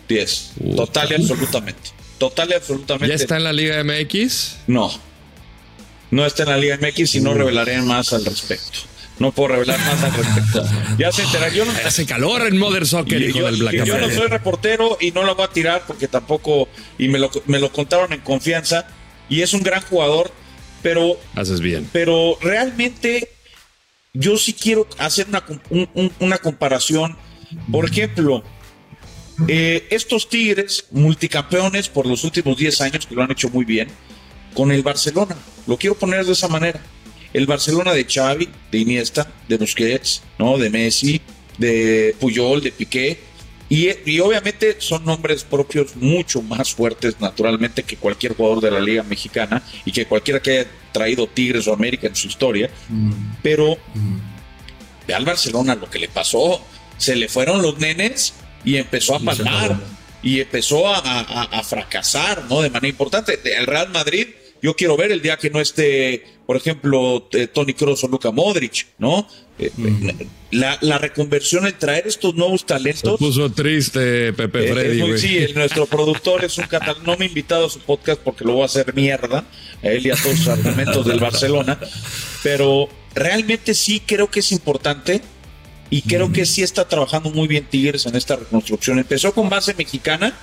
10. 0.08 0.51
Total 0.75 1.12
y 1.12 1.15
absolutamente. 1.15 1.89
Total 2.17 2.49
y 2.49 2.54
absolutamente. 2.54 3.08
¿Ya 3.10 3.15
está 3.15 3.38
en 3.38 3.43
la 3.43 3.54
Liga 3.54 3.84
MX? 3.84 4.56
No 4.67 4.91
no 6.12 6.25
está 6.25 6.43
en 6.43 6.49
la 6.49 6.58
Liga 6.58 6.78
MX 6.78 7.15
y 7.15 7.21
no 7.21 7.34
revelaré 7.34 7.82
más 7.82 8.13
al 8.13 8.25
respecto. 8.25 8.80
No 9.19 9.32
puedo 9.32 9.49
revelar 9.49 9.80
más 9.80 10.04
al 10.04 10.13
respecto. 10.13 10.65
Ya 10.97 11.12
se 11.12 11.23
enterará. 11.23 11.54
Yo 11.54 11.65
no, 11.65 11.71
Hace 11.86 12.06
calor 12.06 12.45
en 12.47 12.58
Mother 12.58 12.86
Soccer, 12.86 13.21
yo, 13.34 13.45
del 13.45 13.58
Black 13.58 13.86
yo 13.86 13.97
no 13.97 14.10
soy 14.10 14.28
reportero 14.28 14.97
y 14.99 15.12
no 15.12 15.23
lo 15.23 15.36
voy 15.36 15.45
a 15.45 15.49
tirar 15.49 15.84
porque 15.88 16.08
tampoco. 16.08 16.67
Y 16.97 17.08
me 17.08 17.19
lo, 17.19 17.32
me 17.45 17.60
lo 17.60 17.71
contaron 17.71 18.12
en 18.13 18.21
confianza. 18.21 18.88
Y 19.30 19.41
es 19.41 19.54
un 19.54 19.63
gran 19.63 19.82
jugador, 19.82 20.32
pero. 20.82 21.17
Haces 21.34 21.62
bien. 21.62 21.89
Pero 21.91 22.38
realmente 22.41 23.30
yo 24.15 24.38
sí 24.38 24.54
quiero 24.54 24.88
hacer 24.97 25.28
una, 25.28 25.43
una 26.19 26.38
comparación. 26.39 27.15
Por 27.71 27.86
ejemplo, 27.86 28.43
eh, 29.47 29.86
estos 29.89 30.30
Tigres, 30.30 30.86
multicampeones 30.91 31.89
por 31.89 32.06
los 32.06 32.23
últimos 32.23 32.58
10 32.58 32.82
años, 32.82 33.06
que 33.06 33.15
lo 33.15 33.23
han 33.23 33.32
hecho 33.32 33.49
muy 33.49 33.65
bien 33.65 33.88
con 34.54 34.71
el 34.71 34.82
Barcelona. 34.82 35.36
Lo 35.67 35.78
quiero 35.78 35.95
poner 35.95 36.25
de 36.25 36.32
esa 36.32 36.47
manera. 36.47 36.82
El 37.34 37.45
Barcelona 37.45 37.93
de 37.93 38.06
Xavi, 38.06 38.49
de 38.71 38.78
Iniesta, 38.78 39.30
de 39.47 39.58
Busquets, 39.58 40.23
¿no? 40.39 40.58
de 40.58 40.69
Messi, 40.69 41.21
de 41.58 42.15
Puyol, 42.19 42.62
de 42.62 42.71
Piqué. 42.71 43.19
Y, 43.67 43.89
y, 44.06 44.19
obviamente 44.19 44.75
son 44.80 45.04
nombres 45.06 45.43
propios 45.43 45.95
mucho 45.95 46.41
más 46.43 46.73
fuertes 46.73 47.19
naturalmente 47.19 47.82
que 47.82 47.97
cualquier 47.97 48.36
jugador 48.36 48.62
de 48.62 48.71
la 48.71 48.80
Liga 48.80 49.01
Mexicana 49.01 49.63
y 49.86 49.91
que 49.91 50.06
cualquiera 50.06 50.39
que 50.39 50.51
haya 50.51 50.69
traído 50.91 51.25
Tigres 51.28 51.67
o 51.67 51.73
América 51.73 52.08
en 52.08 52.15
su 52.15 52.28
historia. 52.28 52.69
Mm. 52.89 53.12
Pero 53.41 53.78
mm. 53.95 55.12
al 55.12 55.25
Barcelona 55.25 55.75
lo 55.75 55.89
que 55.89 55.99
le 55.99 56.08
pasó. 56.08 56.62
Se 56.97 57.15
le 57.15 57.28
fueron 57.28 57.62
los 57.62 57.78
nenes 57.78 58.36
y 58.63 58.78
empezó 58.78 59.15
a 59.15 59.19
palmar 59.19 59.78
y 60.23 60.39
empezó 60.39 60.88
a, 60.88 60.99
a, 60.99 61.63
fracasar 61.63 62.45
¿no? 62.49 62.62
de 62.62 62.69
manera 62.69 62.88
importante. 62.88 63.39
El 63.43 63.67
Real 63.67 63.89
Madrid 63.89 64.28
yo 64.65 64.75
quiero 64.75 64.97
ver 64.97 65.12
el 65.12 65.21
día 65.21 65.38
que 65.38 65.51
no 65.51 65.62
esté, 65.62 66.23
por 66.47 66.58
ejemplo, 66.58 67.30
eh, 67.34 67.45
Tony 67.45 67.75
Kroos 67.75 68.04
o 68.04 68.08
Luka 68.08 68.32
Modric, 68.32 68.88
¿no? 68.97 69.28
Eh, 69.58 69.72
la, 70.52 70.98
reconversión, 70.98 71.65
el 71.65 71.76
traer 71.76 72.08
estos 72.08 72.36
nuevos 72.36 72.65
talentos. 72.65 73.20
Se 73.20 73.26
puso 73.26 73.50
triste 73.52 74.34
Pepe 74.34 74.65
eh, 74.65 74.74
Freddy. 74.74 75.18
sí, 75.18 75.54
nuestro 75.54 75.86
productor 75.88 76.44
es 76.44 76.58
un 76.58 76.65
catalán. 76.65 77.04
No 77.06 77.18
me 77.18 77.26
ha 77.26 77.28
invitado 77.28 77.68
a 77.68 77.70
su 77.70 77.80
podcast 77.80 78.22
porque 78.22 78.44
lo 78.44 78.54
voy 78.54 78.63
a 78.63 78.65
hacer 78.65 78.94
mierda, 78.94 79.46
a 79.82 79.88
él 79.88 80.06
y 80.06 80.12
a 80.12 80.15
todos 80.15 80.38
sus 80.38 80.48
argumentos 80.48 81.06
del 81.06 81.20
Barcelona. 81.20 81.80
Pero 82.44 82.89
realmente 83.13 83.74
sí 83.74 84.02
creo 84.06 84.30
que 84.30 84.41
es 84.41 84.52
importante 84.52 85.22
y 85.89 86.02
creo 86.02 86.32
que 86.32 86.46
sí 86.46 86.63
está 86.63 86.88
trabajando 86.88 87.30
muy 87.30 87.48
bien 87.48 87.65
Tigres 87.65 88.06
en 88.06 88.15
esta 88.15 88.36
reconstrucción. 88.36 89.00
Empezó 89.00 89.34
con 89.34 89.50
base 89.50 89.74
mexicana 89.74 90.34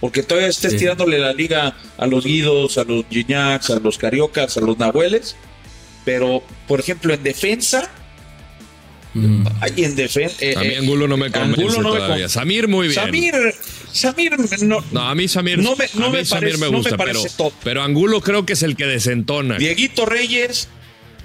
porque 0.00 0.22
todavía 0.22 0.48
estés 0.48 0.76
tirándole 0.76 1.18
la 1.18 1.32
liga 1.32 1.76
a 1.96 2.06
los 2.06 2.24
Guidos, 2.24 2.78
a 2.78 2.84
los 2.84 3.04
Gignacs, 3.10 3.70
a 3.70 3.80
los 3.80 3.98
Cariocas, 3.98 4.56
a 4.56 4.60
los 4.60 4.78
Nahueles. 4.78 5.36
Pero, 6.04 6.42
por 6.68 6.80
ejemplo, 6.80 7.12
en 7.12 7.22
defensa. 7.22 7.90
Mm. 9.16 9.46
en 9.76 9.96
defensa. 9.96 10.36
a 10.60 10.62
mí 10.62 10.74
Angulo 10.74 11.08
no 11.08 11.16
me 11.16 11.30
convence 11.30 11.80
todavía. 11.80 12.28
Samir 12.28 12.68
muy 12.68 12.88
bien. 12.88 13.00
Samir, 13.00 13.34
Samir 13.92 14.36
no, 14.62 14.84
no 14.92 15.00
a 15.00 15.14
mí 15.14 15.28
Samir 15.28 15.58
no 15.58 15.74
me, 15.74 15.86
no 15.94 16.10
me 16.10 16.24
parece, 16.24 16.58
me 16.58 16.68
gusta, 16.68 16.96
pero, 16.96 17.22
pero 17.64 17.82
Angulo 17.82 18.20
creo 18.20 18.44
que 18.44 18.52
es 18.52 18.62
el 18.62 18.76
que 18.76 18.86
desentona. 18.86 19.56
Dieguito 19.56 20.04
Reyes 20.04 20.68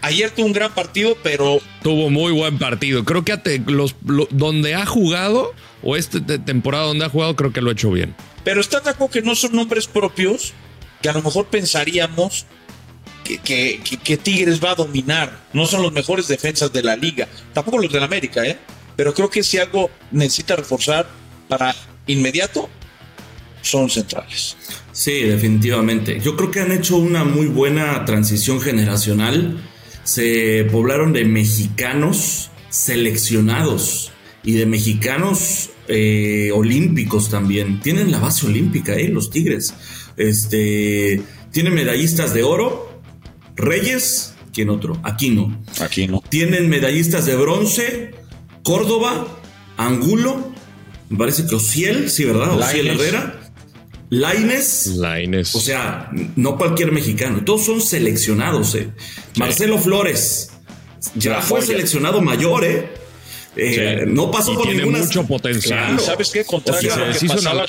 ayer 0.01 0.31
tuvo 0.31 0.47
un 0.47 0.53
gran 0.53 0.73
partido, 0.73 1.17
pero 1.23 1.61
tuvo 1.83 2.09
muy 2.09 2.31
buen 2.31 2.57
partido. 2.57 3.03
Creo 3.03 3.23
que 3.23 3.61
los, 3.67 3.95
donde 4.01 4.75
ha 4.75 4.85
jugado 4.85 5.53
o 5.83 5.95
esta 5.95 6.19
temporada 6.43 6.85
donde 6.85 7.05
ha 7.05 7.09
jugado 7.09 7.35
creo 7.35 7.53
que 7.53 7.61
lo 7.61 7.69
ha 7.69 7.73
hecho 7.73 7.91
bien. 7.91 8.15
Pero 8.43 8.61
está 8.61 8.79
de 8.79 8.93
que 9.11 9.21
no 9.21 9.35
son 9.35 9.55
nombres 9.55 9.87
propios 9.87 10.53
que 11.01 11.09
a 11.09 11.13
lo 11.13 11.21
mejor 11.21 11.47
pensaríamos 11.47 12.45
que, 13.39 14.19
Tigres 14.21 14.63
va 14.63 14.71
a 14.71 14.75
dominar. 14.75 15.45
No 15.53 15.65
son 15.65 15.81
los 15.81 15.91
mejores 15.91 16.27
defensas 16.27 16.71
de 16.71 16.83
la 16.83 16.95
liga, 16.95 17.27
tampoco 17.53 17.79
los 17.79 17.91
de 17.91 17.99
la 17.99 18.05
América, 18.05 18.45
¿eh? 18.45 18.57
Pero 18.95 19.13
creo 19.13 19.29
que 19.29 19.43
si 19.43 19.57
algo 19.57 19.89
necesita 20.11 20.55
reforzar 20.55 21.07
para 21.47 21.75
inmediato, 22.07 22.69
son 23.61 23.89
centrales. 23.89 24.55
Sí, 24.91 25.21
definitivamente. 25.21 26.19
Yo 26.19 26.35
creo 26.35 26.51
que 26.51 26.59
han 26.59 26.71
hecho 26.71 26.97
una 26.97 27.23
muy 27.23 27.47
buena 27.47 28.03
transición 28.05 28.59
generacional. 28.59 29.57
Se 30.03 30.65
poblaron 30.71 31.13
de 31.13 31.25
mexicanos 31.25 32.49
seleccionados 32.69 34.11
y 34.43 34.53
de 34.53 34.65
mexicanos 34.65 35.69
eh, 35.87 36.51
olímpicos 36.53 37.29
también. 37.29 37.79
Tienen 37.79 38.11
la 38.11 38.19
base 38.19 38.47
olímpica, 38.47 38.93
eh, 38.93 39.07
los 39.09 39.29
Tigres. 39.29 39.73
Este, 40.17 41.21
tienen 41.51 41.73
medallistas 41.73 42.33
de 42.33 42.43
oro. 42.43 42.90
Reyes, 43.61 44.33
¿quién 44.53 44.69
otro? 44.69 44.99
Aquino. 45.03 45.63
Aquino. 45.79 46.21
Tienen 46.29 46.69
medallistas 46.69 47.25
de 47.25 47.35
bronce. 47.35 48.11
Córdoba, 48.63 49.27
Angulo. 49.77 50.51
Me 51.09 51.17
parece 51.17 51.45
que 51.45 51.55
Ociel, 51.55 52.09
sí, 52.09 52.25
¿verdad? 52.25 52.57
Ociel 52.57 52.87
Herrera. 52.87 53.39
Laines. 54.09 54.87
Laines. 54.97 55.55
O 55.55 55.59
sea, 55.61 56.09
no 56.35 56.57
cualquier 56.57 56.91
mexicano. 56.91 57.43
Todos 57.45 57.65
son 57.65 57.81
seleccionados, 57.81 58.75
eh. 58.75 58.89
Marcelo 59.37 59.77
Flores. 59.77 60.51
Ya 61.15 61.41
fue 61.41 61.61
seleccionado 61.61 62.21
mayor, 62.21 62.65
¿eh? 62.65 62.89
Eh, 63.55 64.05
no 64.07 64.31
pasó 64.31 64.53
por 64.53 64.63
tiene 64.63 64.85
mucho 64.85 65.25
potencial. 65.25 65.99
¿Sabes 65.99 66.29
qué? 66.29 66.45
Contrario 66.45 66.93
a 66.93 66.97
lo 66.97 67.13
que 67.13 67.27
pasaba... 67.27 67.65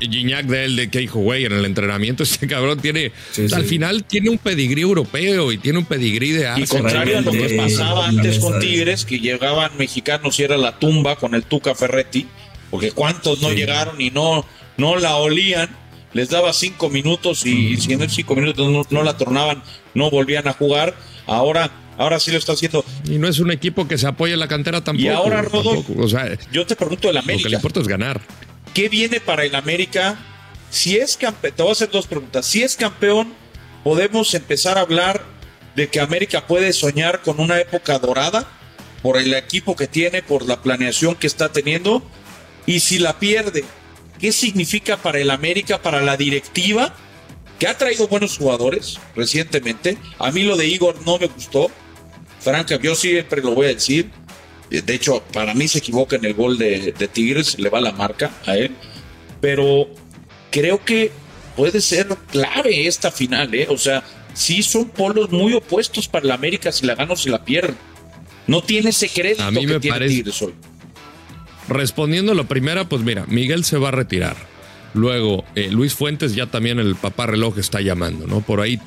Gignac 0.00 0.46
de 0.46 0.64
él, 0.64 0.76
de 0.76 0.90
que 0.90 1.00
dijo, 1.00 1.20
güey, 1.20 1.44
en 1.44 1.52
el 1.52 1.64
entrenamiento 1.64 2.22
este 2.24 2.46
cabrón 2.46 2.80
tiene, 2.80 3.12
al 3.52 3.64
final 3.64 4.04
tiene 4.04 4.30
un 4.30 4.38
pedigrí 4.38 4.82
europeo 4.82 5.52
y 5.52 5.58
tiene 5.58 5.78
un 5.78 5.84
pedigrí 5.84 6.32
de 6.32 6.50
Y 6.56 6.66
contrario 6.66 7.18
a 7.18 7.20
lo 7.20 7.32
que 7.32 7.54
pasaba 7.56 8.08
antes 8.08 8.38
con 8.38 8.58
Tigres, 8.60 9.04
que 9.04 9.18
llegaban 9.18 9.76
mexicanos 9.76 10.38
y 10.38 10.44
era 10.44 10.56
la 10.56 10.78
tumba 10.78 11.16
con 11.16 11.34
el 11.34 11.44
Tuca 11.44 11.74
Ferretti, 11.74 12.26
porque 12.70 12.92
cuántos 12.92 13.40
no 13.42 13.52
llegaron 13.52 14.00
y 14.00 14.10
no, 14.10 14.46
no 14.76 14.96
la 14.96 15.16
olían, 15.16 15.68
les 16.12 16.30
daba 16.30 16.52
cinco 16.52 16.88
minutos 16.90 17.46
y, 17.46 17.76
si 17.76 17.92
en 17.92 18.02
esos 18.02 18.14
cinco 18.14 18.34
minutos 18.34 18.70
no, 18.70 18.82
no 18.90 19.02
la 19.02 19.16
tornaban, 19.16 19.62
no 19.94 20.10
volvían 20.10 20.48
a 20.48 20.52
jugar. 20.52 20.94
Ahora 21.26 21.70
Ahora 22.00 22.18
sí 22.18 22.30
lo 22.30 22.38
está 22.38 22.52
haciendo. 22.52 22.82
Y 23.04 23.18
no 23.18 23.28
es 23.28 23.40
un 23.40 23.50
equipo 23.50 23.86
que 23.86 23.98
se 23.98 24.06
apoye 24.06 24.32
en 24.32 24.40
la 24.40 24.48
cantera 24.48 24.82
tampoco. 24.82 25.04
Y 25.04 25.08
ahora, 25.08 25.42
Rodolfo, 25.42 25.92
o 25.98 26.08
sea, 26.08 26.34
yo 26.50 26.64
te 26.64 26.74
pregunto 26.74 27.10
el 27.10 27.18
América. 27.18 27.40
Lo 27.40 27.42
que 27.42 27.48
le 27.50 27.56
importa 27.56 27.80
es 27.80 27.88
ganar. 27.88 28.22
¿Qué 28.74 28.88
viene 28.88 29.20
para 29.20 29.44
el 29.44 29.54
América? 29.54 30.18
Si 30.70 30.96
es 30.96 31.16
campeón, 31.16 31.54
te 31.56 31.62
voy 31.62 31.70
a 31.70 31.72
hacer 31.72 31.90
dos 31.90 32.06
preguntas. 32.06 32.46
Si 32.46 32.62
es 32.62 32.76
campeón, 32.76 33.34
podemos 33.82 34.32
empezar 34.34 34.78
a 34.78 34.82
hablar 34.82 35.24
de 35.74 35.88
que 35.88 36.00
América 36.00 36.46
puede 36.46 36.72
soñar 36.72 37.22
con 37.22 37.40
una 37.40 37.58
época 37.60 37.98
dorada 37.98 38.46
por 39.02 39.16
el 39.16 39.34
equipo 39.34 39.74
que 39.74 39.88
tiene, 39.88 40.22
por 40.22 40.46
la 40.46 40.62
planeación 40.62 41.16
que 41.16 41.26
está 41.26 41.50
teniendo. 41.50 42.02
Y 42.66 42.80
si 42.80 42.98
la 42.98 43.18
pierde, 43.18 43.64
¿qué 44.20 44.30
significa 44.30 44.96
para 44.96 45.18
el 45.18 45.30
América, 45.30 45.82
para 45.82 46.00
la 46.00 46.16
directiva? 46.16 46.94
Que 47.58 47.66
ha 47.66 47.76
traído 47.76 48.06
buenos 48.06 48.38
jugadores 48.38 48.98
recientemente. 49.16 49.98
A 50.18 50.30
mí 50.30 50.44
lo 50.44 50.56
de 50.56 50.66
Igor 50.66 51.04
no 51.04 51.18
me 51.18 51.26
gustó. 51.26 51.70
Franca, 52.40 52.78
yo 52.80 52.94
siempre 52.94 53.42
lo 53.42 53.54
voy 53.54 53.66
a 53.66 53.74
decir. 53.74 54.10
De 54.70 54.94
hecho, 54.94 55.22
para 55.32 55.52
mí 55.52 55.66
se 55.66 55.78
equivoca 55.78 56.16
en 56.16 56.24
el 56.24 56.34
gol 56.34 56.56
de, 56.56 56.92
Tigres, 57.12 57.58
le 57.58 57.68
va 57.68 57.80
la 57.80 57.92
marca 57.92 58.30
a 58.46 58.56
él. 58.56 58.70
Pero 59.40 59.88
creo 60.50 60.84
que 60.84 61.10
puede 61.56 61.80
ser 61.80 62.06
clave 62.30 62.86
esta 62.86 63.10
final, 63.10 63.52
¿eh? 63.54 63.66
O 63.68 63.76
sea, 63.76 64.04
sí 64.32 64.62
son 64.62 64.88
polos 64.88 65.30
muy 65.30 65.54
opuestos 65.54 66.06
para 66.06 66.26
la 66.26 66.34
América 66.34 66.70
si 66.70 66.86
la 66.86 66.94
gana 66.94 67.14
o 67.14 67.16
si 67.16 67.30
la 67.30 67.44
pierde. 67.44 67.74
No 68.46 68.62
tiene 68.62 68.90
ese 68.90 69.08
crédito 69.08 69.42
a 69.42 69.50
mí 69.50 69.66
me 69.66 69.80
tiene 69.80 69.94
parece... 69.94 70.14
Tigres 70.14 70.42
hoy. 70.42 70.54
Respondiendo 71.68 72.32
a 72.32 72.34
la 72.34 72.44
primera, 72.44 72.88
pues 72.88 73.02
mira, 73.02 73.26
Miguel 73.28 73.64
se 73.64 73.76
va 73.76 73.88
a 73.88 73.92
retirar. 73.92 74.36
Luego, 74.94 75.44
eh, 75.54 75.68
Luis 75.70 75.94
Fuentes 75.94 76.34
ya 76.34 76.46
también 76.46 76.78
el 76.78 76.96
papá 76.96 77.26
reloj 77.26 77.58
está 77.58 77.80
llamando, 77.80 78.26
¿no? 78.26 78.40
Por 78.40 78.60
ahí 78.60 78.80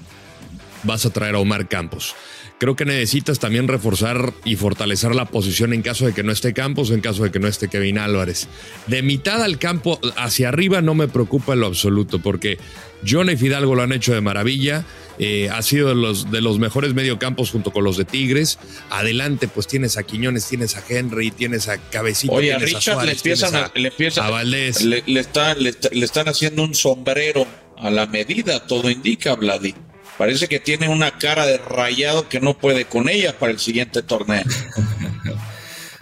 vas 0.83 1.05
a 1.05 1.09
traer 1.09 1.35
a 1.35 1.39
Omar 1.39 1.67
Campos. 1.67 2.15
Creo 2.63 2.77
que 2.77 2.85
necesitas 2.85 3.39
también 3.39 3.67
reforzar 3.67 4.31
y 4.45 4.55
fortalecer 4.55 5.13
la 5.15 5.25
posición 5.25 5.73
en 5.73 5.81
caso 5.81 6.05
de 6.05 6.13
que 6.13 6.23
no 6.23 6.31
esté 6.31 6.53
Campos, 6.53 6.91
en 6.91 7.01
caso 7.01 7.23
de 7.23 7.29
que 7.31 7.39
no 7.39 7.49
esté 7.49 7.67
Kevin 7.67 7.97
Álvarez. 7.97 8.47
De 8.87 9.01
mitad 9.01 9.43
al 9.43 9.59
campo 9.59 9.99
hacia 10.15 10.47
arriba 10.47 10.79
no 10.81 10.95
me 10.95 11.09
preocupa 11.09 11.51
en 11.53 11.59
lo 11.59 11.67
absoluto, 11.67 12.19
porque 12.19 12.57
John 13.05 13.29
y 13.29 13.35
Fidalgo 13.35 13.75
lo 13.75 13.81
han 13.81 13.91
hecho 13.91 14.13
de 14.13 14.21
maravilla. 14.21 14.85
Eh, 15.19 15.49
ha 15.49 15.61
sido 15.61 15.89
de 15.89 15.95
los, 15.95 16.31
de 16.31 16.39
los 16.39 16.57
mejores 16.57 16.93
mediocampos 16.93 17.51
junto 17.51 17.71
con 17.71 17.83
los 17.83 17.97
de 17.97 18.05
Tigres. 18.05 18.57
Adelante, 18.89 19.49
pues 19.49 19.67
tienes 19.67 19.97
a 19.97 20.03
Quiñones, 20.03 20.47
tienes 20.47 20.77
a 20.77 20.83
Henry, 20.87 21.31
tienes 21.31 21.67
a 21.67 21.77
Cabecito. 21.89 22.31
Oye, 22.33 22.53
a 22.53 22.59
Richard 22.59 22.81
Suárez, 22.81 23.05
le 23.05 23.11
empiezan 23.11 23.51
tienes 23.51 23.69
a, 23.75 23.77
le 23.79 23.87
empiezan- 23.89 24.25
a 24.25 24.29
Valdés. 24.29 24.81
le, 24.85 25.03
le 25.05 25.19
está- 25.19 25.53
le 25.55 25.69
está- 25.69 25.89
le 25.91 26.05
están 26.05 26.29
haciendo 26.29 26.63
un 26.63 26.73
sombrero 26.75 27.45
a 27.77 27.91
la 27.91 28.05
medida, 28.05 28.65
todo 28.65 28.89
indica, 28.89 29.35
Vladi. 29.35 29.75
Parece 30.17 30.47
que 30.47 30.59
tiene 30.59 30.87
una 30.89 31.17
cara 31.17 31.45
de 31.45 31.57
rayado 31.57 32.29
que 32.29 32.39
no 32.39 32.57
puede 32.57 32.85
con 32.85 33.09
ella 33.09 33.37
para 33.37 33.51
el 33.51 33.59
siguiente 33.59 34.01
torneo. 34.03 34.43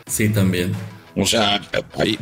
Sí, 0.08 0.28
también. 0.28 0.74
O 1.16 1.26
sea, 1.26 1.62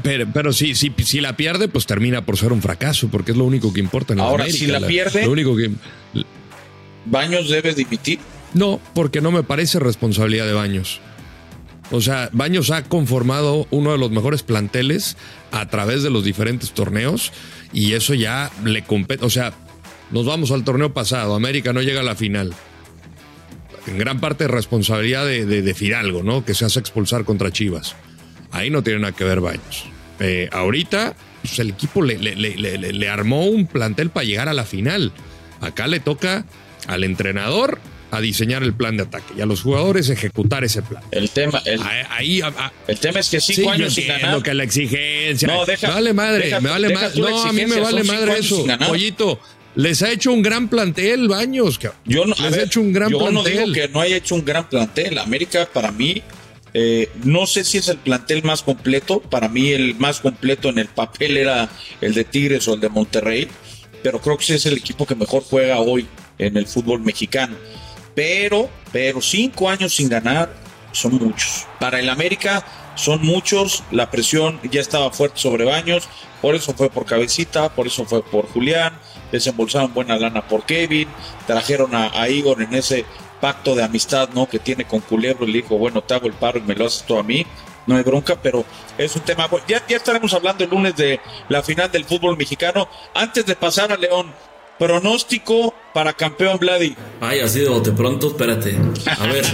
Pero, 0.03 0.27
pero 0.31 0.53
sí, 0.53 0.75
sí, 0.75 0.93
si 1.03 1.21
la 1.21 1.35
pierde, 1.35 1.67
pues 1.67 1.87
termina 1.87 2.23
por 2.25 2.37
ser 2.37 2.51
un 2.53 2.61
fracaso, 2.61 3.07
porque 3.09 3.31
es 3.31 3.37
lo 3.37 3.45
único 3.45 3.73
que 3.73 3.79
importa 3.79 4.13
en 4.13 4.19
el 4.19 4.25
Ahora, 4.25 4.43
América, 4.43 4.65
si 4.65 4.71
la 4.71 4.79
pierde- 4.81 5.25
Lo 5.25 5.31
único 5.31 5.55
que. 5.55 5.71
Baños 7.05 7.49
debe 7.49 7.73
dimitir. 7.73 8.19
No, 8.53 8.79
porque 8.93 9.21
no 9.21 9.31
me 9.31 9.43
parece 9.43 9.79
responsabilidad 9.79 10.45
de 10.45 10.53
Baños. 10.53 11.01
O 11.91 12.01
sea, 12.01 12.29
Baños 12.31 12.69
ha 12.71 12.83
conformado 12.83 13.67
uno 13.71 13.91
de 13.91 13.97
los 13.97 14.11
mejores 14.11 14.43
planteles 14.43 15.17
a 15.51 15.67
través 15.69 16.03
de 16.03 16.11
los 16.11 16.23
diferentes 16.23 16.71
torneos 16.71 17.31
y 17.73 17.93
eso 17.93 18.13
ya 18.13 18.51
le 18.63 18.83
compete. 18.83 19.25
O 19.25 19.29
sea, 19.31 19.53
nos 20.11 20.25
vamos 20.25 20.51
al 20.51 20.63
torneo 20.63 20.93
pasado, 20.93 21.35
América 21.35 21.73
no 21.73 21.81
llega 21.81 22.01
a 22.01 22.03
la 22.03 22.15
final. 22.15 22.53
En 23.87 23.97
gran 23.97 24.19
parte 24.19 24.47
responsabilidad 24.47 25.25
de, 25.25 25.45
de- 25.45 25.61
de 25.61 25.73
Fidalgo, 25.73 26.21
¿no? 26.23 26.45
Que 26.45 26.53
se 26.53 26.65
hace 26.65 26.79
expulsar 26.79 27.23
contra 27.25 27.51
Chivas. 27.51 27.95
Ahí 28.51 28.69
no 28.69 28.83
tiene 28.83 28.99
nada 28.99 29.13
que 29.13 29.23
ver 29.23 29.39
Baños. 29.41 29.85
Eh, 30.19 30.49
ahorita, 30.51 31.15
pues, 31.41 31.57
el 31.59 31.69
equipo 31.69 32.01
le, 32.03 32.17
le- 32.17 32.35
le- 32.35 32.55
le- 32.57 32.77
le- 32.77 32.93
le 32.93 33.09
armó 33.09 33.45
un 33.45 33.65
plantel 33.67 34.09
para 34.09 34.25
llegar 34.25 34.49
a 34.49 34.53
la 34.53 34.65
final. 34.65 35.11
Acá 35.61 35.87
le 35.87 35.99
toca 35.99 36.45
al 36.87 37.03
entrenador 37.03 37.79
a 38.11 38.21
diseñar 38.21 38.63
el 38.63 38.73
plan 38.73 38.97
de 38.97 39.03
ataque 39.03 39.33
y 39.37 39.41
a 39.41 39.45
los 39.45 39.61
jugadores 39.61 40.09
ejecutar 40.09 40.63
ese 40.63 40.81
plan. 40.81 41.03
El 41.11 41.29
tema, 41.29 41.61
el, 41.65 41.79
Ahí, 42.09 42.41
a- 42.41 42.71
el 42.87 42.99
tema 42.99 43.19
es 43.19 43.29
que 43.29 43.39
sí, 43.39 43.53
cinco 43.55 43.69
yo 43.69 43.73
años 43.75 43.93
sin 43.93 44.07
ganar. 44.07 44.41
que 44.43 44.53
la 44.53 44.63
exigencia. 44.63 45.47
No, 45.47 45.65
deja- 45.65 45.89
vale 45.89 46.13
madre, 46.13 46.45
deja- 46.45 46.59
me 46.59 46.69
vale 46.69 46.93
madre. 46.93 47.19
No, 47.21 47.43
a 47.43 47.53
mí 47.53 47.65
me 47.65 47.79
vale 47.79 48.03
madre 48.03 48.39
eso. 48.39 48.65
Pollito, 48.87 49.39
les 49.75 50.01
ha 50.01 50.11
hecho 50.11 50.31
un 50.31 50.41
gran 50.41 50.67
plantel, 50.67 51.27
Baños. 51.27 51.79
Yo 52.05 52.25
no, 52.25 52.35
les 52.39 52.57
ha 52.57 52.63
hecho 52.63 52.81
un 52.81 52.91
gran 52.91 53.09
yo 53.09 53.19
no 53.31 53.41
plantel. 53.43 53.73
digo 53.73 53.73
que 53.73 53.87
no 53.87 54.01
haya 54.01 54.17
hecho 54.17 54.35
un 54.35 54.45
gran 54.45 54.67
plantel. 54.67 55.17
América, 55.17 55.67
para 55.71 55.91
mí, 55.91 56.21
eh, 56.73 57.09
no 57.23 57.45
sé 57.47 57.63
si 57.63 57.77
es 57.77 57.87
el 57.87 57.97
plantel 57.97 58.43
más 58.43 58.63
completo. 58.63 59.19
Para 59.19 59.47
mí, 59.47 59.69
el 59.69 59.95
más 59.95 60.19
completo 60.19 60.69
en 60.69 60.79
el 60.79 60.87
papel 60.87 61.37
era 61.37 61.69
el 62.01 62.13
de 62.13 62.23
Tigres 62.23 62.67
o 62.67 62.73
el 62.73 62.79
de 62.79 62.89
Monterrey. 62.89 63.47
Pero 64.01 64.19
creo 64.19 64.37
que 64.37 64.45
sí 64.45 64.53
es 64.53 64.65
el 64.65 64.77
equipo 64.77 65.05
que 65.05 65.15
mejor 65.15 65.43
juega 65.43 65.79
hoy 65.79 66.07
en 66.37 66.57
el 66.57 66.65
fútbol 66.67 67.01
mexicano. 67.01 67.55
Pero, 68.15 68.69
pero 68.91 69.21
cinco 69.21 69.69
años 69.69 69.93
sin 69.93 70.09
ganar 70.09 70.53
son 70.91 71.15
muchos. 71.15 71.67
Para 71.79 71.99
el 71.99 72.09
América 72.09 72.65
son 72.95 73.25
muchos. 73.25 73.83
La 73.91 74.09
presión 74.09 74.59
ya 74.71 74.81
estaba 74.81 75.11
fuerte 75.11 75.39
sobre 75.39 75.65
Baños. 75.65 76.07
Por 76.41 76.55
eso 76.55 76.73
fue 76.73 76.89
por 76.89 77.05
Cabecita, 77.05 77.69
por 77.75 77.87
eso 77.87 78.05
fue 78.05 78.23
por 78.23 78.47
Julián. 78.47 78.93
Desembolsaron 79.31 79.93
buena 79.93 80.17
lana 80.17 80.47
por 80.47 80.63
Kevin. 80.63 81.07
Trajeron 81.47 81.95
a, 81.95 82.11
a 82.19 82.29
Igor 82.29 82.61
en 82.61 82.73
ese 82.73 83.05
pacto 83.39 83.75
de 83.75 83.83
amistad 83.83 84.29
¿no? 84.33 84.47
que 84.49 84.59
tiene 84.59 84.85
con 84.85 84.99
Culebro. 85.01 85.45
Y 85.45 85.51
le 85.51 85.61
dijo, 85.61 85.77
bueno, 85.77 86.01
te 86.01 86.13
hago 86.13 86.27
el 86.27 86.33
paro 86.33 86.59
y 86.59 86.61
me 86.61 86.75
lo 86.75 86.85
haces 86.85 87.03
tú 87.03 87.17
a 87.17 87.23
mí. 87.23 87.45
No 87.87 87.95
hay 87.95 88.03
bronca, 88.03 88.39
pero 88.41 88.65
es 88.97 89.15
un 89.15 89.23
tema. 89.23 89.47
bueno, 89.47 89.65
Ya, 89.67 89.81
ya 89.87 89.97
estaremos 89.97 90.33
hablando 90.33 90.63
el 90.63 90.69
lunes 90.69 90.95
de 90.95 91.19
la 91.47 91.63
final 91.63 91.91
del 91.91 92.05
fútbol 92.05 92.37
mexicano. 92.37 92.87
Antes 93.15 93.45
de 93.45 93.55
pasar 93.55 93.91
a 93.91 93.97
León, 93.97 94.31
pronóstico 94.77 95.73
para 95.93 96.13
campeón 96.13 96.57
Vladi. 96.59 96.95
Ay, 97.19 97.39
así 97.39 97.59
de 97.59 97.69
bote 97.69 97.91
pronto, 97.91 98.27
espérate. 98.27 98.77
A 99.17 99.27
ver. 99.27 99.45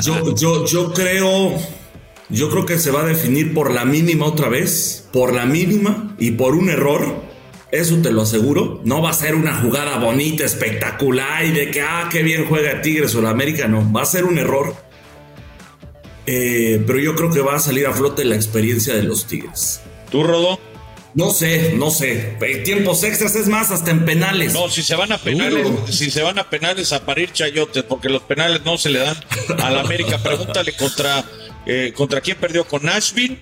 yo, 0.02 0.34
yo, 0.34 0.66
yo 0.66 0.92
creo. 0.92 1.52
Yo 2.28 2.50
creo 2.50 2.66
que 2.66 2.78
se 2.78 2.90
va 2.90 3.02
a 3.02 3.06
definir 3.06 3.54
por 3.54 3.70
la 3.72 3.84
mínima 3.84 4.26
otra 4.26 4.48
vez. 4.48 5.08
Por 5.12 5.32
la 5.32 5.46
mínima 5.46 6.14
y 6.18 6.32
por 6.32 6.54
un 6.54 6.68
error. 6.68 7.22
Eso 7.70 7.96
te 7.96 8.12
lo 8.12 8.22
aseguro. 8.22 8.80
No 8.84 9.02
va 9.02 9.10
a 9.10 9.14
ser 9.14 9.34
una 9.34 9.60
jugada 9.60 9.98
bonita, 9.98 10.44
espectacular 10.44 11.44
y 11.44 11.50
de 11.50 11.70
que, 11.70 11.82
ah, 11.82 12.08
qué 12.10 12.22
bien 12.22 12.46
juega 12.46 12.80
Tigres 12.80 13.14
o 13.14 13.20
el 13.20 13.26
América. 13.26 13.66
No, 13.66 13.90
va 13.92 14.02
a 14.02 14.06
ser 14.06 14.24
un 14.24 14.38
error. 14.38 14.74
Eh, 16.26 16.82
pero 16.86 16.98
yo 16.98 17.14
creo 17.14 17.30
que 17.30 17.40
va 17.40 17.56
a 17.56 17.58
salir 17.58 17.86
a 17.86 17.92
flote 17.92 18.24
la 18.24 18.34
experiencia 18.34 18.94
de 18.94 19.02
los 19.02 19.26
Tigres. 19.26 19.80
¿Tú, 20.10 20.22
Rodo? 20.22 20.58
No 21.16 21.30
sé, 21.30 21.72
no 21.76 21.90
sé. 21.90 22.36
En 22.40 22.62
tiempos 22.62 23.02
extras 23.02 23.34
es 23.36 23.48
más, 23.48 23.70
hasta 23.70 23.90
en 23.90 24.04
penales. 24.04 24.52
No, 24.52 24.68
si 24.68 24.82
se 24.82 24.94
van 24.96 25.12
a 25.12 25.18
penales, 25.18 25.66
si 25.88 26.10
se 26.10 26.22
van 26.22 26.38
a 26.38 26.50
penales 26.50 26.92
a 26.92 27.06
parir 27.06 27.32
chayotes, 27.32 27.84
porque 27.84 28.10
los 28.10 28.22
penales 28.22 28.60
no 28.66 28.76
se 28.76 28.90
le 28.90 28.98
dan 28.98 29.16
a 29.62 29.70
la 29.70 29.80
América. 29.80 30.18
Pregúntale 30.22 30.74
contra, 30.74 31.24
eh, 31.64 31.94
contra 31.96 32.20
quién 32.20 32.36
perdió 32.36 32.66
con 32.66 32.84
Nashville, 32.84 33.38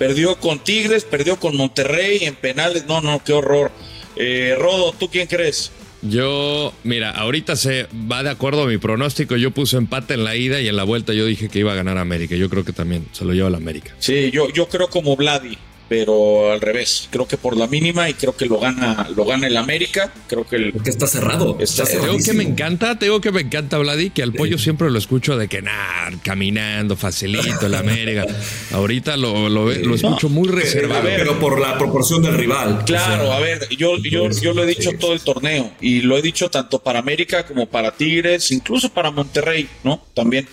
perdió 0.00 0.36
con 0.36 0.60
Tigres, 0.60 1.04
perdió 1.04 1.38
con 1.38 1.58
Monterrey 1.58 2.20
en 2.22 2.34
penales. 2.34 2.86
No, 2.86 3.02
no, 3.02 3.22
qué 3.22 3.34
horror. 3.34 3.70
Eh, 4.16 4.56
Rodo, 4.58 4.94
¿tú 4.98 5.10
quién 5.10 5.26
crees? 5.26 5.72
Yo, 6.00 6.72
mira, 6.84 7.10
ahorita 7.10 7.54
se 7.54 7.86
va 8.10 8.22
de 8.22 8.30
acuerdo 8.30 8.62
a 8.62 8.66
mi 8.66 8.78
pronóstico. 8.78 9.36
Yo 9.36 9.50
puse 9.50 9.76
empate 9.76 10.14
en 10.14 10.24
la 10.24 10.36
ida 10.36 10.58
y 10.58 10.68
en 10.68 10.76
la 10.76 10.84
vuelta 10.84 11.12
yo 11.12 11.26
dije 11.26 11.50
que 11.50 11.58
iba 11.58 11.72
a 11.72 11.74
ganar 11.74 11.98
América. 11.98 12.34
Yo 12.34 12.48
creo 12.48 12.64
que 12.64 12.72
también 12.72 13.06
se 13.12 13.26
lo 13.26 13.34
lleva 13.34 13.50
la 13.50 13.58
América. 13.58 13.94
Sí, 13.98 14.30
yo, 14.30 14.50
yo 14.50 14.70
creo 14.70 14.88
como 14.88 15.16
Vladi, 15.16 15.58
pero 15.90 16.52
al 16.52 16.60
revés. 16.60 17.08
Creo 17.10 17.26
que 17.26 17.36
por 17.36 17.56
la 17.56 17.66
mínima 17.66 18.08
y 18.08 18.14
creo 18.14 18.36
que 18.36 18.46
lo 18.46 18.60
gana, 18.60 19.08
lo 19.16 19.24
gana 19.24 19.48
el 19.48 19.56
América. 19.56 20.12
Creo 20.28 20.46
que 20.46 20.54
el, 20.54 20.72
Porque 20.72 20.90
está 20.90 21.08
cerrado. 21.08 21.58
Está- 21.58 21.82
Está 21.82 21.98
Te 22.00 22.06
digo 22.06 22.24
que 22.24 22.32
me 22.32 22.44
encanta, 22.44 22.96
te 22.96 23.06
digo 23.06 23.20
que 23.20 23.32
me 23.32 23.40
encanta, 23.40 23.76
Vladi, 23.78 24.10
que 24.10 24.22
al 24.22 24.32
pollo 24.32 24.56
siempre 24.56 24.88
lo 24.88 24.96
escucho 24.98 25.36
de 25.36 25.48
que 25.48 25.62
nada, 25.62 26.12
caminando, 26.22 26.96
facilito, 26.96 27.66
el 27.66 27.74
América. 27.74 28.24
Ahorita 28.72 29.16
lo, 29.16 29.48
lo, 29.48 29.72
lo 29.72 29.94
escucho 29.96 30.28
muy 30.28 30.48
reservado. 30.48 31.02
ver. 31.02 31.18
Pero 31.18 31.40
por 31.40 31.58
la 31.60 31.76
proporción 31.76 32.22
del 32.22 32.34
rival. 32.36 32.84
Claro, 32.86 33.24
O 33.24 33.26
sea, 33.26 33.36
a 33.36 33.40
ver, 33.40 33.68
yo, 33.76 33.96
yo, 33.98 34.30
yo 34.30 34.54
lo 34.54 34.62
he 34.62 34.66
dicho 34.66 34.90
Sí. 34.92 34.96
todo 34.96 35.12
el 35.12 35.20
torneo 35.22 35.72
y 35.80 36.02
lo 36.02 36.16
he 36.16 36.22
dicho 36.22 36.48
tanto 36.50 36.78
para 36.78 37.00
América 37.00 37.44
como 37.46 37.66
para 37.66 37.90
Tigres, 37.90 38.52
incluso 38.52 38.90
para 38.90 39.10
Monterrey, 39.10 39.68
¿no? 39.82 40.06
También. 40.14 40.46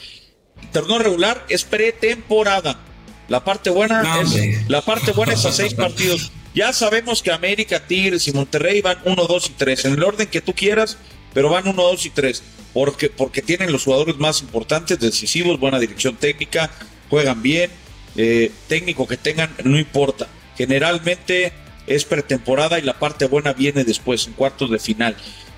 Torneo 0.74 0.98
regular 0.98 1.46
es 1.48 1.64
pretemporada. 1.64 2.80
La 3.28 3.44
parte 3.44 3.70
buena 3.70 4.04
No, 4.04 4.22
es 4.22 4.28
hombre. 4.28 4.66
la 4.68 4.82
parte 4.82 5.12
buena 5.12 5.34
es 5.34 5.46
a 5.46 5.52
seis 5.52 5.74
partidos. 5.74 6.32
Ya 6.54 6.74
sabemos 6.74 7.22
que 7.22 7.32
América, 7.32 7.80
Tigres 7.86 8.28
y 8.28 8.32
Monterrey 8.32 8.82
van 8.82 8.98
1, 9.04 9.28
2 9.28 9.50
y 9.50 9.54
3, 9.54 9.86
en 9.86 9.94
el 9.94 10.04
orden 10.04 10.28
que 10.28 10.42
tú 10.42 10.54
quieras, 10.54 10.98
pero 11.34 11.50
van 11.50 11.68
1, 11.68 11.84
2 11.84 12.06
y 12.08 12.10
3, 12.10 12.44
porque, 12.74 13.10
porque 13.10 13.42
tienen 13.44 13.72
los 13.72 13.84
jugadores 13.84 14.18
más 14.18 14.42
importantes, 14.42 15.00
decisivos, 15.00 15.60
buena 15.60 15.80
dirección 15.80 16.16
técnica, 16.16 16.72
juegan 17.10 17.44
bien, 17.44 17.70
eh, 18.16 18.52
técnico 18.68 19.06
que 19.08 19.18
tengan, 19.18 19.54
no 19.64 19.78
importa. 19.78 20.28
Generalmente 20.58 21.54
es 21.86 22.06
pretemporada 22.06 22.80
y 22.80 22.82
la 22.82 22.98
parte 22.98 23.26
buena 23.26 23.54
viene 23.54 23.84
después, 23.84 24.26
en 24.26 24.34
cuartos 24.34 24.72
de 24.72 24.80
final. 24.80 25.16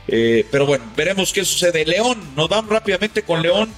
Eh, 0.09 0.45
pero 0.51 0.65
bueno, 0.65 0.83
veremos 0.97 1.31
qué 1.31 1.45
sucede. 1.45 1.85
León, 1.85 2.19
nos 2.35 2.49
vamos 2.49 2.71
rápidamente 2.71 3.21
con 3.21 3.41
León. 3.41 3.69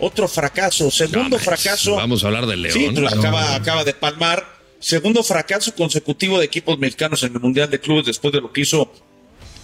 Otro 0.00 0.28
fracaso, 0.28 0.90
segundo 0.90 1.36
No, 1.36 1.38
fracaso. 1.38 1.96
Vamos 1.96 2.22
a 2.22 2.28
hablar 2.28 2.46
del 2.46 2.62
León. 2.62 2.74
Sí, 2.74 2.90
pues 2.94 3.12
acaba, 3.12 3.54
acaba 3.54 3.84
de 3.84 3.94
palmar. 3.94 4.58
Segundo 4.80 5.24
fracaso 5.24 5.74
consecutivo 5.74 6.38
de 6.38 6.44
equipos 6.44 6.78
mexicanos 6.78 7.22
en 7.24 7.32
el 7.32 7.40
Mundial 7.40 7.68
de 7.68 7.80
Clubes 7.80 8.06
después 8.06 8.32
de 8.32 8.40
lo 8.40 8.52
que 8.52 8.60
hizo 8.60 8.92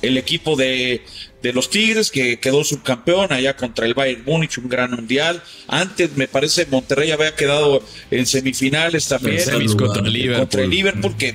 el 0.03 0.19
equipo 0.19 0.57
de, 0.57 1.03
de 1.43 1.53
los 1.53 1.71
Tigres, 1.71 2.11
que 2.11 2.39
quedó 2.39 2.65
subcampeón 2.65 3.33
allá 3.33 3.57
contra 3.57 3.87
el 3.87 3.95
Bayern 3.95 4.25
Múnich, 4.25 4.59
un 4.59 4.69
gran 4.69 4.91
mundial. 4.91 5.43
Antes, 5.69 6.17
me 6.17 6.29
parece, 6.29 6.67
Monterrey 6.67 7.11
había 7.11 7.35
quedado 7.35 7.83
en 8.11 8.27
semifinales 8.27 9.09
también. 9.09 9.41
Semis 9.41 9.75
contra 9.75 10.03
el 10.03 10.13
Liverpool. 10.13 10.41
Contra 10.41 10.63
el 10.63 10.71
Liverpool, 10.71 11.17
que, 11.17 11.35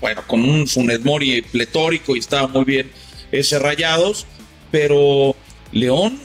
bueno, 0.00 0.22
con 0.26 0.42
un 0.42 0.66
Funes 0.66 1.04
Mori 1.04 1.42
pletórico 1.42 2.16
y 2.16 2.18
estaba 2.18 2.48
muy 2.48 2.64
bien 2.64 2.90
ese 3.30 3.58
Rayados, 3.58 4.26
pero 4.70 5.36
León, 5.72 6.18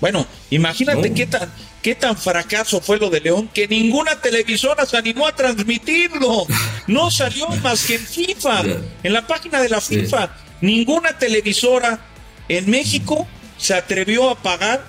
bueno, 0.00 0.26
imagínate 0.50 1.08
No. 1.08 1.14
qué 1.14 1.26
tan 1.26 1.52
qué 1.82 1.94
tan 1.94 2.16
fracaso 2.16 2.80
fue 2.80 2.98
lo 2.98 3.10
de 3.10 3.20
León 3.20 3.48
que 3.54 3.68
ninguna 3.68 4.20
televisora 4.20 4.84
se 4.86 4.96
animó 4.96 5.26
a 5.26 5.34
transmitirlo. 5.36 6.46
No 6.88 7.10
salió 7.10 7.48
más 7.62 7.84
que 7.84 7.94
en 7.94 8.00
FIFA, 8.06 8.62
en 9.02 9.12
la 9.12 9.26
página 9.26 9.60
de 9.60 9.68
la. 9.68 9.80
FIFA. 9.80 10.34
Ninguna 10.60 11.16
televisora 11.18 12.00
en 12.48 12.68
México 12.70 13.26
se 13.58 13.74
atrevió 13.74 14.30
a 14.30 14.34
pagar 14.36 14.84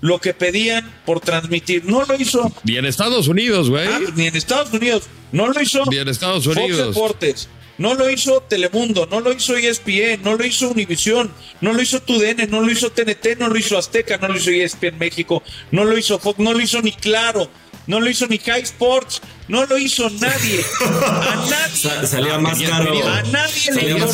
lo 0.00 0.20
que 0.20 0.34
pedían 0.34 0.94
por 1.06 1.20
transmitir. 1.20 1.84
No 1.86 2.04
lo 2.04 2.14
hizo 2.16 2.52
Y 2.64 2.76
en 2.76 2.84
Estados 2.84 3.28
Unidos, 3.28 3.70
güey. 3.70 3.86
Ah, 3.88 4.00
ni 4.14 4.26
en 4.26 4.36
Estados 4.36 4.72
Unidos. 4.72 5.04
No 5.32 5.48
lo 5.48 5.60
hizo 5.60 5.84
Ni 5.90 5.96
en 5.98 6.08
Estados 6.08 6.44
Fox 6.44 6.56
Unidos. 6.56 6.94
Deportes, 6.94 7.48
No 7.78 7.94
lo 7.94 8.08
hizo 8.08 8.40
Telemundo, 8.42 9.06
no 9.10 9.20
lo 9.20 9.32
hizo 9.32 9.56
ESPN, 9.56 10.22
no 10.22 10.34
lo 10.36 10.44
hizo 10.44 10.70
Univisión, 10.70 11.30
no 11.60 11.72
lo 11.72 11.82
hizo 11.82 12.00
TUDN, 12.00 12.50
no 12.50 12.60
lo 12.60 12.70
hizo 12.70 12.90
TNT, 12.90 13.38
no 13.38 13.48
lo 13.48 13.58
hizo 13.58 13.76
Azteca, 13.76 14.16
no 14.16 14.28
lo 14.28 14.36
hizo 14.36 14.50
ESPN 14.50 14.98
México, 14.98 15.42
no 15.70 15.84
lo 15.84 15.96
hizo 15.96 16.18
Fox, 16.18 16.38
no 16.38 16.52
lo 16.52 16.60
hizo 16.60 16.80
ni 16.80 16.92
Claro, 16.92 17.50
no 17.86 18.00
lo 18.00 18.08
hizo 18.08 18.26
ni 18.26 18.38
High 18.38 18.62
Sports, 18.62 19.20
no 19.48 19.66
lo 19.66 19.78
hizo 19.78 20.08
nadie. 20.10 20.64
A 20.80 21.46
nadie. 21.50 22.06
salía 22.06 22.38
más 22.38 22.60
caro. 22.62 23.08
A 23.08 23.22
nadie 23.22 23.72
le 23.72 23.94
dio 23.94 24.06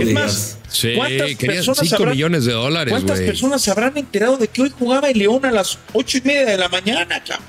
Es 0.00 0.12
más, 0.12 0.58
Sí, 0.72 0.94
¿cuántas 0.96 1.34
personas 1.34 1.88
5 1.88 2.06
millones 2.06 2.44
de 2.46 2.52
dólares. 2.52 2.92
¿Cuántas 2.92 3.20
personas 3.20 3.62
se 3.62 3.70
habrán 3.70 3.96
enterado 3.96 4.38
de 4.38 4.48
que 4.48 4.62
hoy 4.62 4.72
jugaba 4.76 5.10
el 5.10 5.18
León 5.18 5.44
a 5.44 5.50
las 5.50 5.78
ocho 5.92 6.18
y 6.18 6.22
media 6.22 6.46
de 6.46 6.56
la 6.56 6.68
mañana, 6.68 7.22
cabrón? 7.22 7.46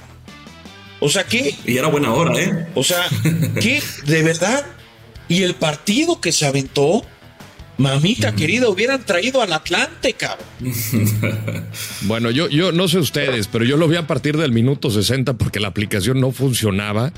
O 0.99 1.09
sea, 1.09 1.25
¿qué? 1.25 1.55
Y 1.65 1.77
era 1.77 1.87
buena 1.87 2.13
hora, 2.13 2.37
¿eh? 2.39 2.67
O 2.75 2.83
sea, 2.83 3.05
¿qué? 3.61 3.81
¿De 4.05 4.23
verdad? 4.23 4.65
Y 5.33 5.41
el 5.41 5.55
partido 5.55 6.21
que 6.21 6.31
se 6.31 6.45
aventó, 6.45 7.03
mamita 7.79 8.35
querida, 8.35 8.69
hubieran 8.69 9.03
traído 9.03 9.41
al 9.41 9.51
Atlante, 9.51 10.13
cabrón. 10.13 10.45
bueno, 12.01 12.29
yo, 12.29 12.49
yo 12.49 12.71
no 12.71 12.87
sé 12.87 12.99
ustedes, 12.99 13.47
pero 13.47 13.65
yo 13.65 13.75
lo 13.75 13.87
vi 13.87 13.95
a 13.95 14.05
partir 14.05 14.37
del 14.37 14.51
minuto 14.51 14.91
60 14.91 15.33
porque 15.33 15.59
la 15.59 15.69
aplicación 15.69 16.21
no 16.21 16.31
funcionaba 16.31 17.13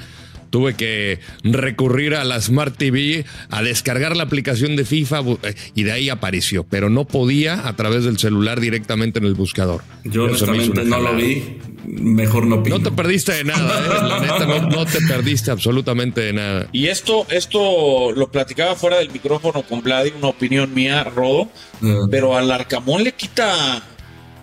tuve 0.49 0.75
que 0.75 1.19
recurrir 1.43 2.15
a 2.15 2.23
la 2.23 2.41
Smart 2.41 2.75
TV 2.75 3.25
a 3.49 3.61
descargar 3.61 4.15
la 4.15 4.23
aplicación 4.23 4.75
de 4.75 4.85
FIFA 4.85 5.21
eh, 5.43 5.55
y 5.73 5.83
de 5.83 5.91
ahí 5.91 6.09
apareció, 6.09 6.63
pero 6.63 6.89
no 6.89 7.05
podía 7.05 7.67
a 7.67 7.75
través 7.75 8.05
del 8.05 8.17
celular 8.17 8.59
directamente 8.59 9.19
en 9.19 9.25
el 9.25 9.33
buscador. 9.33 9.83
Yo 10.03 10.25
honestamente 10.25 10.83
no 10.83 10.99
lo 10.99 11.15
vi, 11.15 11.57
mejor 11.85 12.45
no 12.45 12.57
No 12.57 12.79
te 12.79 12.91
perdiste 12.91 13.33
de 13.33 13.43
nada, 13.43 13.79
¿eh? 13.79 13.89
la 14.07 14.19
neta, 14.19 14.45
no, 14.69 14.85
te 14.85 15.01
perdiste 15.01 15.51
absolutamente 15.51 16.21
de 16.21 16.33
nada. 16.33 16.67
Y 16.71 16.87
esto, 16.87 17.25
esto 17.29 18.11
lo 18.11 18.31
platicaba 18.31 18.75
fuera 18.75 18.97
del 18.97 19.11
micrófono 19.11 19.63
con 19.63 19.81
Vladi, 19.81 20.13
una 20.17 20.27
opinión 20.27 20.73
mía, 20.73 21.03
Rodo, 21.03 21.49
ah. 21.81 22.07
pero 22.09 22.35
al 22.35 22.51
Arcamón 22.51 23.03
le 23.03 23.13
quita, 23.13 23.81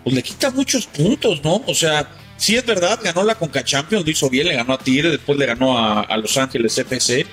pues 0.04 0.14
le 0.14 0.22
quita 0.22 0.50
muchos 0.50 0.86
puntos, 0.86 1.42
¿no? 1.42 1.62
O 1.66 1.74
sea, 1.74 2.08
Sí 2.42 2.56
es 2.56 2.66
verdad, 2.66 2.98
ganó 3.00 3.22
la 3.22 3.36
Conca 3.36 3.62
Champions, 3.62 4.04
lo 4.04 4.10
hizo 4.10 4.28
bien, 4.28 4.48
le 4.48 4.54
ganó 4.54 4.72
a 4.72 4.78
Tigre, 4.78 5.12
después 5.12 5.38
le 5.38 5.46
ganó 5.46 5.78
a, 5.78 6.16
Los 6.16 6.36
Ángeles 6.36 6.76
FC, 6.76 7.24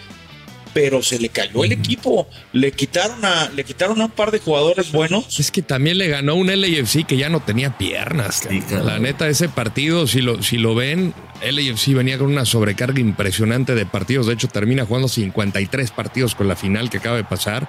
pero 0.71 1.01
se 1.01 1.17
le 1.17 1.29
cayó 1.29 1.63
el 1.63 1.71
equipo. 1.71 2.27
Le 2.53 2.71
quitaron 2.73 3.25
a, 3.25 3.49
le 3.49 3.63
quitaron 3.63 3.99
a 4.01 4.05
un 4.05 4.11
par 4.11 4.29
de 4.29 4.37
jugadores 4.37 4.91
buenos. 4.91 5.39
Es 5.39 5.49
que 5.49 5.63
también 5.63 5.97
le 5.97 6.09
ganó 6.09 6.35
un 6.35 6.45
LAFC 6.45 7.07
que 7.07 7.17
ya 7.17 7.27
no 7.27 7.39
tenía 7.39 7.75
piernas. 7.75 8.47
la 8.69 8.99
neta, 8.99 9.27
ese 9.27 9.49
partido, 9.49 10.05
si 10.05 10.21
lo, 10.21 10.43
si 10.43 10.59
lo 10.59 10.75
ven, 10.75 11.15
LAFC 11.41 11.95
venía 11.95 12.19
con 12.19 12.27
una 12.27 12.45
sobrecarga 12.45 12.99
impresionante 12.99 13.73
de 13.73 13.87
partidos. 13.87 14.27
De 14.27 14.33
hecho, 14.33 14.47
termina 14.47 14.85
jugando 14.85 15.07
53 15.07 15.89
partidos 15.89 16.35
con 16.35 16.47
la 16.47 16.55
final 16.55 16.91
que 16.91 16.99
acaba 16.99 17.17
de 17.17 17.23
pasar. 17.23 17.67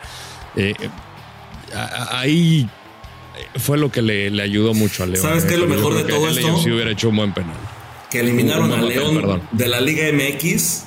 Eh, 0.57 0.75
ahí 2.11 2.69
fue 3.57 3.79
lo 3.79 3.91
que 3.91 4.03
le, 4.03 4.43
ayudó 4.43 4.75
mucho 4.75 5.03
a 5.03 5.07
León. 5.07 5.23
¿Sabes 5.23 5.45
qué 5.45 5.55
es 5.55 5.61
lo 5.61 5.67
mejor 5.67 5.95
de 5.95 6.05
todo 6.05 6.29
esto? 6.29 6.59
Si 6.63 6.71
hubiera 6.71 6.91
hecho 6.91 7.09
un 7.09 7.17
buen 7.17 7.35
penal. 7.35 7.57
Que 8.11 8.21
eliminaron 8.21 8.73
a 8.73 8.83
León 8.83 9.43
de 9.53 9.69
la 9.69 9.81
Liga 9.81 10.05
MX 10.13 10.85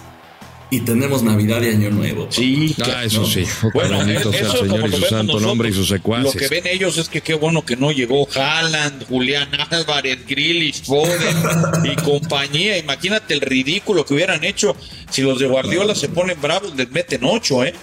y 0.74 0.80
tenemos 0.80 1.22
Navidad 1.22 1.62
y 1.62 1.68
Año 1.68 1.91
Nuevo. 1.91 2.28
Sí, 2.32 2.76
ah, 2.84 3.04
eso 3.04 3.26
sí. 3.26 3.45
Bueno, 3.74 4.01
eso, 4.01 4.32
sea 4.32 4.51
el 4.51 4.58
Señor 4.58 4.89
y 4.89 4.91
su 4.91 5.01
santo 5.04 5.39
nombre 5.39 5.70
y 5.70 5.74
sus 5.74 5.88
secuaces. 5.88 6.34
Lo 6.34 6.39
que 6.39 6.47
ven 6.47 6.66
ellos 6.66 6.97
es 6.97 7.10
que 7.10 7.22
qué 7.22 7.36
bueno 7.36 7.64
que 7.64 7.76
no 7.76 7.91
llegó 7.91 8.28
Haaland, 8.36 9.06
Julián 9.08 9.49
Álvarez, 9.70 10.26
Grillis, 10.28 10.82
Foden 10.82 11.38
y 11.84 11.95
compañía. 11.97 12.78
Imagínate 12.80 13.36
el 13.36 13.41
ridículo 13.41 14.04
que 14.04 14.16
hubieran 14.16 14.43
hecho 14.43 14.76
si 15.12 15.22
los 15.22 15.38
de 15.38 15.45
Guardiola 15.45 15.93
se 15.93 16.10
ponen 16.10 16.41
bravos, 16.41 16.76
les 16.76 16.89
meten 16.89 17.24
ocho, 17.24 17.64
¿eh? 17.64 17.74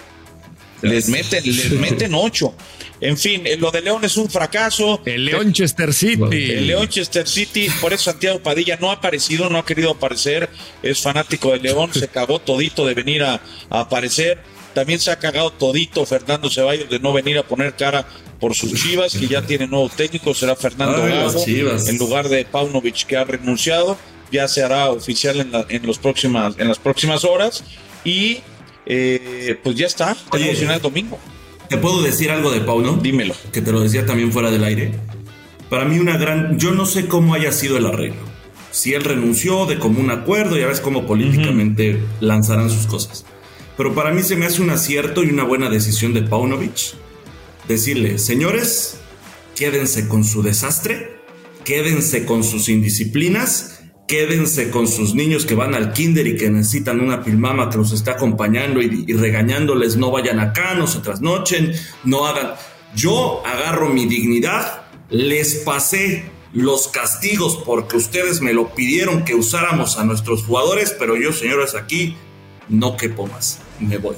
Les 0.81 1.07
meten, 1.09 1.43
les 1.45 1.71
meten 1.71 2.13
ocho. 2.13 2.53
En 3.01 3.17
fin, 3.17 3.43
lo 3.57 3.71
de 3.71 3.81
León 3.81 4.05
es 4.05 4.15
un 4.15 4.29
fracaso. 4.29 5.01
El 5.05 5.25
Leonchester 5.25 5.91
City. 5.91 6.51
El 6.51 6.67
Leonchester 6.67 7.27
City, 7.27 7.67
por 7.81 7.93
eso 7.93 8.11
Santiago 8.11 8.41
Padilla 8.41 8.77
no 8.79 8.91
ha 8.91 8.93
aparecido, 8.93 9.49
no 9.49 9.57
ha 9.57 9.65
querido 9.65 9.91
aparecer. 9.91 10.47
Es 10.83 11.01
fanático 11.01 11.51
de 11.51 11.59
León, 11.59 11.91
se 11.91 12.07
cagó 12.07 12.37
todito 12.39 12.85
de 12.85 12.93
venir 12.93 13.23
a, 13.23 13.41
aparecer. 13.71 14.39
También 14.75 14.99
se 14.99 15.09
ha 15.09 15.17
cagado 15.17 15.51
todito 15.51 16.05
Fernando 16.05 16.49
Ceballos 16.49 16.89
de 16.89 16.99
no 16.99 17.11
venir 17.11 17.39
a 17.39 17.43
poner 17.43 17.75
cara 17.75 18.07
por 18.39 18.55
sus 18.55 18.73
chivas, 18.73 19.13
que 19.13 19.27
ya 19.27 19.41
tiene 19.41 19.67
nuevo 19.67 19.89
técnico, 19.89 20.33
será 20.33 20.55
Fernando 20.55 21.03
Gago, 21.03 21.43
en 21.45 21.97
lugar 21.97 22.29
de 22.29 22.45
Paunovic 22.45 23.05
que 23.05 23.17
ha 23.17 23.23
renunciado. 23.23 23.97
Ya 24.31 24.47
se 24.47 24.63
hará 24.63 24.91
oficial 24.91 25.51
en, 25.69 25.85
los 25.85 25.97
próximas, 25.97 26.55
en 26.57 26.67
las 26.67 26.79
próximas 26.79 27.25
horas. 27.25 27.63
Y 28.05 28.39
eh, 28.85 29.59
pues 29.63 29.75
ya 29.75 29.87
está, 29.87 30.15
tenemos 30.31 30.61
el 30.61 30.81
domingo. 30.81 31.19
¿Te 31.69 31.77
puedo 31.77 32.01
decir 32.01 32.31
algo 32.31 32.51
de 32.51 32.61
Pauno? 32.61 32.97
Dímelo. 32.97 33.33
Que 33.53 33.61
te 33.61 33.71
lo 33.71 33.79
decía 33.79 34.05
también 34.05 34.31
fuera 34.31 34.51
del 34.51 34.63
aire. 34.63 34.91
Para 35.69 35.85
mí 35.85 35.99
una 35.99 36.17
gran... 36.17 36.59
Yo 36.59 36.71
no 36.71 36.85
sé 36.85 37.07
cómo 37.07 37.33
haya 37.33 37.53
sido 37.53 37.77
el 37.77 37.85
arreglo. 37.85 38.21
Si 38.71 38.93
él 38.93 39.03
renunció 39.03 39.65
de 39.65 39.79
común 39.79 40.11
acuerdo, 40.11 40.57
ya 40.57 40.67
ves 40.67 40.81
cómo 40.81 41.07
políticamente 41.07 42.01
lanzarán 42.19 42.69
sus 42.69 42.87
cosas. 42.87 43.25
Pero 43.77 43.95
para 43.95 44.11
mí 44.11 44.23
se 44.23 44.35
me 44.35 44.45
hace 44.45 44.61
un 44.61 44.69
acierto 44.69 45.23
y 45.23 45.29
una 45.29 45.43
buena 45.43 45.69
decisión 45.69 46.13
de 46.13 46.23
Paunovic. 46.23 46.93
Decirle, 47.67 48.17
señores, 48.17 48.97
quédense 49.55 50.07
con 50.07 50.25
su 50.25 50.41
desastre, 50.41 51.21
quédense 51.63 52.25
con 52.25 52.43
sus 52.43 52.67
indisciplinas 52.67 53.80
quédense 54.07 54.69
con 54.69 54.87
sus 54.87 55.15
niños 55.15 55.45
que 55.45 55.55
van 55.55 55.73
al 55.73 55.93
kinder 55.93 56.27
y 56.27 56.35
que 56.35 56.49
necesitan 56.49 56.99
una 56.99 57.23
pilmama 57.23 57.69
que 57.69 57.77
los 57.77 57.91
está 57.91 58.13
acompañando 58.13 58.81
y, 58.81 59.05
regañándoles 59.13 59.97
no 59.97 60.11
vayan 60.11 60.39
acá, 60.39 60.75
no 60.75 60.87
se 60.87 60.99
trasnochen, 60.99 61.73
no 62.03 62.25
hagan. 62.25 62.51
Yo 62.95 63.41
agarro 63.45 63.89
mi 63.89 64.05
dignidad, 64.05 64.83
les 65.09 65.55
pasé 65.57 66.29
los 66.53 66.89
castigos 66.89 67.61
porque 67.65 67.97
ustedes 67.97 68.41
me 68.41 68.53
lo 68.53 68.75
pidieron 68.75 69.23
que 69.23 69.35
usáramos 69.35 69.97
a 69.97 70.03
nuestros 70.03 70.43
jugadores, 70.43 70.93
pero 70.99 71.15
yo, 71.15 71.31
señores, 71.31 71.75
aquí 71.75 72.17
no 72.67 72.97
quepo 72.97 73.27
más, 73.27 73.59
me 73.79 73.97
voy. 73.97 74.15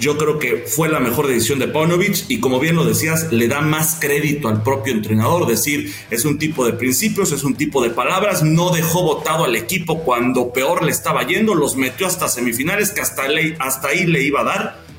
Yo 0.00 0.16
creo 0.16 0.38
que 0.38 0.64
fue 0.66 0.88
la 0.88 0.98
mejor 0.98 1.26
decisión 1.26 1.58
de 1.58 1.68
Paunovic 1.68 2.24
y 2.28 2.40
como 2.40 2.58
bien 2.58 2.74
lo 2.74 2.86
decías, 2.86 3.30
le 3.32 3.48
da 3.48 3.60
más 3.60 3.98
crédito 4.00 4.48
al 4.48 4.62
propio 4.62 4.94
entrenador, 4.94 5.46
decir, 5.46 5.92
es 6.08 6.24
un 6.24 6.38
tipo 6.38 6.64
de 6.64 6.72
principios, 6.72 7.32
es 7.32 7.44
un 7.44 7.54
tipo 7.54 7.82
de 7.82 7.90
palabras, 7.90 8.42
no 8.42 8.70
dejó 8.70 9.02
votado 9.02 9.44
al 9.44 9.54
equipo 9.56 10.00
cuando 10.00 10.54
peor 10.54 10.82
le 10.82 10.90
estaba 10.90 11.26
yendo, 11.26 11.54
los 11.54 11.76
metió 11.76 12.06
hasta 12.06 12.28
semifinales 12.28 12.92
que 12.92 13.02
hasta, 13.02 13.24
hasta 13.58 13.88
ahí 13.88 14.06
le 14.06 14.22
iba 14.22 14.40
a 14.40 14.44
dar 14.44 14.89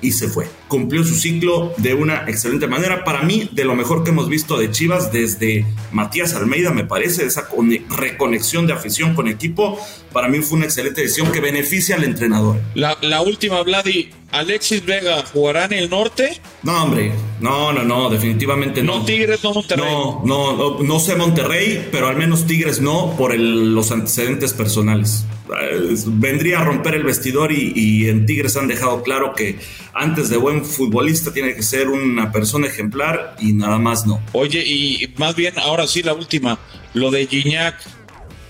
y 0.00 0.12
se 0.12 0.28
fue. 0.28 0.48
Cumplió 0.68 1.04
su 1.04 1.14
ciclo 1.14 1.72
de 1.78 1.94
una 1.94 2.24
excelente 2.28 2.66
manera. 2.66 3.04
Para 3.04 3.22
mí, 3.22 3.48
de 3.52 3.64
lo 3.64 3.74
mejor 3.74 4.04
que 4.04 4.10
hemos 4.10 4.28
visto 4.28 4.58
de 4.58 4.70
Chivas 4.70 5.12
desde 5.12 5.66
Matías 5.92 6.34
Almeida, 6.34 6.70
me 6.70 6.84
parece, 6.84 7.24
esa 7.24 7.48
reconexión 7.96 8.66
de 8.66 8.72
afición 8.72 9.14
con 9.14 9.28
equipo, 9.28 9.78
para 10.12 10.28
mí 10.28 10.38
fue 10.40 10.58
una 10.58 10.66
excelente 10.66 11.02
decisión 11.02 11.32
que 11.32 11.40
beneficia 11.40 11.96
al 11.96 12.04
entrenador. 12.04 12.60
La, 12.74 12.96
la 13.00 13.22
última, 13.22 13.62
Vladi, 13.62 14.10
Alexis 14.32 14.84
Vega 14.84 15.24
jugará 15.32 15.64
en 15.66 15.72
el 15.72 15.90
norte. 15.90 16.40
No, 16.66 16.82
hombre, 16.82 17.12
no, 17.38 17.72
no, 17.72 17.84
no, 17.84 18.10
definitivamente 18.10 18.82
no. 18.82 18.98
No 18.98 19.04
Tigres, 19.04 19.44
no 19.44 19.54
Monterrey. 19.54 19.84
No, 19.84 20.22
no, 20.24 20.82
no, 20.82 20.98
sé 20.98 21.14
Monterrey, 21.14 21.86
pero 21.92 22.08
al 22.08 22.16
menos 22.16 22.44
Tigres 22.44 22.80
no 22.80 23.14
por 23.16 23.38
los 23.38 23.92
antecedentes 23.92 24.52
personales. 24.52 25.24
Eh, 25.62 25.94
vendría 26.06 26.62
a 26.62 26.64
romper 26.64 26.96
el 26.96 27.04
vestidor 27.04 27.52
y, 27.52 28.08
en 28.08 28.26
Tigres 28.26 28.56
han 28.56 28.66
dejado 28.66 29.04
claro 29.04 29.32
que 29.32 29.60
antes 29.94 30.28
de 30.28 30.38
buen 30.38 30.64
futbolista 30.64 31.32
tiene 31.32 31.54
que 31.54 31.62
ser 31.62 31.88
una 31.88 32.32
persona 32.32 32.66
ejemplar 32.66 33.36
y 33.38 33.52
nada 33.52 33.78
más 33.78 34.04
no. 34.04 34.20
Oye, 34.32 34.64
y 34.66 35.14
más 35.18 35.36
bien 35.36 35.54
ahora 35.60 35.86
sí 35.86 36.02
la 36.02 36.14
última, 36.14 36.58
lo 36.94 37.12
de 37.12 37.28
Gignac, 37.28 37.76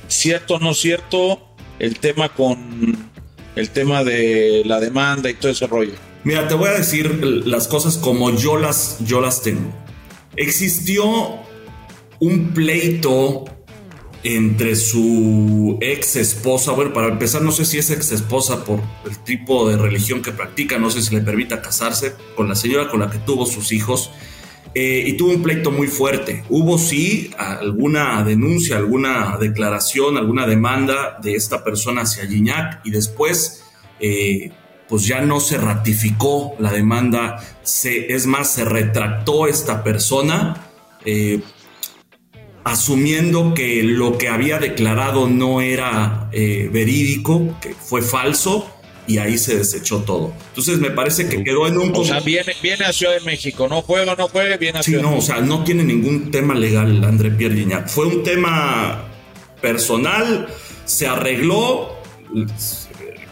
cierto 0.09 0.55
o 0.55 0.59
no 0.59 0.73
cierto, 0.73 1.55
el 1.79 1.99
tema 1.99 2.31
con 2.31 2.97
el 3.57 3.69
tema 3.69 4.05
de 4.05 4.63
la 4.65 4.81
demanda 4.81 5.29
y 5.29 5.35
todo 5.35 5.53
ese 5.53 5.67
rollo. 5.67 5.93
Mira, 6.27 6.49
te 6.49 6.55
voy 6.55 6.71
a 6.71 6.73
decir 6.73 7.25
las 7.47 7.69
cosas 7.69 7.99
como 7.99 8.33
yo 8.33 8.57
las, 8.57 8.97
yo 8.99 9.21
las 9.21 9.43
tengo. 9.43 9.73
Existió 10.35 11.05
un 12.19 12.53
pleito 12.53 13.45
entre 14.25 14.75
su 14.75 15.79
ex 15.81 16.17
esposa, 16.17 16.73
bueno, 16.73 16.93
para 16.93 17.07
empezar, 17.07 17.43
no 17.43 17.53
sé 17.53 17.65
si 17.65 17.79
es 17.79 17.91
ex 17.91 18.11
esposa 18.11 18.65
por 18.65 18.81
el 19.09 19.17
tipo 19.19 19.71
de 19.71 19.77
religión 19.77 20.21
que 20.21 20.33
practica, 20.33 20.79
no 20.79 20.91
sé 20.91 21.01
si 21.01 21.15
le 21.15 21.21
permita 21.21 21.63
casarse 21.63 22.17
con 22.35 22.49
la 22.49 22.57
señora 22.57 22.89
con 22.89 22.99
la 22.99 23.09
que 23.09 23.19
tuvo 23.19 23.47
sus 23.47 23.71
hijos, 23.71 24.11
eh, 24.75 25.05
y 25.07 25.13
tuvo 25.13 25.31
un 25.31 25.45
pleito 25.45 25.71
muy 25.71 25.87
fuerte. 25.87 26.43
Hubo 26.49 26.77
sí 26.77 27.31
alguna 27.39 28.25
denuncia, 28.25 28.79
alguna 28.79 29.37
declaración, 29.41 30.17
alguna 30.17 30.45
demanda 30.45 31.21
de 31.23 31.37
esta 31.37 31.63
persona 31.63 32.03
hacia 32.03 32.27
Gignac 32.27 32.81
y 32.85 32.91
después 32.91 33.63
eh, 34.01 34.51
pues 34.89 35.07
ya 35.07 35.21
no 35.21 35.41
se 35.41 35.59
ratificó 35.59 36.55
la 36.59 36.73
demanda, 36.73 37.43
se, 37.63 38.15
es 38.15 38.27
más, 38.27 38.53
se 38.53 38.65
retractó 38.65 39.47
esta 39.47 39.83
persona. 39.83 40.69
Eh, 41.05 41.41
asumiendo 42.65 43.55
que 43.55 43.85
lo 43.85 44.19
que 44.19 44.29
había 44.29 44.59
declarado 44.59 45.29
no 45.29 45.61
era 45.61 46.29
verídico, 46.33 47.57
que 47.61 47.75
fue 47.75 48.03
falso, 48.03 48.69
y 49.07 49.19
ahí 49.19 49.39
se 49.39 49.57
desechó 49.57 49.99
todo. 50.01 50.33
Entonces 50.49 50.79
me 50.79 50.91
parece 50.91 51.29
que 51.29 51.45
quedó 51.45 51.67
en 51.67 51.79
un... 51.79 51.95
O 51.95 52.05
sea, 52.05 52.21
viene, 52.21 52.53
viene 52.63 52.85
a 52.85 52.93
Ciudad 52.93 53.15
de 53.15 53.21
México, 53.21 53.69
no 53.69 53.83
juega, 53.83 54.15
no 54.17 54.29
juega, 54.29 54.57
viene 54.57 54.79
a 54.81 54.83
Sí, 54.83 54.93
Ciudad 54.93 55.05
no, 55.05 55.13
de 55.13 55.19
o 55.19 55.23
sea, 55.23 55.41
no 55.41 55.65
tiene 55.65 55.85
ningún 55.85 56.31
tema 56.31 56.55
legal 56.55 57.03
André 57.05 57.31
Pierre. 57.31 57.85
Fue 57.87 58.07
un 58.07 58.23
tema 58.23 59.05
personal, 59.61 60.49
se 60.85 61.07
arregló, 61.07 61.97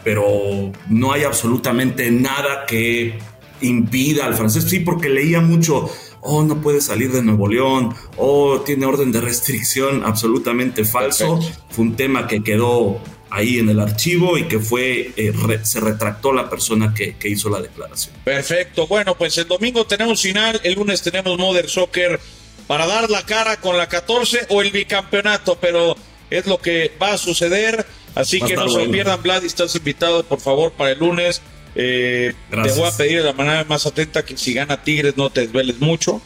pero 0.05 0.71
no 0.89 1.13
hay 1.13 1.25
absolutamente 1.25 2.11
nada 2.11 2.67
que 2.67 3.19
impida 3.61 4.27
al 4.27 4.35
francés. 4.35 4.65
Sí, 4.69 4.81
porque 4.81 5.09
leía 5.09 5.41
mucho, 5.41 5.91
oh, 6.21 6.43
no 6.43 6.61
puede 6.61 6.81
salir 6.81 7.11
de 7.13 7.23
Nuevo 7.23 7.49
León, 7.49 7.95
oh, 8.17 8.61
tiene 8.61 8.87
orden 8.87 9.11
de 9.13 9.21
restricción, 9.21 10.05
absolutamente 10.05 10.85
falso. 10.85 11.37
Perfecto. 11.39 11.65
Fue 11.71 11.85
un 11.85 11.97
tema 11.97 12.27
que 12.27 12.43
quedó 12.43 13.01
ahí 13.31 13.59
en 13.59 13.69
el 13.69 13.81
archivo 13.81 14.39
y 14.39 14.45
que 14.45 14.61
fue, 14.61 15.11
eh, 15.17 15.33
re- 15.47 15.65
se 15.65 15.81
retractó 15.81 16.33
la 16.33 16.49
persona 16.49 16.95
que, 16.95 17.17
que 17.17 17.29
hizo 17.29 17.49
la 17.49 17.61
declaración. 17.61 18.15
Perfecto. 18.25 18.87
Bueno, 18.87 19.17
pues 19.17 19.37
el 19.39 19.49
domingo 19.49 19.85
tenemos 19.87 20.23
final, 20.23 20.61
el 20.63 20.75
lunes 20.75 21.03
tenemos 21.03 21.37
Mother 21.39 21.69
Soccer 21.69 22.21
para 22.69 22.87
dar 22.87 23.11
la 23.11 23.23
cara 23.27 23.57
con 23.61 23.77
la 23.77 23.89
14 23.89 24.47
o 24.51 24.63
el 24.63 24.71
bicampeonato, 24.71 25.59
pero 25.61 25.97
es 26.31 26.47
lo 26.47 26.59
que 26.59 26.93
va 27.03 27.15
a 27.15 27.19
suceder. 27.19 27.85
Así 28.15 28.41
que 28.41 28.55
no 28.55 28.69
se 28.69 28.89
pierdan, 28.89 29.23
Vlad, 29.23 29.43
y 29.43 29.47
estás 29.47 29.75
invitado, 29.75 30.23
por 30.25 30.41
favor, 30.41 30.73
para 30.73 30.93
el 30.93 30.99
lunes. 30.99 31.43
Eh, 31.75 32.35
te 32.51 32.73
voy 32.73 32.89
a 32.89 32.97
pedir 32.97 33.19
de 33.19 33.25
la 33.25 33.33
manera 33.33 33.65
más 33.65 33.85
atenta 33.87 34.25
que 34.25 34.37
si 34.37 34.55
gana 34.55 34.83
Tigres 34.83 35.17
no 35.17 35.31
te 35.31 35.43
desveles 35.43 35.81
mucho. 35.81 36.21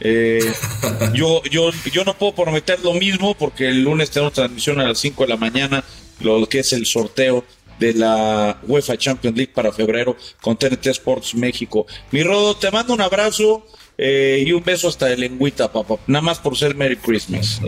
Eh, 0.00 0.52
yo, 1.14 1.42
yo, 1.44 1.70
yo 1.92 2.04
no 2.04 2.14
puedo 2.14 2.34
prometer 2.34 2.80
lo 2.80 2.94
mismo 2.94 3.34
porque 3.34 3.68
el 3.68 3.82
lunes 3.82 4.10
tenemos 4.10 4.32
transmisión 4.32 4.80
a 4.80 4.88
las 4.88 4.98
5 4.98 5.24
de 5.24 5.28
la 5.28 5.36
mañana, 5.36 5.84
lo 6.20 6.46
que 6.48 6.60
es 6.60 6.72
el 6.72 6.86
sorteo 6.86 7.44
de 7.78 7.94
la 7.94 8.60
UEFA 8.66 8.96
Champions 8.96 9.36
League 9.36 9.52
para 9.52 9.72
febrero 9.72 10.16
con 10.40 10.56
TNT 10.56 10.86
Sports 10.86 11.34
México. 11.34 11.86
Mi 12.10 12.22
Rodo, 12.22 12.56
te 12.56 12.70
mando 12.70 12.94
un 12.94 13.00
abrazo 13.00 13.66
eh, 13.98 14.42
y 14.46 14.52
un 14.52 14.62
beso 14.62 14.88
hasta 14.88 15.06
de 15.06 15.16
lengüita, 15.16 15.70
papá. 15.72 15.96
Nada 16.06 16.22
más 16.22 16.38
por 16.38 16.56
ser 16.56 16.74
Merry 16.74 16.96
Christmas. 16.96 17.60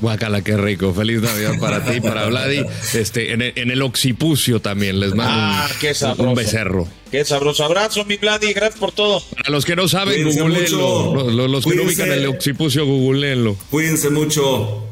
Guacala, 0.00 0.42
qué 0.42 0.56
rico. 0.56 0.92
Feliz 0.94 1.20
Navidad 1.20 1.58
para 1.60 1.84
ti, 1.84 2.00
para 2.00 2.26
Vladi. 2.26 2.64
Este, 2.94 3.32
en 3.32 3.42
el, 3.42 3.52
en 3.56 3.70
el 3.70 3.82
occipucio 3.82 4.60
también 4.60 4.98
les 5.00 5.14
mando 5.14 5.32
Ah, 5.34 5.68
un, 5.72 5.78
qué 5.80 5.94
sabroso. 5.94 6.28
un 6.30 6.34
becerro. 6.34 6.88
Qué 7.10 7.24
sabroso 7.24 7.64
abrazo, 7.64 8.04
mi 8.04 8.16
Vladi. 8.16 8.52
Gracias 8.52 8.78
por 8.80 8.92
todo. 8.92 9.22
Para 9.36 9.50
los 9.50 9.64
que 9.64 9.76
no 9.76 9.88
saben, 9.88 10.24
googleenlo. 10.24 11.14
Los, 11.14 11.32
los- 11.34 11.50
los 11.50 11.64
que 11.66 11.74
no 11.74 11.82
ubican 11.82 12.10
el 12.12 12.26
occipucio, 12.26 12.86
googleenlo. 12.86 13.56
Cuídense 13.70 14.08
mucho. 14.10 14.86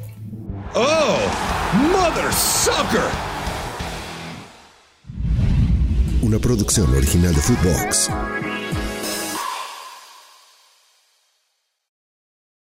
Oh, 0.75 1.17
mother 1.93 2.33
sucker! 2.35 3.01
Una 6.21 6.39
producción 6.39 6.95
original 6.95 7.35
de 7.35 7.41
Footbox. 7.41 8.11